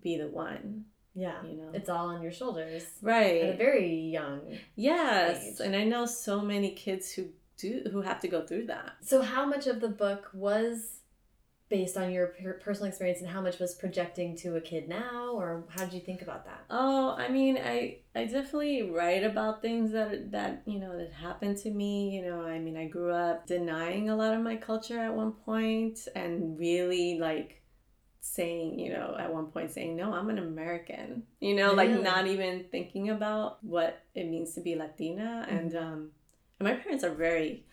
be 0.00 0.16
the 0.16 0.28
one. 0.28 0.86
Yeah. 1.14 1.42
You 1.44 1.56
know. 1.56 1.70
It's 1.74 1.88
all 1.88 2.08
on 2.08 2.22
your 2.22 2.32
shoulders. 2.32 2.84
Right. 3.02 3.42
At 3.42 3.54
a 3.54 3.56
very 3.56 3.94
young. 3.94 4.40
Yes. 4.76 5.60
age. 5.60 5.66
And 5.66 5.74
I 5.76 5.84
know 5.84 6.06
so 6.06 6.40
many 6.40 6.72
kids 6.72 7.12
who 7.12 7.28
do 7.56 7.82
who 7.92 8.00
have 8.00 8.20
to 8.20 8.28
go 8.28 8.46
through 8.46 8.66
that. 8.66 8.96
So, 9.02 9.22
how 9.22 9.46
much 9.46 9.66
of 9.66 9.80
the 9.80 9.88
book 9.88 10.30
was 10.32 11.00
based 11.68 11.96
on 11.96 12.10
your 12.10 12.26
personal 12.60 12.88
experience, 12.88 13.20
and 13.20 13.30
how 13.30 13.40
much 13.40 13.60
was 13.60 13.74
projecting 13.74 14.36
to 14.36 14.56
a 14.56 14.60
kid 14.60 14.88
now, 14.88 15.30
or 15.34 15.64
how 15.68 15.84
did 15.84 15.94
you 15.94 16.00
think 16.00 16.20
about 16.20 16.44
that? 16.44 16.64
Oh, 16.68 17.14
I 17.16 17.28
mean, 17.28 17.58
I 17.58 17.98
I 18.14 18.24
definitely 18.24 18.82
write 18.90 19.24
about 19.24 19.62
things 19.62 19.92
that 19.92 20.32
that 20.32 20.62
you 20.66 20.80
know 20.80 20.96
that 20.98 21.12
happened 21.12 21.58
to 21.58 21.70
me. 21.70 22.10
You 22.10 22.22
know, 22.22 22.42
I 22.42 22.58
mean, 22.58 22.76
I 22.76 22.86
grew 22.86 23.12
up 23.12 23.46
denying 23.46 24.10
a 24.10 24.16
lot 24.16 24.34
of 24.34 24.40
my 24.40 24.56
culture 24.56 24.98
at 24.98 25.14
one 25.14 25.32
point, 25.32 26.08
and 26.14 26.58
really 26.58 27.18
like 27.18 27.59
saying, 28.20 28.78
you 28.78 28.92
know, 28.92 29.16
at 29.18 29.32
one 29.32 29.46
point 29.46 29.70
saying, 29.70 29.96
"No, 29.96 30.12
I'm 30.12 30.28
an 30.30 30.38
American." 30.38 31.24
You 31.40 31.54
know, 31.54 31.72
like 31.72 31.90
not 31.90 32.26
even 32.26 32.64
thinking 32.70 33.10
about 33.10 33.62
what 33.64 34.00
it 34.14 34.28
means 34.28 34.54
to 34.54 34.60
be 34.60 34.74
Latina, 34.76 35.46
and 35.48 35.74
um, 35.74 36.10
and 36.58 36.68
my 36.68 36.74
parents 36.74 37.04
are 37.04 37.14
very 37.14 37.64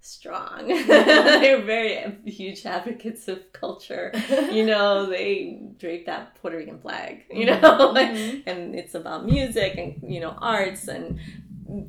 strong. 0.00 0.68
They're 0.86 1.62
very 1.62 2.16
huge 2.24 2.64
advocates 2.64 3.26
of 3.26 3.52
culture 3.52 4.12
you 4.52 4.64
know, 4.70 5.06
they 5.06 5.60
drape 5.78 6.06
that 6.06 6.36
Puerto 6.36 6.56
Rican 6.56 6.78
flag, 6.78 7.24
you 7.30 7.46
know, 7.46 7.60
Mhm. 7.96 8.42
and 8.46 8.74
it's 8.76 8.94
about 8.94 9.24
music 9.26 9.76
and 9.76 10.12
you 10.14 10.20
know 10.20 10.30
arts 10.40 10.86
and 10.88 11.18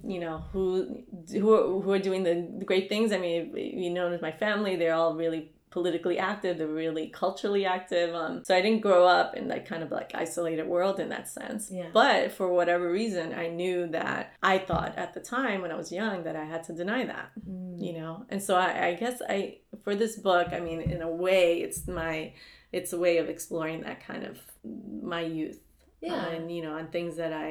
you 0.03 0.19
know 0.19 0.39
who 0.51 1.03
who 1.31 1.53
are, 1.53 1.81
who 1.81 1.91
are 1.91 1.99
doing 1.99 2.23
the, 2.23 2.49
the 2.57 2.65
great 2.65 2.89
things. 2.89 3.11
I 3.11 3.19
mean, 3.19 3.55
you 3.55 3.91
know, 3.91 4.09
with 4.09 4.21
my 4.23 4.31
family, 4.31 4.75
they're 4.75 4.95
all 4.95 5.13
really 5.15 5.51
politically 5.77 6.17
active. 6.31 6.57
They're 6.57 6.67
really 6.85 7.07
culturally 7.23 7.65
active. 7.77 8.09
Um, 8.15 8.33
so 8.47 8.51
I 8.55 8.61
didn't 8.65 8.81
grow 8.81 9.03
up 9.19 9.35
in 9.39 9.47
that 9.49 9.63
kind 9.71 9.83
of 9.85 9.89
like 9.99 10.09
isolated 10.25 10.65
world 10.75 10.99
in 11.03 11.09
that 11.15 11.27
sense. 11.39 11.69
Yeah. 11.79 11.89
But 11.93 12.31
for 12.37 12.47
whatever 12.57 12.85
reason, 13.01 13.25
I 13.33 13.47
knew 13.59 13.79
that 13.97 14.33
I 14.53 14.55
thought 14.69 14.93
at 14.97 15.13
the 15.13 15.19
time 15.37 15.61
when 15.61 15.71
I 15.71 15.75
was 15.83 15.91
young 15.91 16.23
that 16.23 16.35
I 16.35 16.45
had 16.53 16.63
to 16.69 16.73
deny 16.73 17.05
that 17.13 17.29
Mm. 17.49 17.75
you 17.85 17.93
know 17.99 18.13
and 18.31 18.41
so 18.47 18.55
I, 18.55 18.69
I 18.87 18.91
guess 19.01 19.17
i 19.35 19.39
for 19.83 19.93
this 20.01 20.13
book 20.29 20.47
i 20.57 20.59
mean 20.67 20.79
in 20.95 21.01
a 21.01 21.11
way 21.25 21.45
it's 21.65 21.81
my 22.01 22.33
it's 22.77 22.91
a 22.93 22.99
way 23.05 23.15
of 23.21 23.27
exploring 23.35 23.79
that 23.81 23.99
kind 24.09 24.23
of 24.31 24.35
my 25.13 25.21
youth 25.21 25.59
Yeah. 26.01 26.25
and 26.33 26.43
you 26.55 26.61
know 26.65 26.75
and 26.79 26.87
things 26.91 27.13
that 27.21 27.33
i 27.47 27.49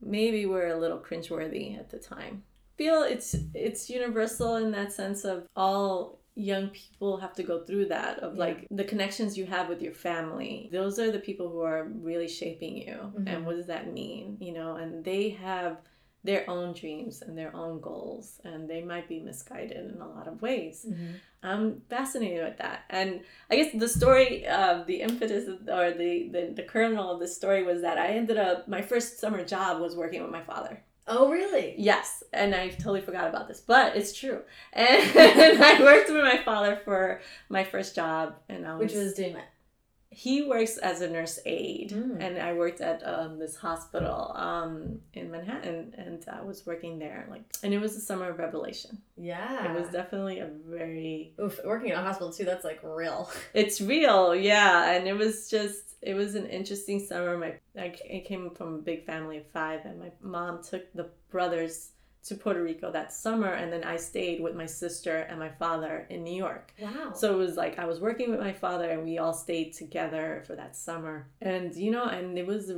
maybe 0.00 0.42
were 0.46 0.68
a 0.68 0.78
little 0.84 0.98
cringeworthy 1.08 1.66
at 1.78 1.88
the 1.90 1.98
time 1.98 2.34
feel 2.78 3.02
it's 3.14 3.30
it's 3.54 3.90
universal 3.90 4.56
in 4.62 4.70
that 4.78 4.92
sense 4.92 5.24
of 5.24 5.38
all 5.56 6.20
young 6.36 6.68
people 6.70 7.18
have 7.18 7.32
to 7.34 7.42
go 7.44 7.60
through 7.64 7.86
that 7.86 8.18
of 8.18 8.34
Yeah. 8.34 8.40
like 8.40 8.66
the 8.70 8.84
connections 8.84 9.38
you 9.38 9.46
have 9.46 9.68
with 9.68 9.80
your 9.80 9.92
family 9.94 10.68
those 10.72 10.98
are 10.98 11.10
the 11.12 11.20
people 11.20 11.48
who 11.48 11.60
are 11.60 11.84
really 11.84 12.26
shaping 12.28 12.76
you 12.76 12.96
Mhm. 13.16 13.24
and 13.28 13.46
what 13.46 13.54
does 13.56 13.66
that 13.66 13.92
mean 13.92 14.36
you 14.40 14.52
know 14.52 14.74
and 14.76 15.04
they 15.04 15.30
have 15.30 15.76
their 16.24 16.48
own 16.48 16.72
dreams 16.72 17.20
and 17.22 17.36
their 17.36 17.54
own 17.54 17.80
goals 17.80 18.40
and 18.44 18.68
they 18.68 18.82
might 18.82 19.06
be 19.08 19.20
misguided 19.20 19.92
in 19.92 20.00
a 20.00 20.08
lot 20.08 20.26
of 20.26 20.40
ways 20.42 20.86
Mhm. 20.88 21.14
i'm 21.44 21.80
fascinated 21.82 22.42
with 22.42 22.56
that 22.58 22.80
and 22.90 23.20
i 23.50 23.54
guess 23.56 23.72
the 23.74 23.88
story 23.88 24.44
of 24.46 24.86
the 24.86 25.02
impetus 25.02 25.46
or 25.68 25.92
the, 25.92 26.28
the 26.34 26.52
the 26.56 26.62
kernel 26.64 27.10
of 27.12 27.20
the 27.20 27.28
story 27.28 27.62
was 27.62 27.82
that 27.82 27.96
i 27.98 28.08
ended 28.08 28.38
up 28.38 28.66
my 28.66 28.82
first 28.82 29.18
summer 29.18 29.44
job 29.44 29.80
was 29.80 29.94
working 29.94 30.20
with 30.22 30.32
my 30.32 30.42
father 30.42 30.82
Oh, 31.06 31.30
really? 31.30 31.74
Yes, 31.76 32.22
and 32.32 32.54
I 32.54 32.68
totally 32.70 33.02
forgot 33.02 33.28
about 33.28 33.46
this, 33.48 33.60
but 33.60 33.96
it's 33.96 34.12
true. 34.12 34.40
And, 34.72 35.62
I 35.62 35.80
worked 35.82 36.10
with 36.10 36.22
my 36.24 36.38
father 36.44 36.80
for 36.84 37.20
my 37.48 37.64
first 37.64 37.94
job, 37.94 38.36
and 38.48 38.66
I 38.66 38.74
was, 38.76 38.80
Which 38.80 38.94
was 38.94 39.14
doing 39.14 39.34
what? 39.34 39.44
he 40.10 40.42
works 40.44 40.76
as 40.78 41.00
a 41.00 41.10
nurse 41.10 41.40
aide, 41.44 41.90
Mm. 41.90 42.22
and 42.24 42.38
I 42.38 42.52
worked 42.54 42.80
at 42.80 43.02
um, 43.04 43.38
this 43.38 43.56
hospital 43.56 44.32
um, 44.36 45.00
in 45.12 45.30
Manhattan, 45.30 45.92
and 45.98 46.24
I 46.32 46.40
was 46.42 46.64
working 46.64 47.00
there, 47.00 47.26
like, 47.28 47.42
and 47.64 47.74
it 47.74 47.80
was 47.80 47.96
a 47.96 48.00
summer 48.00 48.30
of 48.30 48.38
revelation. 48.38 49.02
Yeah. 49.16 49.72
It 49.74 49.78
was 49.80 49.88
definitely 49.90 50.38
a 50.38 50.48
very 50.66 51.34
Oof, 51.40 51.58
working 51.64 51.90
in 51.90 51.96
a 51.96 52.02
hospital 52.02 52.32
too. 52.32 52.44
That's 52.44 52.64
like 52.64 52.80
real. 52.82 53.28
it's 53.54 53.80
real 53.80 54.34
yeah 54.34 54.92
and 54.92 55.06
it 55.08 55.14
was 55.16 55.48
just 55.50 55.93
it 56.04 56.14
was 56.14 56.34
an 56.34 56.46
interesting 56.46 57.00
summer. 57.04 57.36
My 57.38 57.54
I, 57.80 58.22
came 58.26 58.50
from 58.50 58.74
a 58.74 58.78
big 58.78 59.04
family 59.06 59.38
of 59.38 59.46
five 59.50 59.84
and 59.84 59.98
my 59.98 60.10
mom 60.20 60.62
took 60.62 60.92
the 60.92 61.10
brothers 61.30 61.90
to 62.24 62.34
puerto 62.34 62.62
rico 62.62 62.90
that 62.90 63.12
summer 63.12 63.52
and 63.52 63.70
then 63.70 63.84
i 63.84 63.96
stayed 63.96 64.40
with 64.40 64.54
my 64.54 64.64
sister 64.64 65.16
and 65.28 65.38
my 65.38 65.50
father 65.50 66.06
in 66.08 66.24
new 66.24 66.34
york. 66.46 66.72
Wow. 66.80 67.12
so 67.14 67.34
it 67.34 67.36
was 67.36 67.54
like 67.56 67.78
i 67.78 67.84
was 67.84 68.00
working 68.00 68.30
with 68.30 68.40
my 68.40 68.52
father 68.54 68.88
and 68.90 69.04
we 69.04 69.18
all 69.18 69.34
stayed 69.34 69.74
together 69.74 70.42
for 70.46 70.54
that 70.56 70.74
summer. 70.74 71.28
And 71.42 71.74
you 71.76 71.90
know 71.90 72.04
and 72.06 72.38
it 72.38 72.46
was 72.46 72.72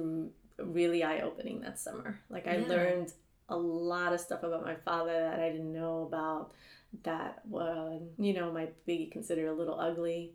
really 0.59 1.05
eye-opening 1.05 1.61
that 1.61 1.79
summer. 1.79 2.19
Like 2.29 2.49
i 2.49 2.57
Yeah. 2.57 2.67
learned 2.67 3.13
a 3.49 3.57
lot 3.57 4.13
of 4.13 4.19
stuff 4.21 4.43
about 4.43 4.65
my 4.65 4.75
father 4.75 5.13
that 5.13 5.39
i 5.39 5.49
didn't 5.53 5.73
know 5.73 6.03
about 6.09 6.51
that 7.05 7.43
uh, 7.55 7.99
you 8.19 8.33
know 8.33 8.51
might 8.53 8.75
be 8.87 9.07
considered 9.07 9.49
a 9.49 9.53
little 9.61 9.79
ugly 9.79 10.33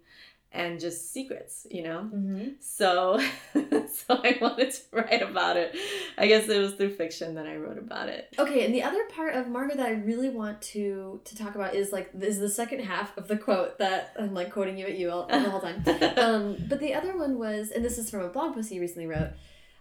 and 0.54 0.80
just 0.80 1.14
secrets 1.14 1.66
you 1.72 1.82
know 1.84 2.02
hmm 2.02 2.48
so 2.60 3.20
so 3.54 4.04
i 4.10 4.38
wanted 4.42 4.72
to 4.72 4.82
write 4.92 5.22
about 5.22 5.56
it 5.56 5.76
i 6.18 6.28
guess 6.28 6.50
it 6.50 6.60
was 6.60 6.74
through 6.74 6.94
fiction 6.94 7.36
that 7.36 7.46
i 7.48 7.56
wrote 7.56 7.78
about 7.78 8.10
it 8.10 8.28
Okay, 8.38 8.66
and 8.66 8.74
the 8.74 8.82
other 8.84 9.04
part 9.16 9.36
of 9.36 9.48
Margaret 9.48 9.78
that 9.78 9.88
I 9.88 9.92
really 9.92 10.30
want 10.30 10.62
to 10.74 11.22
to 11.26 11.36
talk 11.36 11.56
about 11.56 11.76
is 11.76 11.92
like 11.92 12.10
is 12.20 12.40
the 12.40 12.50
second 12.50 12.80
half 12.80 13.16
of 13.18 13.28
the 13.28 13.38
quote 13.38 13.78
that 13.78 14.14
I'm 14.18 14.34
like 14.34 14.52
quoting 14.52 14.78
you 14.78 14.86
at 14.86 14.98
you 14.98 15.12
all, 15.12 15.28
the 15.28 15.50
whole 15.50 15.60
time. 15.60 15.84
um, 16.18 16.58
but 16.68 16.80
the 16.80 16.94
other 16.94 17.16
one 17.18 17.38
was, 17.38 17.70
and 17.72 17.84
this 17.84 17.98
is 17.98 18.10
from 18.10 18.22
a 18.22 18.30
blog 18.30 18.56
post 18.56 18.72
you 18.72 18.82
recently 18.82 19.08
wrote. 19.08 19.32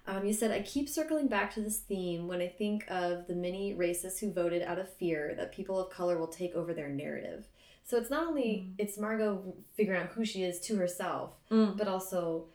Um, 0.06 0.24
you 0.26 0.32
said, 0.32 0.50
I 0.50 0.62
keep 0.62 0.88
circling 0.88 1.28
back 1.28 1.54
to 1.54 1.60
this 1.60 1.78
theme 1.78 2.26
when 2.26 2.40
I 2.40 2.48
think 2.48 2.84
of 2.88 3.26
the 3.28 3.34
many 3.34 3.74
racists 3.74 4.18
who 4.18 4.32
voted 4.32 4.62
out 4.62 4.78
of 4.78 4.92
fear 4.94 5.34
that 5.36 5.52
people 5.52 5.78
of 5.78 5.90
color 5.90 6.18
will 6.18 6.26
take 6.26 6.54
over 6.54 6.74
their 6.74 6.88
narrative. 6.88 7.46
So 7.90 7.96
it's 7.96 8.08
not 8.08 8.28
only 8.28 8.68
it's 8.78 8.96
Margot 8.98 9.52
figuring 9.76 10.00
out 10.00 10.10
who 10.10 10.24
she 10.24 10.44
is 10.44 10.60
to 10.60 10.76
herself, 10.76 11.32
Mm. 11.50 11.76
but 11.76 11.88
also 11.88 12.46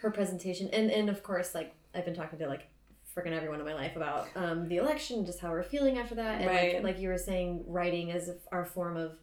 her 0.00 0.10
presentation, 0.12 0.68
and 0.72 0.92
and 0.92 1.10
of 1.10 1.24
course, 1.24 1.56
like 1.56 1.74
I've 1.92 2.04
been 2.04 2.14
talking 2.14 2.38
to 2.38 2.46
like 2.46 2.68
freaking 3.12 3.32
everyone 3.32 3.58
in 3.58 3.66
my 3.66 3.74
life 3.74 3.96
about 3.96 4.28
um, 4.36 4.68
the 4.68 4.76
election, 4.76 5.26
just 5.26 5.40
how 5.40 5.50
we're 5.50 5.64
feeling 5.64 5.98
after 5.98 6.14
that, 6.14 6.36
and 6.40 6.46
Right. 6.46 6.74
like 6.74 6.84
like 6.84 6.98
you 7.00 7.08
were 7.08 7.18
saying, 7.18 7.64
writing 7.66 8.12
as 8.12 8.30
our 8.52 8.64
form 8.64 8.96
of 8.96 9.16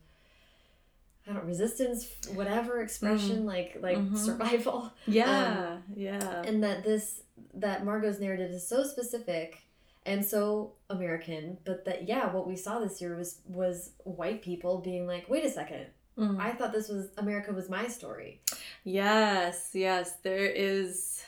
I 1.25 1.31
don't 1.31 1.45
resistance, 1.45 2.09
whatever 2.33 2.81
expression, 2.81 3.45
like 3.45 3.77
like 3.79 3.97
Mhm. 3.97 4.17
survival 4.17 4.91
yeah 5.07 5.77
yeah 5.95 6.41
and 6.41 6.61
that 6.65 6.83
this 6.83 7.21
that 7.53 7.85
Margot's 7.85 8.19
narrative 8.19 8.51
is 8.51 8.67
so 8.67 8.83
specific 8.83 9.59
and 10.05 10.25
so 10.25 10.73
American, 10.89 11.57
but 11.65 11.85
that 11.85 12.07
yeah, 12.07 12.31
what 12.31 12.47
we 12.47 12.55
saw 12.55 12.79
this 12.79 13.01
year 13.01 13.15
was 13.15 13.39
was 13.45 13.91
white 14.03 14.41
people 14.41 14.79
being 14.79 15.07
like, 15.07 15.29
wait 15.29 15.45
a 15.45 15.49
second, 15.51 15.87
Mhm. 16.17 16.39
I 16.39 16.51
thought 16.53 16.71
this 16.73 16.89
was 16.89 17.09
America 17.17 17.51
was 17.53 17.69
my 17.69 17.87
story. 17.87 18.41
Yes, 18.83 19.71
yes, 19.73 20.17
there 20.23 20.45
is 20.45 21.23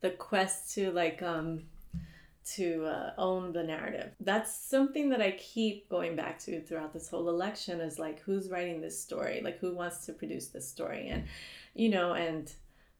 the 0.00 0.10
quest 0.10 0.74
to 0.74 0.90
like 0.92 1.22
um 1.22 1.64
to 2.54 2.84
uh, 2.84 3.12
own 3.18 3.52
the 3.52 3.62
narrative. 3.64 4.12
That's 4.20 4.54
something 4.54 5.08
that 5.10 5.20
I 5.20 5.32
keep 5.32 5.88
going 5.88 6.14
back 6.14 6.38
to 6.40 6.60
throughout 6.60 6.92
this 6.92 7.08
whole 7.08 7.28
election 7.28 7.80
is 7.80 7.98
like 7.98 8.20
who's 8.20 8.48
writing 8.48 8.80
this 8.80 8.96
story? 9.02 9.40
Like 9.42 9.58
who 9.58 9.74
wants 9.74 10.06
to 10.06 10.12
produce 10.12 10.46
this 10.48 10.68
story? 10.68 11.08
And 11.08 11.24
you 11.74 11.88
know, 11.88 12.12
and 12.14 12.50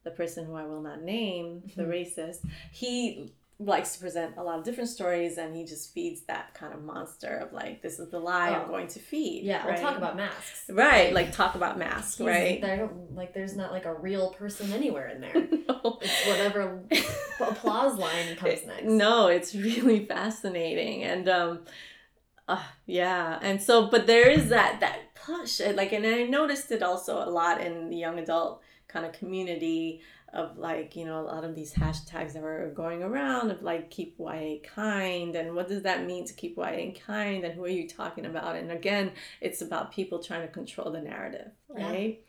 the 0.02 0.10
person 0.10 0.44
who 0.46 0.54
I 0.54 0.64
will 0.64 0.80
not 0.82 1.00
name, 1.02 1.62
the 1.76 1.84
Mhm. 1.84 1.88
racist, 1.88 2.40
he 2.72 3.32
likes 3.58 3.94
to 3.94 4.00
present 4.00 4.34
a 4.36 4.42
lot 4.42 4.58
of 4.58 4.64
different 4.64 4.90
stories 4.90 5.38
and 5.38 5.56
he 5.56 5.64
just 5.64 5.94
feeds 5.94 6.20
that 6.24 6.52
kind 6.52 6.74
of 6.74 6.82
monster 6.82 7.38
of 7.38 7.54
like 7.54 7.80
this 7.80 7.98
is 7.98 8.10
the 8.10 8.18
lie 8.18 8.50
Oh. 8.50 8.62
I'm 8.62 8.68
going 8.68 8.86
to 8.88 8.98
feed. 8.98 9.44
Yeah, 9.44 9.64
we'll 9.64 9.76
talk 9.76 9.96
about 9.96 10.14
masks. 10.14 10.64
Right, 10.68 11.14
like 11.14 11.32
talk 11.32 11.54
about 11.54 11.78
masks, 11.78 12.20
right? 12.20 12.60
Don't 12.60 13.14
like. 13.14 13.32
There's 13.32 13.56
not 13.56 13.72
like 13.72 13.86
a 13.86 13.94
real 13.94 14.30
person 14.30 14.72
anywhere 14.72 15.08
in 15.08 15.20
there. 15.20 15.48
No. 15.66 15.98
It's 16.00 16.26
whatever 16.26 16.80
applause 17.40 17.98
line 17.98 18.36
comes 18.36 18.64
next. 18.66 18.84
No, 18.84 19.26
it's 19.26 19.52
really 19.52 20.06
fascinating, 20.06 21.02
and 21.02 21.28
um, 21.28 21.60
uh, 22.46 22.62
yeah, 22.86 23.40
and 23.42 23.60
so, 23.60 23.88
but 23.88 24.06
there 24.06 24.30
is 24.30 24.48
that 24.50 24.78
that 24.80 25.14
push, 25.16 25.60
like, 25.74 25.92
and 25.92 26.06
I 26.06 26.22
noticed 26.22 26.70
it 26.70 26.84
also 26.84 27.18
a 27.18 27.28
lot 27.28 27.60
in 27.60 27.90
the 27.90 27.96
young 27.96 28.20
adult 28.20 28.62
kind 28.86 29.04
of 29.04 29.12
community 29.12 30.02
of 30.36 30.56
like 30.58 30.94
you 30.96 31.04
know 31.04 31.18
a 31.20 31.26
lot 31.32 31.42
of 31.44 31.54
these 31.54 31.72
hashtags 31.74 32.32
that 32.34 32.42
were 32.42 32.70
going 32.74 33.02
around 33.02 33.50
of 33.50 33.62
like 33.62 33.90
keep 33.90 34.14
YA 34.18 34.58
kind 34.62 35.34
and 35.34 35.54
what 35.56 35.66
does 35.68 35.82
that 35.82 36.04
mean 36.06 36.24
to 36.26 36.34
keep 36.34 36.56
YA 36.56 36.92
kind 37.06 37.44
and 37.44 37.54
who 37.54 37.64
are 37.64 37.76
you 37.80 37.88
talking 37.88 38.26
about 38.26 38.54
and 38.54 38.70
again 38.70 39.10
it's 39.40 39.60
about 39.62 39.92
people 39.92 40.18
trying 40.22 40.42
to 40.46 40.52
control 40.52 40.90
the 40.92 41.00
narrative 41.00 41.50
Yeah. 41.76 41.90
right 41.90 42.24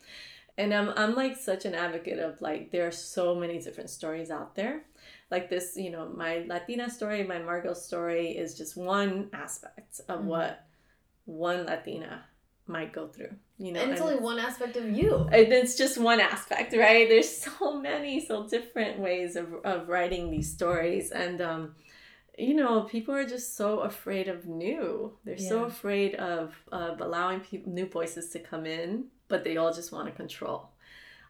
and 0.56 0.74
I'm, 0.74 0.88
I'm 0.96 1.14
like 1.14 1.36
such 1.36 1.64
an 1.66 1.74
advocate 1.74 2.18
of 2.18 2.40
like 2.40 2.72
there 2.72 2.86
are 2.86 2.90
so 3.14 3.34
many 3.34 3.60
different 3.60 3.90
stories 3.90 4.30
out 4.30 4.56
there 4.56 4.82
like 5.30 5.48
this 5.50 5.76
you 5.76 5.90
know 5.90 6.08
my 6.24 6.44
latina 6.48 6.90
story 6.90 7.22
my 7.22 7.38
margot 7.38 7.74
story 7.74 8.26
is 8.42 8.56
just 8.56 8.76
one 8.76 9.28
aspect 9.32 10.00
of 10.08 10.20
Mhm. 10.20 10.24
what 10.24 10.64
one 11.26 11.66
Latina 11.66 12.24
might 12.68 12.92
go 12.92 13.08
through. 13.08 13.34
You 13.58 13.72
know, 13.72 13.80
and 13.80 13.90
it's 13.92 14.00
only 14.00 14.16
one 14.16 14.38
aspect 14.38 14.76
of 14.76 14.88
you. 14.90 15.28
It's 15.32 15.76
just 15.76 15.98
one 15.98 16.20
aspect, 16.20 16.74
right? 16.76 17.08
There's 17.08 17.28
so 17.36 17.80
many, 17.80 18.24
so 18.24 18.46
different 18.46 19.00
ways 19.00 19.34
of, 19.36 19.52
of 19.64 19.88
writing 19.88 20.30
these 20.30 20.50
stories. 20.52 21.10
And, 21.10 21.40
um, 21.40 21.74
you 22.38 22.54
know, 22.54 22.82
people 22.82 23.14
are 23.14 23.26
just 23.26 23.56
so 23.56 23.80
afraid 23.80 24.28
of 24.28 24.46
new. 24.46 25.12
They're 25.24 25.38
so 25.38 25.64
afraid 25.64 26.14
of, 26.14 26.54
of 26.70 27.00
allowing 27.00 27.40
people, 27.40 27.72
new 27.72 27.86
voices 27.86 28.30
to 28.30 28.38
come 28.38 28.64
in, 28.64 29.06
but 29.26 29.42
they 29.42 29.56
all 29.56 29.72
just 29.72 29.90
want 29.90 30.06
to 30.06 30.12
control. 30.12 30.68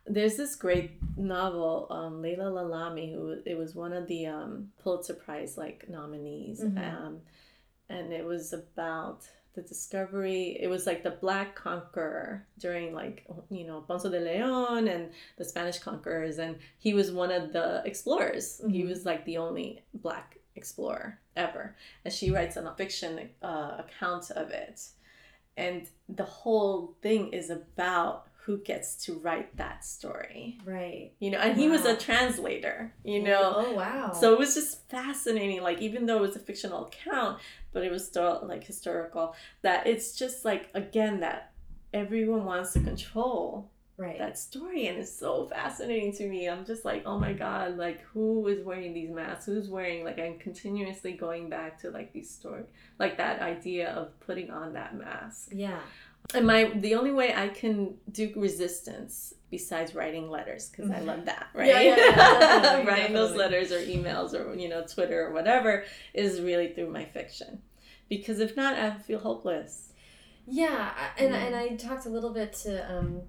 There's 0.06 0.36
this 0.36 0.56
great 0.56 0.92
novel, 1.18 1.86
um, 1.90 2.22
Laila 2.22 2.50
Lalami, 2.50 3.12
who 3.12 3.40
it 3.44 3.56
was 3.56 3.74
one 3.74 3.92
of 3.92 4.06
the 4.06 4.26
um, 4.26 4.68
Pulitzer 4.82 5.14
Prize 5.14 5.56
like 5.58 5.86
nominees, 5.88 6.60
Mhm. 6.62 6.78
um, 6.78 7.20
and 7.90 8.12
it 8.12 8.24
was 8.24 8.52
about 8.54 9.20
the 9.58 9.68
discovery. 9.68 10.56
It 10.60 10.68
was 10.68 10.86
like 10.86 11.02
the 11.02 11.10
Black 11.10 11.56
Conqueror 11.56 12.46
during 12.58 12.94
like 12.94 13.26
you 13.50 13.64
know 13.66 13.80
Ponce 13.80 14.04
de 14.04 14.20
Leon 14.20 14.86
and 14.86 15.10
the 15.36 15.44
Spanish 15.44 15.78
conquerors, 15.80 16.38
and 16.38 16.56
he 16.78 16.94
was 16.94 17.10
one 17.10 17.32
of 17.32 17.52
the 17.52 17.82
explorers. 17.84 18.60
He 18.70 18.82
Mhm. 18.82 18.88
was 18.88 19.04
like 19.04 19.24
the 19.24 19.38
only 19.38 19.82
Black 19.94 20.38
explorer 20.54 21.18
ever, 21.36 21.74
and 22.04 22.14
she 22.14 22.30
writes 22.30 22.56
a 22.56 22.74
fiction 22.76 23.30
uh, 23.42 23.76
account 23.84 24.30
of 24.30 24.50
it, 24.50 24.80
and 25.56 25.88
the 26.08 26.24
whole 26.24 26.94
thing 27.02 27.32
is 27.32 27.50
about 27.50 28.27
who 28.48 28.56
gets 28.56 28.94
to 28.94 29.12
write 29.18 29.54
that 29.58 29.84
story. 29.84 30.56
Right. 30.64 31.12
You 31.18 31.30
know, 31.30 31.36
and 31.36 31.54
he 31.54 31.68
was 31.68 31.84
a 31.84 31.94
translator. 31.94 32.94
You 33.04 33.20
oh, 33.20 33.24
know, 33.24 33.52
Oh 33.56 33.72
wow. 33.74 34.12
so 34.14 34.32
it 34.32 34.38
was 34.38 34.54
just 34.54 34.88
fascinating, 34.88 35.60
like 35.62 35.82
even 35.82 36.06
though 36.06 36.16
it 36.16 36.22
was 36.22 36.36
a 36.36 36.38
fictional 36.38 36.86
account, 36.86 37.40
but 37.74 37.84
it 37.84 37.92
was 37.92 38.06
still 38.06 38.42
like 38.48 38.64
historical, 38.64 39.34
that 39.60 39.86
it's 39.86 40.16
just 40.16 40.46
like 40.46 40.70
again 40.72 41.20
that 41.20 41.52
everyone 41.92 42.46
wants 42.46 42.72
to 42.72 42.80
control 42.80 43.70
right. 43.98 44.18
that 44.18 44.38
story 44.38 44.86
and 44.86 44.96
it's 44.96 45.14
so 45.14 45.46
fascinating 45.48 46.12
to 46.14 46.26
me. 46.26 46.48
I'm 46.48 46.64
just 46.64 46.86
like, 46.86 47.02
oh 47.04 47.18
my 47.18 47.34
god, 47.34 47.76
like 47.76 48.00
who 48.14 48.46
is 48.46 48.64
wearing 48.64 48.94
these 48.94 49.10
masks? 49.10 49.44
Who's 49.44 49.68
wearing 49.68 50.04
like 50.04 50.18
I'm 50.18 50.38
continuously 50.38 51.12
going 51.12 51.50
back 51.50 51.78
to 51.82 51.90
like 51.90 52.14
these 52.14 52.30
story 52.30 52.62
like 52.98 53.18
that 53.18 53.42
idea 53.42 53.90
of 53.90 54.18
putting 54.20 54.50
on 54.50 54.72
that 54.72 54.96
mask. 54.96 55.50
yeah. 55.52 55.80
And 56.34 56.46
my 56.46 56.64
the 56.74 56.94
only 56.94 57.10
way 57.10 57.34
I 57.34 57.48
can 57.48 57.94
do 58.12 58.30
resistance 58.36 59.32
besides 59.50 59.94
writing 59.94 60.28
letters 60.28 60.68
because 60.68 60.90
I 60.90 61.00
love 61.00 61.24
that, 61.24 61.46
right? 61.54 61.68
Yeah, 61.68 61.80
yeah, 61.80 61.96
yeah, 61.96 62.82
writing 62.86 63.14
those 63.14 63.34
letters 63.34 63.72
or 63.72 63.80
emails 63.80 64.34
or 64.34 64.54
you 64.54 64.68
know 64.68 64.84
Twitter 64.86 65.26
or 65.26 65.32
whatever 65.32 65.84
is 66.12 66.40
really 66.42 66.68
through 66.74 66.90
my 66.90 67.06
fiction, 67.06 67.62
because 68.10 68.40
if 68.40 68.56
not, 68.56 68.74
I 68.76 68.90
feel 68.98 69.18
hopeless. 69.20 69.92
Yeah, 70.46 70.92
and 71.18 71.32
Mm. 71.32 71.46
and 71.46 71.54
I 71.56 71.68
talked 71.76 72.04
a 72.04 72.10
little 72.10 72.32
bit 72.34 72.52
to 72.64 72.94
um, 72.94 73.22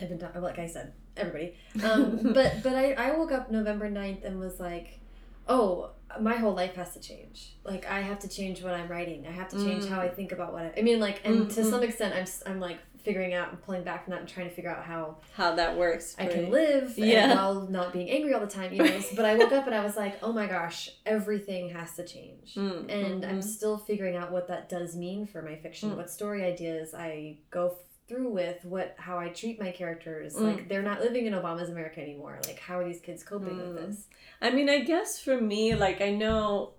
I've 0.00 0.08
been 0.10 0.18
talking 0.18 0.42
like 0.42 0.58
I 0.58 0.66
said 0.66 0.92
everybody, 1.16 1.54
um, 1.82 2.32
but 2.34 2.62
but 2.62 2.74
I 2.74 2.92
I 2.92 3.16
woke 3.16 3.32
up 3.32 3.50
November 3.50 3.90
9th 3.90 4.24
and 4.26 4.38
was 4.38 4.60
like, 4.60 5.00
oh, 5.48 5.90
my 6.20 6.36
whole 6.36 6.54
life 6.54 6.74
has 6.74 6.92
to 6.94 7.00
change. 7.00 7.56
Like 7.64 7.86
I 7.86 8.00
have 8.00 8.18
to 8.20 8.28
change 8.28 8.62
what 8.62 8.74
I'm 8.74 8.88
writing. 8.88 9.26
I 9.26 9.30
have 9.30 9.48
to 9.50 9.56
change 9.64 9.86
how 9.86 10.00
I 10.00 10.08
think 10.08 10.32
about 10.32 10.52
what 10.52 10.62
I, 10.62 10.72
I 10.78 10.82
mean. 10.82 10.98
Like 11.00 11.20
and 11.24 11.50
to 11.50 11.60
Mm, 11.60 11.70
some 11.70 11.82
extent, 11.82 12.14
I'm 12.14 12.52
I'm 12.52 12.60
like 12.60 12.78
figuring 13.02 13.32
out 13.32 13.48
and 13.50 13.62
pulling 13.62 13.82
back 13.82 14.04
from 14.04 14.10
that 14.10 14.20
and 14.20 14.28
trying 14.28 14.46
to 14.48 14.54
figure 14.54 14.70
out 14.70 14.84
how 14.84 15.16
How 15.34 15.54
that 15.54 15.76
works? 15.76 16.14
I 16.18 16.26
can 16.26 16.50
live 16.50 16.98
Yeah. 16.98 17.30
and 17.30 17.34
while 17.34 17.66
not 17.68 17.92
being 17.92 18.10
angry 18.10 18.34
all 18.34 18.40
the 18.40 18.46
time. 18.46 18.72
You 18.74 18.82
know, 18.84 19.00
but 19.16 19.24
I 19.24 19.36
woke 19.36 19.52
up 19.52 19.66
and 19.66 19.74
I 19.74 19.82
was 19.84 19.96
like, 19.96 20.18
oh 20.22 20.32
my 20.32 20.46
gosh, 20.46 20.90
everything 21.06 21.70
has 21.70 21.94
to 21.96 22.04
change 22.06 22.54
Mm, 22.56 22.90
and 22.92 23.24
I'm 23.24 23.38
mhm. 23.40 23.44
still 23.44 23.78
figuring 23.78 24.16
out 24.16 24.32
what 24.32 24.48
that 24.48 24.68
does 24.68 24.96
mean 24.96 25.26
for 25.26 25.40
my 25.42 25.56
fiction. 25.56 25.90
Mm. 25.92 25.96
What 25.96 26.10
story 26.10 26.44
ideas 26.44 26.92
I 26.94 27.38
go 27.50 27.76
through 28.10 28.28
with, 28.28 28.64
what 28.64 28.96
how 28.98 29.18
I 29.18 29.28
treat 29.28 29.60
my 29.60 29.70
characters. 29.70 30.34
Mm. 30.34 30.40
Like 30.42 30.68
they're 30.68 30.82
not 30.82 31.00
living 31.00 31.26
in 31.26 31.32
Obama's 31.32 31.70
America 31.70 32.00
anymore. 32.02 32.40
Like 32.44 32.58
how 32.58 32.80
are 32.80 32.84
these 32.84 33.00
kids 33.00 33.22
coping 33.22 33.56
with 33.56 33.66
Mm. 33.76 33.86
this? 33.86 34.08
I 34.42 34.50
mean, 34.50 34.68
I 34.68 34.80
guess 34.80 35.20
for 35.22 35.40
me, 35.40 35.76
like 35.76 36.00
I 36.00 36.10
know 36.10 36.74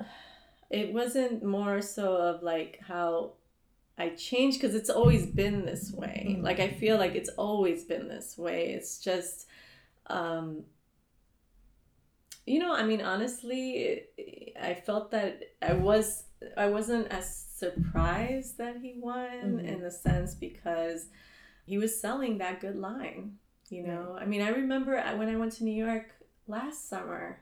it 0.70 0.92
wasn't 0.94 1.44
more 1.44 1.82
so 1.82 2.16
of 2.16 2.42
like 2.42 2.80
how 2.88 3.32
I 3.98 4.08
changed 4.10 4.60
because 4.60 4.74
it's 4.74 4.90
always 4.90 5.26
been 5.26 5.66
this 5.66 5.92
way. 5.92 6.36
Mm. 6.38 6.42
Like 6.42 6.58
I 6.58 6.70
feel 6.70 6.96
like 6.96 7.14
it's 7.14 7.30
always 7.36 7.84
been 7.84 8.08
this 8.08 8.38
way. 8.38 8.70
It's 8.72 8.98
just 8.98 9.46
um 10.06 10.64
you 12.46 12.58
know, 12.58 12.74
I 12.74 12.82
mean 12.82 13.02
honestly, 13.02 14.04
I 14.60 14.72
felt 14.72 15.10
that 15.10 15.42
I 15.60 15.74
was 15.74 16.24
I 16.56 16.66
wasn't 16.68 17.08
as 17.08 17.28
surprised 17.72 18.58
that 18.58 18.76
he 18.78 18.94
won 18.98 19.58
Mhm. 19.58 19.64
in 19.64 19.80
the 19.82 19.90
sense 19.90 20.34
because 20.34 21.08
he 21.66 21.78
was 21.78 22.00
selling 22.00 22.38
that 22.38 22.60
good 22.60 22.76
line. 22.76 23.38
You 23.70 23.82
know, 23.86 24.16
I 24.20 24.26
mean, 24.26 24.42
I 24.42 24.50
remember 24.50 25.00
when 25.16 25.28
I 25.28 25.36
went 25.36 25.52
to 25.54 25.64
New 25.64 25.84
York 25.86 26.06
last 26.46 26.88
summer. 26.88 27.40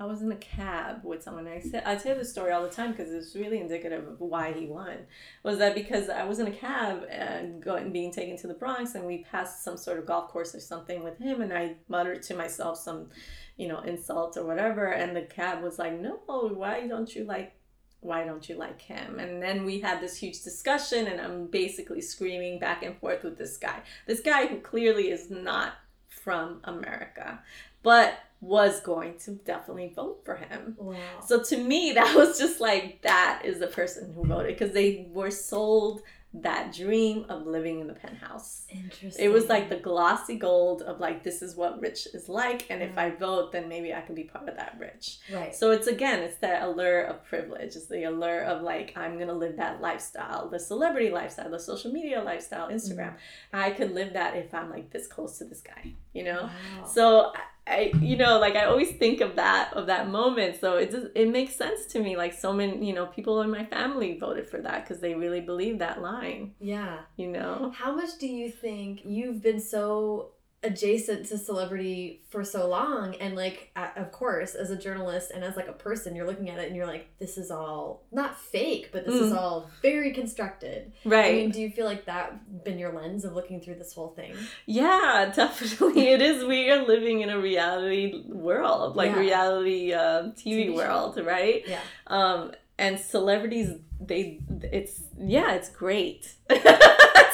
I 0.00 0.06
was 0.06 0.22
in 0.22 0.32
a 0.32 0.36
cab 0.36 1.04
with 1.04 1.22
someone. 1.22 1.46
I 1.46 1.60
said 1.60 1.82
I 1.84 1.94
tell 1.94 2.16
this 2.16 2.30
story 2.30 2.52
all 2.52 2.62
the 2.62 2.70
time 2.70 2.92
because 2.92 3.12
it's 3.12 3.36
really 3.36 3.60
indicative 3.60 4.08
of 4.08 4.18
why 4.18 4.50
he 4.52 4.64
won. 4.66 5.06
Was 5.42 5.58
that 5.58 5.74
because 5.74 6.08
I 6.08 6.24
was 6.24 6.38
in 6.38 6.46
a 6.46 6.50
cab 6.50 7.04
and 7.10 7.62
going 7.62 7.92
being 7.92 8.10
taken 8.10 8.38
to 8.38 8.46
the 8.46 8.54
Bronx, 8.54 8.94
and 8.94 9.04
we 9.06 9.24
passed 9.24 9.62
some 9.62 9.76
sort 9.76 9.98
of 9.98 10.06
golf 10.06 10.28
course 10.28 10.54
or 10.54 10.60
something 10.60 11.04
with 11.04 11.18
him, 11.18 11.42
and 11.42 11.52
I 11.52 11.76
muttered 11.86 12.22
to 12.24 12.34
myself 12.34 12.78
some, 12.78 13.10
you 13.58 13.68
know, 13.68 13.80
insult 13.80 14.38
or 14.38 14.44
whatever, 14.46 14.86
and 14.86 15.14
the 15.14 15.22
cab 15.22 15.62
was 15.62 15.78
like, 15.78 15.92
"No, 15.92 16.12
why 16.26 16.86
don't 16.86 17.14
you 17.14 17.24
like 17.24 17.59
why 18.00 18.24
don't 18.24 18.48
you 18.48 18.56
like 18.56 18.80
him? 18.80 19.18
And 19.18 19.42
then 19.42 19.64
we 19.64 19.80
had 19.80 20.00
this 20.00 20.16
huge 20.16 20.42
discussion, 20.42 21.06
and 21.06 21.20
I'm 21.20 21.46
basically 21.46 22.00
screaming 22.00 22.58
back 22.58 22.82
and 22.82 22.96
forth 22.98 23.22
with 23.22 23.38
this 23.38 23.56
guy. 23.56 23.80
This 24.06 24.20
guy 24.20 24.46
who 24.46 24.58
clearly 24.58 25.10
is 25.10 25.30
not 25.30 25.74
from 26.08 26.60
America, 26.64 27.40
but 27.82 28.14
was 28.40 28.80
going 28.80 29.18
to 29.18 29.32
definitely 29.32 29.92
vote 29.94 30.22
for 30.24 30.36
him. 30.36 30.74
Wow. 30.78 30.96
So 31.26 31.42
to 31.42 31.56
me, 31.58 31.92
that 31.94 32.16
was 32.16 32.38
just 32.38 32.60
like, 32.60 33.02
that 33.02 33.42
is 33.44 33.58
the 33.58 33.66
person 33.66 34.12
who 34.14 34.24
voted 34.24 34.58
because 34.58 34.72
they 34.72 35.06
were 35.12 35.30
sold 35.30 36.02
that 36.32 36.72
dream 36.72 37.26
of 37.28 37.44
living 37.44 37.80
in 37.80 37.88
the 37.88 37.92
penthouse. 37.92 38.64
Interesting. 38.70 39.24
It 39.24 39.30
was 39.32 39.48
like 39.48 39.68
the 39.68 39.74
glossy 39.76 40.36
gold 40.36 40.80
of 40.82 41.00
like, 41.00 41.24
this 41.24 41.42
is 41.42 41.56
what 41.56 41.80
rich 41.80 42.06
is 42.14 42.28
like. 42.28 42.70
And 42.70 42.82
if 42.82 42.94
Mm. 42.94 42.98
I 42.98 43.10
vote, 43.10 43.50
then 43.50 43.68
maybe 43.68 43.92
I 43.92 44.00
can 44.00 44.14
be 44.14 44.22
part 44.24 44.48
of 44.48 44.54
that 44.56 44.76
rich. 44.78 45.18
right. 45.32 45.52
So 45.52 45.72
it's 45.72 45.88
again, 45.88 46.20
it's 46.22 46.36
that 46.36 46.62
allure 46.62 47.02
of 47.02 47.24
privilege. 47.24 47.74
It's 47.74 47.86
the 47.86 48.04
allure 48.04 48.42
of 48.44 48.62
like, 48.62 48.96
I'm 48.96 49.18
gonna 49.18 49.32
live 49.34 49.56
that 49.56 49.80
lifestyle, 49.80 50.48
the 50.48 50.60
celebrity 50.60 51.10
lifestyle, 51.10 51.50
the 51.50 51.58
social 51.58 51.90
media 51.92 52.22
lifestyle, 52.22 52.68
Instagram. 52.68 53.14
I 53.52 53.70
could 53.72 53.92
live 53.92 54.12
that 54.12 54.36
if 54.36 54.54
I'm 54.54 54.70
like 54.70 54.90
this 54.90 55.08
close 55.08 55.36
to 55.38 55.44
this 55.44 55.62
guy, 55.62 55.94
you 56.12 56.22
know? 56.22 56.42
Wow. 56.42 56.84
So 56.86 57.32
I, 57.70 57.92
you 58.00 58.16
know, 58.16 58.38
like 58.38 58.56
I 58.56 58.64
always 58.64 58.90
think 58.90 59.20
of 59.20 59.36
that 59.36 59.72
of 59.74 59.86
that 59.86 60.08
moment. 60.08 60.60
So 60.60 60.76
it 60.76 60.90
just 60.90 61.06
it 61.14 61.28
makes 61.30 61.54
sense 61.54 61.86
to 61.92 62.00
me. 62.00 62.16
Like 62.16 62.34
so 62.34 62.52
many, 62.52 62.84
you 62.86 62.92
know, 62.92 63.06
people 63.06 63.40
in 63.42 63.50
my 63.50 63.64
family 63.64 64.18
voted 64.18 64.48
for 64.48 64.60
that 64.60 64.84
because 64.84 65.00
they 65.00 65.14
really 65.14 65.40
believe 65.40 65.78
that 65.78 66.02
line. 66.02 66.54
yeah. 66.60 67.00
You 67.16 67.28
know. 67.28 67.72
How 67.74 67.94
much 67.94 68.18
do 68.18 68.26
you 68.26 68.50
think 68.50 69.02
you've 69.04 69.42
been 69.42 69.60
so 69.60 70.32
adjacent 70.62 71.24
to 71.26 71.38
celebrity 71.38 72.20
for 72.28 72.44
so 72.44 72.68
long 72.68 73.14
and 73.14 73.34
like 73.34 73.70
of 73.96 74.12
course 74.12 74.54
as 74.54 74.70
a 74.70 74.76
journalist 74.76 75.30
and 75.30 75.42
as 75.42 75.56
like 75.56 75.68
a 75.68 75.72
person 75.72 76.14
you're 76.14 76.26
looking 76.26 76.50
at 76.50 76.58
it 76.58 76.66
and 76.66 76.76
you're 76.76 76.86
like 76.86 77.08
this 77.18 77.38
is 77.38 77.50
all 77.50 78.02
not 78.12 78.38
fake 78.38 78.90
but 78.92 79.06
this 79.06 79.14
is 79.14 79.32
Mm. 79.32 79.36
all 79.38 79.70
very 79.80 80.12
constructed 80.12 80.92
Right. 81.06 81.24
i 81.30 81.32
mean 81.32 81.50
do 81.50 81.62
you 81.62 81.70
feel 81.70 81.86
like 81.86 82.04
that 82.04 82.62
been 82.62 82.78
your 82.78 82.92
lens 82.92 83.24
of 83.24 83.32
looking 83.34 83.62
through 83.62 83.76
this 83.76 83.94
whole 83.94 84.08
thing 84.08 84.34
Yeah, 84.66 85.32
definitely. 85.34 86.08
It 86.08 86.20
is. 86.20 86.44
We 86.44 86.70
are 86.70 86.84
living 86.86 87.22
in 87.22 87.30
a 87.30 87.38
reality 87.40 88.22
world, 88.28 88.96
like 88.96 89.12
Yeah. 89.12 89.20
reality 89.20 89.92
uh, 89.94 90.22
TV, 90.36 90.44
TV 90.44 90.66
show. 90.66 90.74
world, 90.76 91.16
right? 91.24 91.62
yeah 91.66 91.80
Um, 92.06 92.52
and 92.78 92.98
celebrities, 92.98 93.70
they, 94.00 94.40
it's 94.72 95.00
yeah, 95.18 95.52
it's 95.52 95.68
great 95.70 96.32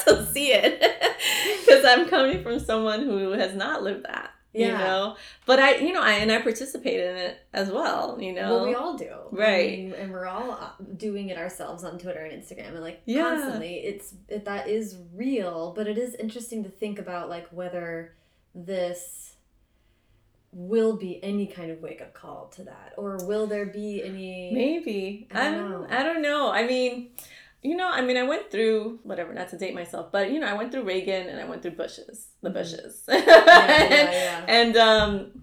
see 0.33 0.53
it 0.53 0.81
because 1.67 1.85
I'm 1.85 2.09
coming 2.09 2.43
from 2.43 2.59
someone 2.59 3.01
who 3.03 3.33
has 3.33 3.55
not 3.55 3.83
lived 3.83 4.05
that. 4.07 4.31
You 4.55 4.69
know, 4.69 5.17
but 5.45 5.59
I, 5.59 5.75
you 5.75 5.93
know, 5.93 6.01
I 6.01 6.13
and 6.13 6.33
I 6.33 6.41
participate 6.41 6.99
in 6.99 7.15
it 7.15 7.37
as 7.53 7.69
well. 7.71 8.19
You 8.19 8.33
know, 8.33 8.55
well 8.55 8.65
we 8.65 8.75
all 8.75 8.97
do 8.97 9.11
I 9.11 9.37
Right. 9.37 9.79
mean, 9.79 9.93
and 9.93 10.11
we're 10.11 10.25
all 10.27 10.51
uh, 10.53 10.71
doing 10.97 11.29
it 11.29 11.37
ourselves 11.37 11.85
on 11.85 11.99
twitter 11.99 12.21
and 12.21 12.43
instagram 12.43 12.69
and 12.71 12.81
like 12.81 13.03
Yeah. 13.05 13.35
constantly 13.35 13.75
it's 13.81 14.15
it, 14.29 14.47
that 14.47 14.67
is 14.67 14.97
real 15.15 15.75
but 15.77 15.87
it 15.87 15.99
is 15.99 16.15
interesting 16.15 16.65
to 16.65 16.71
think 16.71 16.99
about 16.99 17.29
like 17.29 17.47
whether 17.51 18.15
this 18.55 19.35
will 20.53 20.97
be 20.97 21.23
any 21.23 21.47
kind 21.47 21.71
of 21.71 21.83
wake 21.83 22.01
up 22.01 22.15
call 22.15 22.47
to 22.57 22.63
that 22.65 22.95
or 22.97 23.19
will 23.27 23.47
there 23.47 23.67
be 23.67 24.03
any 24.03 24.53
Maybe. 24.55 25.29
I 25.35 25.49
I 25.49 25.51
don't 25.51 25.71
don't, 25.71 25.91
know. 25.91 25.97
I 25.99 26.03
don't 26.03 26.23
know. 26.23 26.51
I 26.51 26.67
mean, 26.67 27.11
you 27.63 27.77
know, 27.77 27.89
I 27.91 28.01
mean, 28.03 28.17
I 28.17 28.23
went 28.23 28.51
through 28.51 29.01
whatever, 29.03 29.33
not 29.35 29.49
to 29.49 29.59
date 29.59 29.75
myself, 29.75 30.13
but 30.13 30.31
you 30.31 30.39
know, 30.41 30.47
I 30.47 30.55
went 30.55 30.71
through 30.73 30.85
Reagan 30.85 31.29
and 31.29 31.41
I 31.41 31.45
went 31.45 31.63
through 31.63 31.73
Bushes, 31.73 32.29
the 32.43 32.51
Mhm. 32.51 32.55
Bushes. 32.55 33.03
yeah, 33.09 33.17
yeah, 33.27 34.11
yeah. 34.13 34.45
and 34.49 34.77
um 34.77 35.43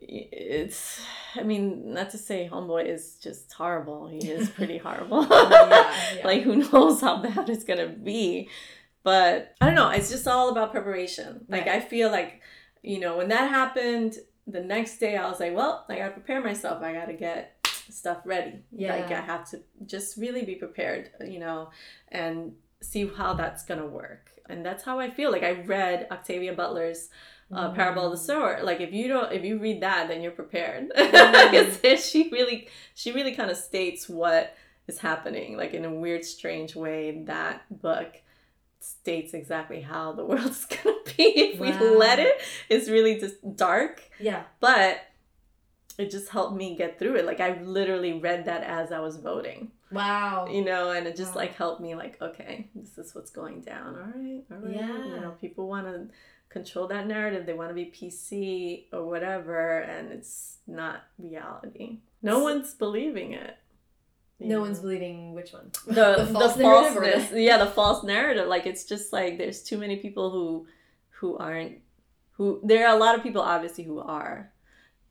it's 0.00 1.00
i 1.34 1.42
mean 1.42 1.92
not 1.94 2.10
to 2.10 2.18
say 2.18 2.48
homeboy 2.50 2.84
is 2.86 3.18
just 3.22 3.52
horrible 3.52 4.06
he 4.06 4.18
is 4.18 4.48
pretty 4.58 4.78
horrible 4.78 5.22
like 6.24 6.42
who 6.42 6.56
knows 6.56 7.00
how 7.00 7.20
bad 7.20 7.48
it's 7.48 7.64
gonna 7.64 7.88
be 7.88 8.48
but 9.02 9.54
i 9.60 9.66
don't 9.66 9.74
know 9.74 9.90
it's 9.90 10.10
just 10.10 10.28
all 10.28 10.50
about 10.50 10.70
preparation 10.70 11.44
like 11.48 11.66
Right. 11.66 11.76
i 11.76 11.80
feel 11.80 12.10
like 12.10 12.40
you 12.82 13.00
know 13.00 13.16
when 13.16 13.28
that 13.28 13.50
happened 13.50 14.16
the 14.46 14.60
next 14.60 14.98
day 14.98 15.16
i 15.16 15.28
was 15.28 15.40
like 15.40 15.54
well 15.56 15.84
i 15.88 15.96
gotta 15.96 16.12
prepare 16.12 16.40
myself 16.40 16.82
i 16.82 16.92
gotta 16.92 17.14
get 17.14 17.55
stuff 17.92 18.18
ready. 18.24 18.60
Yeah. 18.72 18.96
like 18.96 19.10
i 19.10 19.20
have 19.20 19.48
to 19.50 19.60
just 19.86 20.16
really 20.16 20.44
be 20.44 20.54
prepared 20.54 21.10
you 21.24 21.38
know 21.38 21.70
and 22.08 22.52
see 22.82 23.06
how 23.08 23.32
that's 23.34 23.64
gonna 23.64 23.86
work. 23.86 24.30
And 24.48 24.64
that's 24.64 24.84
how 24.84 24.98
i 25.00 25.10
feel. 25.10 25.30
Like 25.32 25.42
i 25.42 25.52
read 25.62 26.06
octavia 26.10 26.52
butler's 26.52 27.08
uh, 27.52 27.70
parable 27.70 28.04
of 28.06 28.10
the 28.10 28.18
sower. 28.18 28.60
Like 28.62 28.80
if 28.80 28.92
you 28.92 29.08
don't 29.08 29.32
if 29.32 29.44
you 29.44 29.58
read 29.58 29.80
that 29.82 30.08
then 30.08 30.20
you're 30.22 30.32
prepared. 30.32 30.90
It's- 30.96 32.10
she 32.10 32.28
really 32.30 32.68
she 32.94 33.12
really 33.12 33.34
kind 33.34 33.50
of 33.50 33.56
states 33.56 34.08
what 34.08 34.54
is 34.86 34.98
happening 34.98 35.56
like 35.56 35.72
in 35.74 35.84
a 35.84 35.90
weird 35.92 36.24
strange 36.24 36.76
way. 36.76 37.22
That 37.24 37.62
book 37.70 38.20
states 38.80 39.32
exactly 39.34 39.80
how 39.80 40.12
the 40.12 40.24
world's 40.30 40.64
gonna 40.66 40.96
be. 41.16 41.22
If 41.54 41.60
we 41.60 41.72
let 41.72 42.18
it 42.18 42.40
it's 42.68 42.88
really 42.88 43.18
just 43.18 43.36
dark. 43.56 44.02
Yeah. 44.20 44.42
but 44.60 45.00
it 45.98 46.10
just 46.10 46.28
helped 46.28 46.54
me 46.56 46.76
get 46.76 46.98
through 46.98 47.14
it 47.16 47.24
like 47.24 47.40
i 47.40 47.58
literally 47.62 48.14
read 48.20 48.44
that 48.44 48.62
as 48.64 48.92
i 48.92 49.00
was 49.00 49.16
voting 49.16 49.70
Wow. 49.92 50.48
you 50.50 50.64
know 50.64 50.90
and 50.90 51.06
it 51.06 51.16
just 51.16 51.34
Wow. 51.34 51.42
like 51.42 51.54
helped 51.54 51.80
me 51.80 51.94
like 51.94 52.20
okay 52.20 52.68
this 52.74 52.98
is 52.98 53.14
what's 53.14 53.30
going 53.30 53.60
down 53.60 53.94
all 53.94 54.20
right 54.20 54.42
all 54.50 54.58
right 54.58 54.74
Yeah. 54.76 55.04
you 55.04 55.20
know 55.20 55.34
people 55.40 55.68
want 55.68 55.86
to 55.86 56.08
control 56.48 56.86
that 56.88 57.06
narrative 57.06 57.46
they 57.46 57.52
want 57.54 57.70
to 57.70 57.74
be 57.74 57.86
pc 57.86 58.86
or 58.92 59.04
whatever 59.06 59.78
and 59.80 60.10
it's 60.12 60.58
not 60.66 61.02
reality 61.18 61.98
no 62.22 62.40
one's 62.40 62.74
believing 62.74 63.32
it 63.32 63.56
No 64.40 64.48
know? 64.56 64.60
one's 64.62 64.80
believing 64.80 65.32
which 65.34 65.52
one. 65.52 65.70
the, 65.86 65.92
The 66.18 66.26
false 66.26 66.56
narrative 66.56 66.94
the- 66.94 67.00
falseness 67.10 67.32
yeah 67.48 67.58
the 67.58 67.66
false 67.70 68.02
narrative 68.04 68.48
like 68.48 68.66
it's 68.66 68.84
just 68.84 69.12
like 69.12 69.38
there's 69.38 69.62
too 69.62 69.78
many 69.78 69.96
people 69.96 70.30
who 70.30 70.66
who 71.20 71.36
aren't 71.38 71.78
who 72.32 72.60
there 72.62 72.86
are 72.88 72.94
a 72.94 72.98
lot 72.98 73.14
of 73.16 73.22
people 73.22 73.42
obviously 73.42 73.84
who 73.84 73.98
are 74.00 74.52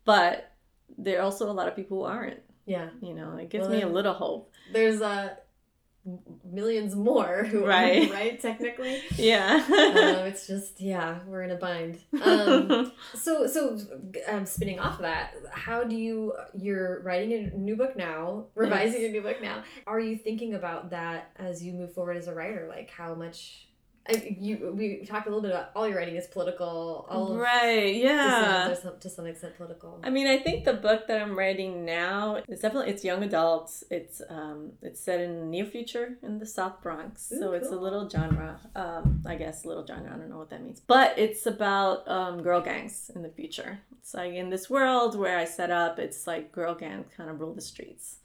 but 0.04 0.52
there 0.98 1.20
are 1.20 1.24
also 1.24 1.50
a 1.50 1.54
lot 1.54 1.68
of 1.68 1.76
people 1.76 1.98
who 2.00 2.04
aren't 2.04 2.40
Yeah. 2.66 2.90
you 3.02 3.14
know 3.14 3.38
it 3.38 3.50
gives 3.50 3.68
Well, 3.68 3.78
me 3.78 3.84
a 3.84 3.88
little 3.88 4.14
hope 4.14 4.52
There's 4.74 5.02
uh 5.02 5.36
millions 6.44 6.96
more 6.96 7.44
who 7.46 7.66
Right. 7.66 8.10
are 8.10 8.14
right 8.22 8.40
technically. 8.40 9.02
yeah 9.18 9.64
um, 9.68 10.28
it's 10.28 10.46
just 10.48 10.80
yeah, 10.80 11.20
we're 11.26 11.42
in 11.44 11.52
a 11.52 11.56
bind. 11.56 11.98
Um, 12.24 12.92
so 13.16 13.48
so 13.48 13.80
um, 14.28 14.46
spinning 14.46 14.80
off 14.80 14.96
of 14.96 15.02
that, 15.02 15.34
how 15.52 15.84
do 15.84 15.96
you 15.96 16.34
you're 16.54 17.02
writing 17.02 17.34
a 17.34 17.58
new 17.58 17.76
book 17.76 17.96
now, 17.98 18.46
revising 18.56 19.02
Yes. 19.02 19.10
a 19.10 19.14
new 19.14 19.22
book 19.22 19.42
now? 19.42 19.64
Are 19.88 20.00
you 20.00 20.16
thinking 20.16 20.54
about 20.54 20.92
that 20.92 21.32
as 21.38 21.64
you 21.64 21.74
move 21.74 21.94
forward 21.94 22.18
as 22.18 22.28
a 22.28 22.34
writer? 22.36 22.68
Like 22.70 22.90
how 22.92 23.16
much? 23.16 23.68
I, 24.08 24.38
you 24.40 24.72
we 24.78 25.04
talked 25.06 25.26
a 25.26 25.30
little 25.30 25.42
bit 25.42 25.52
about 25.52 25.72
all 25.76 25.88
your 25.88 25.98
writing 25.98 26.16
is 26.16 26.28
political. 26.28 27.08
All 27.10 27.36
right 27.36 27.96
yeah 27.96 28.72
are 28.72 28.76
some, 28.76 29.00
to 29.00 29.10
some 29.10 29.26
extent 29.26 29.58
political. 29.58 30.00
i 30.04 30.10
mean 30.10 30.28
i 30.28 30.38
think 30.38 30.66
the 30.66 30.74
book 30.74 31.08
that 31.08 31.22
i'm 31.22 31.38
writing 31.38 31.86
now 31.86 32.42
is 32.48 32.62
definitely 32.62 32.92
it's 32.92 33.04
young 33.04 33.24
adults 33.24 33.84
it's 33.90 34.22
um 34.30 34.72
it's 34.82 35.00
set 35.00 35.20
in 35.20 35.40
the 35.40 35.46
near 35.46 35.66
future 35.66 36.18
in 36.24 36.40
the 36.40 36.46
south 36.46 36.82
bronx 36.82 37.32
Ooh, 37.32 37.40
so 37.40 37.54
it's 37.54 37.70
a 37.70 37.76
little 37.76 38.08
genre 38.10 38.60
um 38.76 39.22
i 39.26 39.36
guess 39.36 39.66
a 39.66 39.68
little 39.68 39.86
genre 39.86 40.14
i 40.14 40.18
don't 40.18 40.30
know 40.30 40.38
what 40.38 40.50
that 40.50 40.64
means 40.64 40.82
but 40.86 41.18
it's 41.18 41.46
about 41.46 42.08
um 42.08 42.42
girl 42.42 42.62
gangs 42.62 43.12
in 43.16 43.22
the 43.22 43.30
future 43.30 43.80
it's 44.00 44.14
like 44.14 44.34
in 44.34 44.50
this 44.50 44.70
world 44.70 45.18
where 45.18 45.38
i 45.38 45.46
set 45.46 45.72
up 45.72 46.00
it's 46.00 46.28
like 46.28 46.52
girl 46.52 46.76
gangs 46.76 47.08
kind 47.16 47.30
of 47.30 47.40
rule 47.40 47.54
the 47.54 47.62
streets 47.62 48.18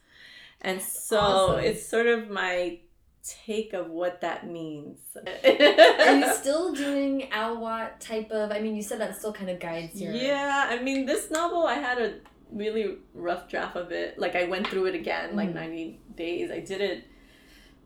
and 0.62 0.80
so 0.82 1.18
awesome. 1.18 1.64
it's 1.64 1.86
sort 1.86 2.06
of 2.06 2.28
my 2.28 2.78
take 3.22 3.72
of 3.72 3.90
what 3.90 4.20
that 4.22 4.46
means 4.46 4.98
Are 5.16 6.16
you 6.16 6.32
still 6.40 6.72
doing 6.72 7.30
Al 7.32 7.58
Watt 7.58 8.00
type 8.00 8.30
of? 8.30 8.50
I 8.50 8.60
mean, 8.60 8.74
you 8.76 8.82
said 8.82 9.00
that 9.00 9.16
still 9.16 9.32
kind 9.32 9.50
of 9.50 9.60
guides 9.60 10.00
your. 10.00 10.12
Yeah, 10.12 10.68
I 10.70 10.82
mean, 10.82 11.06
this 11.06 11.30
novel, 11.30 11.66
I 11.66 11.74
had 11.74 11.98
a 11.98 12.14
really 12.50 12.96
rough 13.14 13.48
draft 13.48 13.76
of 13.76 13.92
it. 13.92 14.18
Like, 14.18 14.34
I 14.36 14.44
went 14.46 14.66
through 14.68 14.86
it 14.86 14.94
again, 14.94 15.36
like 15.36 15.50
Mhm. 15.50 15.54
90 15.54 16.00
days. 16.16 16.50
I 16.50 16.60
did 16.60 16.80
it, 16.80 17.04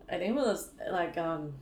I 0.09 0.19
think 0.19 0.31
it 0.31 0.35
was 0.35 0.71
like, 0.91 1.19
um, 1.19 1.55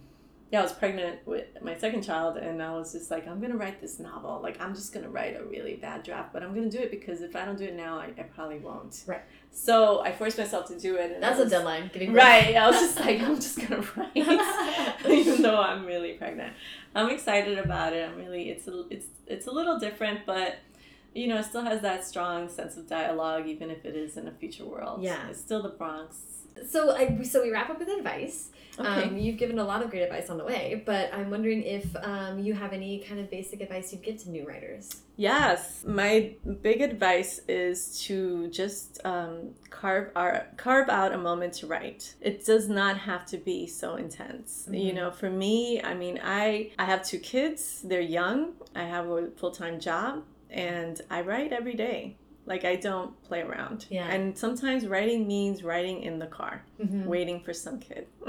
yeah, 0.52 0.60
I 0.60 0.62
was 0.62 0.72
pregnant 0.72 1.26
with 1.26 1.46
my 1.62 1.74
second 1.78 2.02
child, 2.02 2.36
and 2.36 2.62
I 2.62 2.72
was 2.74 2.92
just 2.92 3.10
like, 3.10 3.26
I'm 3.26 3.40
gonna 3.40 3.56
write 3.56 3.80
this 3.80 3.98
novel. 3.98 4.38
Like, 4.42 4.60
I'm 4.60 4.74
just 4.74 4.92
gonna 4.92 5.08
write 5.08 5.34
a 5.40 5.42
really 5.44 5.76
bad 5.76 6.02
draft, 6.02 6.32
but 6.32 6.42
I'm 6.42 6.54
gonna 6.54 6.68
do 6.70 6.78
it 6.78 6.90
because 6.90 7.22
if 7.22 7.34
I 7.34 7.44
don't 7.46 7.56
do 7.56 7.64
it 7.64 7.74
now, 7.74 7.98
I, 7.98 8.12
I 8.18 8.22
probably 8.24 8.58
won't. 8.58 9.02
Right. 9.06 9.22
So 9.50 10.00
I 10.02 10.12
forced 10.12 10.36
myself 10.38 10.66
to 10.68 10.78
do 10.78 10.96
it. 10.96 11.10
And 11.12 11.22
That's 11.22 11.36
I 11.36 11.40
a 11.40 11.44
was- 11.44 11.50
deadline. 11.52 11.90
Birth. 11.92 12.08
Right. 12.10 12.54
I 12.54 12.66
was 12.68 12.76
just 12.78 13.00
like, 13.00 13.20
I'm 13.26 13.36
just 13.36 13.58
gonna 13.66 13.82
write, 13.96 14.14
even 15.08 15.40
though 15.42 15.60
I'm 15.60 15.86
really 15.86 16.12
pregnant. 16.14 16.52
I'm 16.94 17.08
excited 17.10 17.56
about 17.58 17.94
it. 17.94 18.06
I'm 18.08 18.16
really. 18.16 18.50
It's 18.50 18.68
a. 18.68 18.84
It's 18.90 19.06
it's 19.26 19.46
a 19.46 19.50
little 19.50 19.78
different, 19.78 20.26
but 20.26 20.58
you 21.14 21.28
know, 21.28 21.38
it 21.38 21.44
still 21.44 21.62
has 21.62 21.80
that 21.80 22.04
strong 22.06 22.48
sense 22.50 22.76
of 22.76 22.86
dialogue, 22.88 23.46
even 23.46 23.70
if 23.70 23.84
it 23.86 23.96
is 23.96 24.18
in 24.18 24.28
a 24.28 24.32
future 24.32 24.64
world. 24.66 25.02
Yeah. 25.02 25.28
It's 25.28 25.40
still 25.40 25.62
the 25.62 25.68
Bronx. 25.70 26.16
So 26.68 26.94
I 26.94 27.22
so 27.22 27.42
we 27.42 27.50
wrap 27.50 27.70
up 27.70 27.78
with 27.78 27.88
advice. 27.88 28.50
Okay. 28.78 29.04
Um, 29.08 29.18
you've 29.18 29.36
given 29.36 29.58
a 29.58 29.64
lot 29.64 29.82
of 29.82 29.90
great 29.90 30.00
advice 30.02 30.30
on 30.30 30.38
the 30.38 30.44
way, 30.44 30.82
but 30.86 31.12
I'm 31.12 31.28
wondering 31.30 31.62
if 31.62 31.94
um, 32.02 32.38
you 32.38 32.54
have 32.54 32.72
any 32.72 33.00
kind 33.00 33.20
of 33.20 33.30
basic 33.30 33.60
advice 33.60 33.92
you'd 33.92 34.02
give 34.02 34.22
to 34.22 34.30
new 34.30 34.46
writers. 34.46 35.02
Yes, 35.16 35.84
my 35.86 36.32
big 36.62 36.80
advice 36.80 37.40
is 37.48 38.00
to 38.06 38.48
just 38.48 38.98
um, 39.04 39.50
carve 39.68 40.10
our 40.16 40.46
carve 40.56 40.88
out 40.88 41.12
a 41.12 41.18
moment 41.18 41.52
to 41.54 41.66
write. 41.66 42.14
It 42.22 42.46
does 42.46 42.66
not 42.68 42.96
have 42.96 43.26
to 43.26 43.36
be 43.36 43.66
so 43.66 43.96
intense. 43.96 44.66
You 44.70 44.92
Mhm. 44.92 44.94
know, 44.94 45.10
for 45.10 45.28
me, 45.28 45.82
I 45.82 45.92
mean, 45.94 46.18
I 46.22 46.70
I 46.78 46.86
have 46.86 47.04
two 47.04 47.18
kids. 47.18 47.82
They're 47.84 48.00
young. 48.20 48.54
I 48.74 48.84
have 48.84 49.06
a 49.10 49.30
full 49.36 49.50
time 49.50 49.80
job, 49.80 50.24
and 50.50 51.00
I 51.10 51.20
write 51.20 51.52
every 51.52 51.74
day. 51.74 52.16
Like 52.44 52.64
I 52.64 52.76
don't 52.76 53.20
play 53.22 53.40
around. 53.42 53.86
Yeah. 53.88 54.08
And 54.08 54.36
sometimes 54.36 54.86
writing 54.86 55.26
means 55.28 55.62
writing 55.62 56.02
in 56.02 56.18
the 56.18 56.26
car 56.26 56.64
Mm-hmm. 56.82 57.04
waiting 57.06 57.40
for 57.44 57.52
some 57.52 57.78
kid 57.78 58.06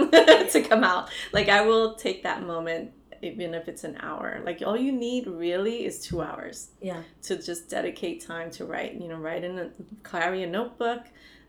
to 0.52 0.66
come 0.70 0.84
out. 0.84 1.10
Like 1.32 1.50
I 1.50 1.62
will 1.62 1.96
take 1.96 2.22
that 2.24 2.44
moment 2.44 2.92
even 3.24 3.54
if 3.56 3.68
it's 3.68 3.84
an 3.86 3.98
hour. 4.02 4.42
Like 4.46 4.62
all 4.66 4.78
you 4.78 4.92
need 4.92 5.28
really 5.28 5.86
is 5.86 6.00
2 6.06 6.22
hours 6.22 6.72
Yeah. 6.82 7.02
to 7.24 7.42
just 7.42 7.70
dedicate 7.70 8.22
time 8.26 8.52
to 8.52 8.66
write, 8.66 8.94
you 9.02 9.08
know, 9.08 9.16
write 9.18 9.44
in 9.44 9.58
a 9.58 9.70
carry 10.04 10.44
a 10.44 10.48
notebook, 10.48 11.04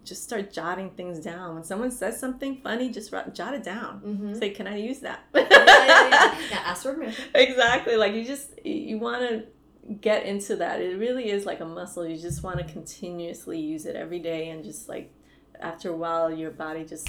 just 0.05 0.23
start 0.23 0.53
jotting 0.53 0.91
things 0.91 1.19
down. 1.19 1.55
When 1.55 1.65
someone 1.65 1.91
says 1.91 2.19
something 2.21 2.61
funny, 2.63 2.91
just 2.91 3.11
jot 3.35 3.55
it 3.55 3.65
down. 3.65 4.01
Mm-hmm. 4.07 4.35
Say, 4.35 4.51
"Can 4.51 4.67
I 4.67 4.77
use 4.77 5.01
that?" 5.01 5.21
yeah, 5.35 5.47
yeah, 5.51 6.09
yeah. 6.09 6.39
yeah, 6.51 6.59
ask 6.65 6.83
for 6.85 6.95
permission. 6.95 7.25
exactly. 7.35 7.97
Like 7.97 8.15
you 8.15 8.25
just 8.25 8.51
you 8.65 8.99
want 8.99 9.23
to 9.29 9.45
get 10.01 10.25
into 10.25 10.57
that. 10.57 10.81
It 10.81 10.99
really 10.99 11.31
is 11.31 11.47
like 11.47 11.61
a 11.61 11.67
muscle. 11.67 12.07
You 12.07 12.17
just 12.17 12.43
want 12.43 12.59
to 12.59 12.65
continuously 12.65 13.61
use 13.61 13.87
it 13.87 13.97
every 13.97 14.19
day 14.19 14.49
and 14.49 14.65
just 14.65 14.89
like 14.89 15.13
after 15.61 15.91
a 15.91 15.97
while 15.97 16.33
your 16.33 16.51
body 16.51 16.85
just 16.85 17.09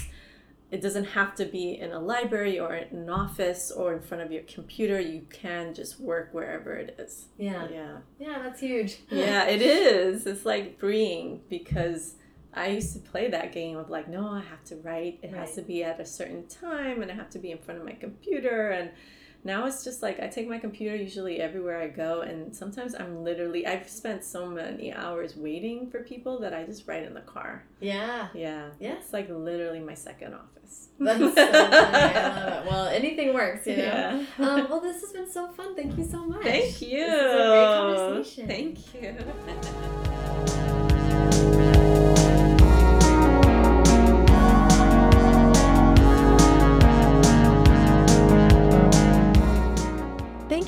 it 0.70 0.82
doesn't 0.82 1.04
have 1.04 1.34
to 1.36 1.44
be 1.44 1.78
in 1.78 1.92
a 1.92 2.00
library 2.00 2.58
or 2.58 2.74
in 2.74 2.98
an 2.98 3.08
office 3.08 3.70
or 3.70 3.94
in 3.94 4.00
front 4.00 4.22
of 4.22 4.32
your 4.32 4.42
computer. 4.42 4.98
You 5.00 5.24
can 5.30 5.74
just 5.74 6.00
work 6.00 6.30
wherever 6.32 6.74
it 6.74 6.96
is. 6.98 7.26
Yeah. 7.38 7.68
Yeah. 7.70 7.98
Yeah, 8.18 8.42
that's 8.42 8.60
huge. 8.60 8.98
Yeah, 9.08 9.44
it 9.44 9.62
is. 9.62 10.26
It's 10.26 10.44
like 10.44 10.78
freeing 10.80 11.42
because 11.48 12.14
I 12.52 12.68
used 12.68 12.94
to 12.94 12.98
play 12.98 13.30
that 13.30 13.52
game 13.52 13.76
of 13.76 13.90
like, 13.90 14.08
no, 14.08 14.28
I 14.28 14.40
have 14.40 14.64
to 14.64 14.76
write. 14.76 15.20
It 15.22 15.32
has 15.34 15.54
to 15.54 15.62
be 15.62 15.84
at 15.84 16.00
a 16.00 16.06
certain 16.06 16.46
time 16.48 17.00
and 17.00 17.12
I 17.12 17.14
have 17.14 17.30
to 17.30 17.38
be 17.38 17.52
in 17.52 17.58
front 17.58 17.78
of 17.78 17.86
my 17.86 17.92
computer. 17.92 18.70
And 18.70 18.90
now 19.46 19.64
it's 19.66 19.84
just 19.84 20.02
like 20.02 20.20
I 20.20 20.26
take 20.26 20.48
my 20.48 20.58
computer 20.58 20.96
usually 20.96 21.40
everywhere 21.40 21.80
I 21.80 21.86
go. 21.86 22.22
And 22.22 22.54
sometimes 22.54 22.94
I'm 22.94 23.22
literally, 23.22 23.66
I've 23.66 23.88
spent 23.88 24.24
so 24.24 24.46
many 24.46 24.92
hours 24.92 25.36
waiting 25.36 25.88
for 25.88 26.02
people 26.02 26.40
that 26.40 26.52
I 26.52 26.64
just 26.64 26.86
write 26.88 27.04
in 27.04 27.14
the 27.14 27.20
car. 27.20 27.64
Yeah. 27.80 28.28
Yeah. 28.34 28.70
Yeah. 28.80 28.94
It's 28.94 29.12
like 29.12 29.28
literally 29.30 29.80
my 29.80 29.94
second 29.94 30.34
office. 30.34 30.88
That's 30.98 31.20
so 31.20 31.30
funny. 31.34 31.48
I 31.52 32.44
love 32.44 32.66
it. 32.66 32.70
Well, 32.70 32.86
anything 32.88 33.32
works, 33.32 33.66
you 33.66 33.76
know. 33.76 34.26
Yeah. 34.38 34.46
Um, 34.46 34.68
well, 34.68 34.80
this 34.80 35.00
has 35.00 35.12
been 35.12 35.30
so 35.30 35.48
fun. 35.52 35.76
Thank 35.76 35.96
you 35.96 36.04
so 36.04 36.26
much. 36.26 36.42
Thank 36.42 36.82
you. 36.82 37.06
This 37.06 37.24
is 37.24 37.40
a 37.40 37.46
great 37.48 38.46
conversation. 38.46 38.46
Thank 38.48 38.94
you. 38.94 40.46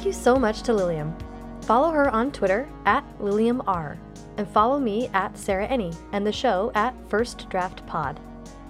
you 0.08 0.12
so 0.14 0.36
much 0.36 0.62
to 0.62 0.72
Lilliam. 0.72 1.14
Follow 1.62 1.90
her 1.90 2.08
on 2.08 2.32
Twitter 2.32 2.66
at 2.86 3.04
LilliamR, 3.18 3.98
and 4.38 4.48
follow 4.48 4.78
me 4.78 5.10
at 5.12 5.36
Sarah 5.36 5.68
Enni 5.68 5.94
and 6.12 6.26
the 6.26 6.32
show 6.32 6.72
at 6.74 6.94
First 7.10 7.46
Draft 7.50 7.86
Pod. 7.86 8.18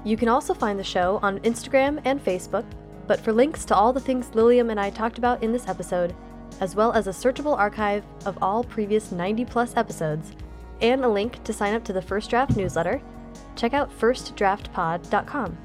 You 0.04 0.16
can 0.16 0.28
also 0.28 0.52
find 0.52 0.76
the 0.76 0.84
show 0.84 1.20
on 1.22 1.38
Instagram 1.40 2.00
and 2.04 2.22
Facebook, 2.22 2.64
but 3.06 3.20
for 3.20 3.32
links 3.32 3.64
to 3.66 3.76
all 3.76 3.92
the 3.92 4.00
things 4.00 4.34
Lilliam 4.34 4.70
and 4.70 4.80
I 4.80 4.90
talked 4.90 5.16
about 5.16 5.40
in 5.40 5.52
this 5.52 5.68
episode, 5.68 6.12
as 6.60 6.74
well 6.74 6.92
as 6.92 7.06
a 7.06 7.10
searchable 7.10 7.56
archive 7.56 8.04
of 8.26 8.36
all 8.42 8.64
previous 8.64 9.12
90 9.12 9.44
plus 9.44 9.76
episodes, 9.76 10.32
and 10.80 11.04
a 11.04 11.08
link 11.08 11.44
to 11.44 11.52
sign 11.52 11.74
up 11.74 11.84
to 11.84 11.92
the 11.92 12.02
First 12.02 12.30
Draft 12.30 12.56
newsletter, 12.56 13.00
check 13.54 13.74
out 13.74 13.96
firstdraftpod.com. 13.96 15.56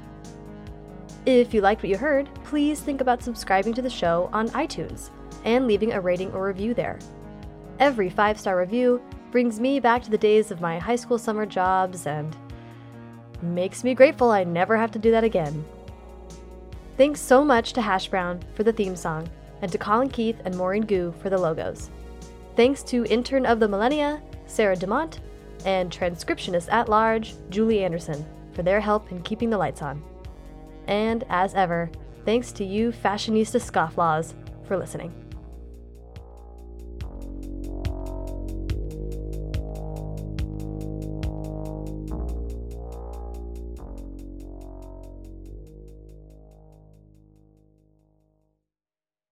If 1.26 1.52
you 1.52 1.62
liked 1.62 1.82
what 1.82 1.90
you 1.90 1.98
heard, 1.98 2.28
please 2.44 2.78
think 2.80 3.00
about 3.00 3.24
subscribing 3.24 3.74
to 3.74 3.82
the 3.82 3.90
show 3.90 4.30
on 4.32 4.50
iTunes 4.50 5.10
and 5.44 5.66
leaving 5.66 5.92
a 5.92 6.00
rating 6.00 6.32
or 6.32 6.46
review 6.46 6.74
there. 6.74 6.98
Every 7.78 8.10
five 8.10 8.38
star 8.38 8.58
review 8.58 9.02
brings 9.30 9.60
me 9.60 9.80
back 9.80 10.02
to 10.02 10.10
the 10.10 10.18
days 10.18 10.50
of 10.50 10.60
my 10.60 10.78
high 10.78 10.96
school 10.96 11.18
summer 11.18 11.46
jobs 11.46 12.06
and 12.06 12.36
makes 13.42 13.84
me 13.84 13.94
grateful 13.94 14.30
I 14.30 14.44
never 14.44 14.76
have 14.76 14.90
to 14.92 14.98
do 14.98 15.10
that 15.10 15.24
again. 15.24 15.64
Thanks 16.96 17.20
so 17.20 17.44
much 17.44 17.72
to 17.72 17.82
Hash 17.82 18.08
Brown 18.08 18.40
for 18.54 18.62
the 18.62 18.72
theme 18.72 18.96
song 18.96 19.28
and 19.62 19.72
to 19.72 19.78
Colin 19.78 20.08
Keith 20.08 20.40
and 20.44 20.56
Maureen 20.56 20.84
Gu 20.84 21.12
for 21.20 21.30
the 21.30 21.38
logos. 21.38 21.90
Thanks 22.56 22.82
to 22.84 23.04
intern 23.06 23.44
of 23.46 23.58
the 23.58 23.68
millennia, 23.68 24.22
Sarah 24.46 24.76
Dumont, 24.76 25.20
and 25.64 25.90
transcriptionist 25.90 26.72
at 26.72 26.88
large, 26.88 27.34
Julie 27.50 27.82
Anderson, 27.82 28.24
for 28.52 28.62
their 28.62 28.80
help 28.80 29.10
in 29.10 29.22
keeping 29.22 29.50
the 29.50 29.58
lights 29.58 29.82
on. 29.82 30.02
And 30.86 31.24
as 31.28 31.54
ever, 31.54 31.90
thanks 32.24 32.52
to 32.52 32.64
you 32.64 32.92
fashionista 32.92 33.60
scofflaws 33.60 34.34
for 34.66 34.76
listening. 34.76 35.23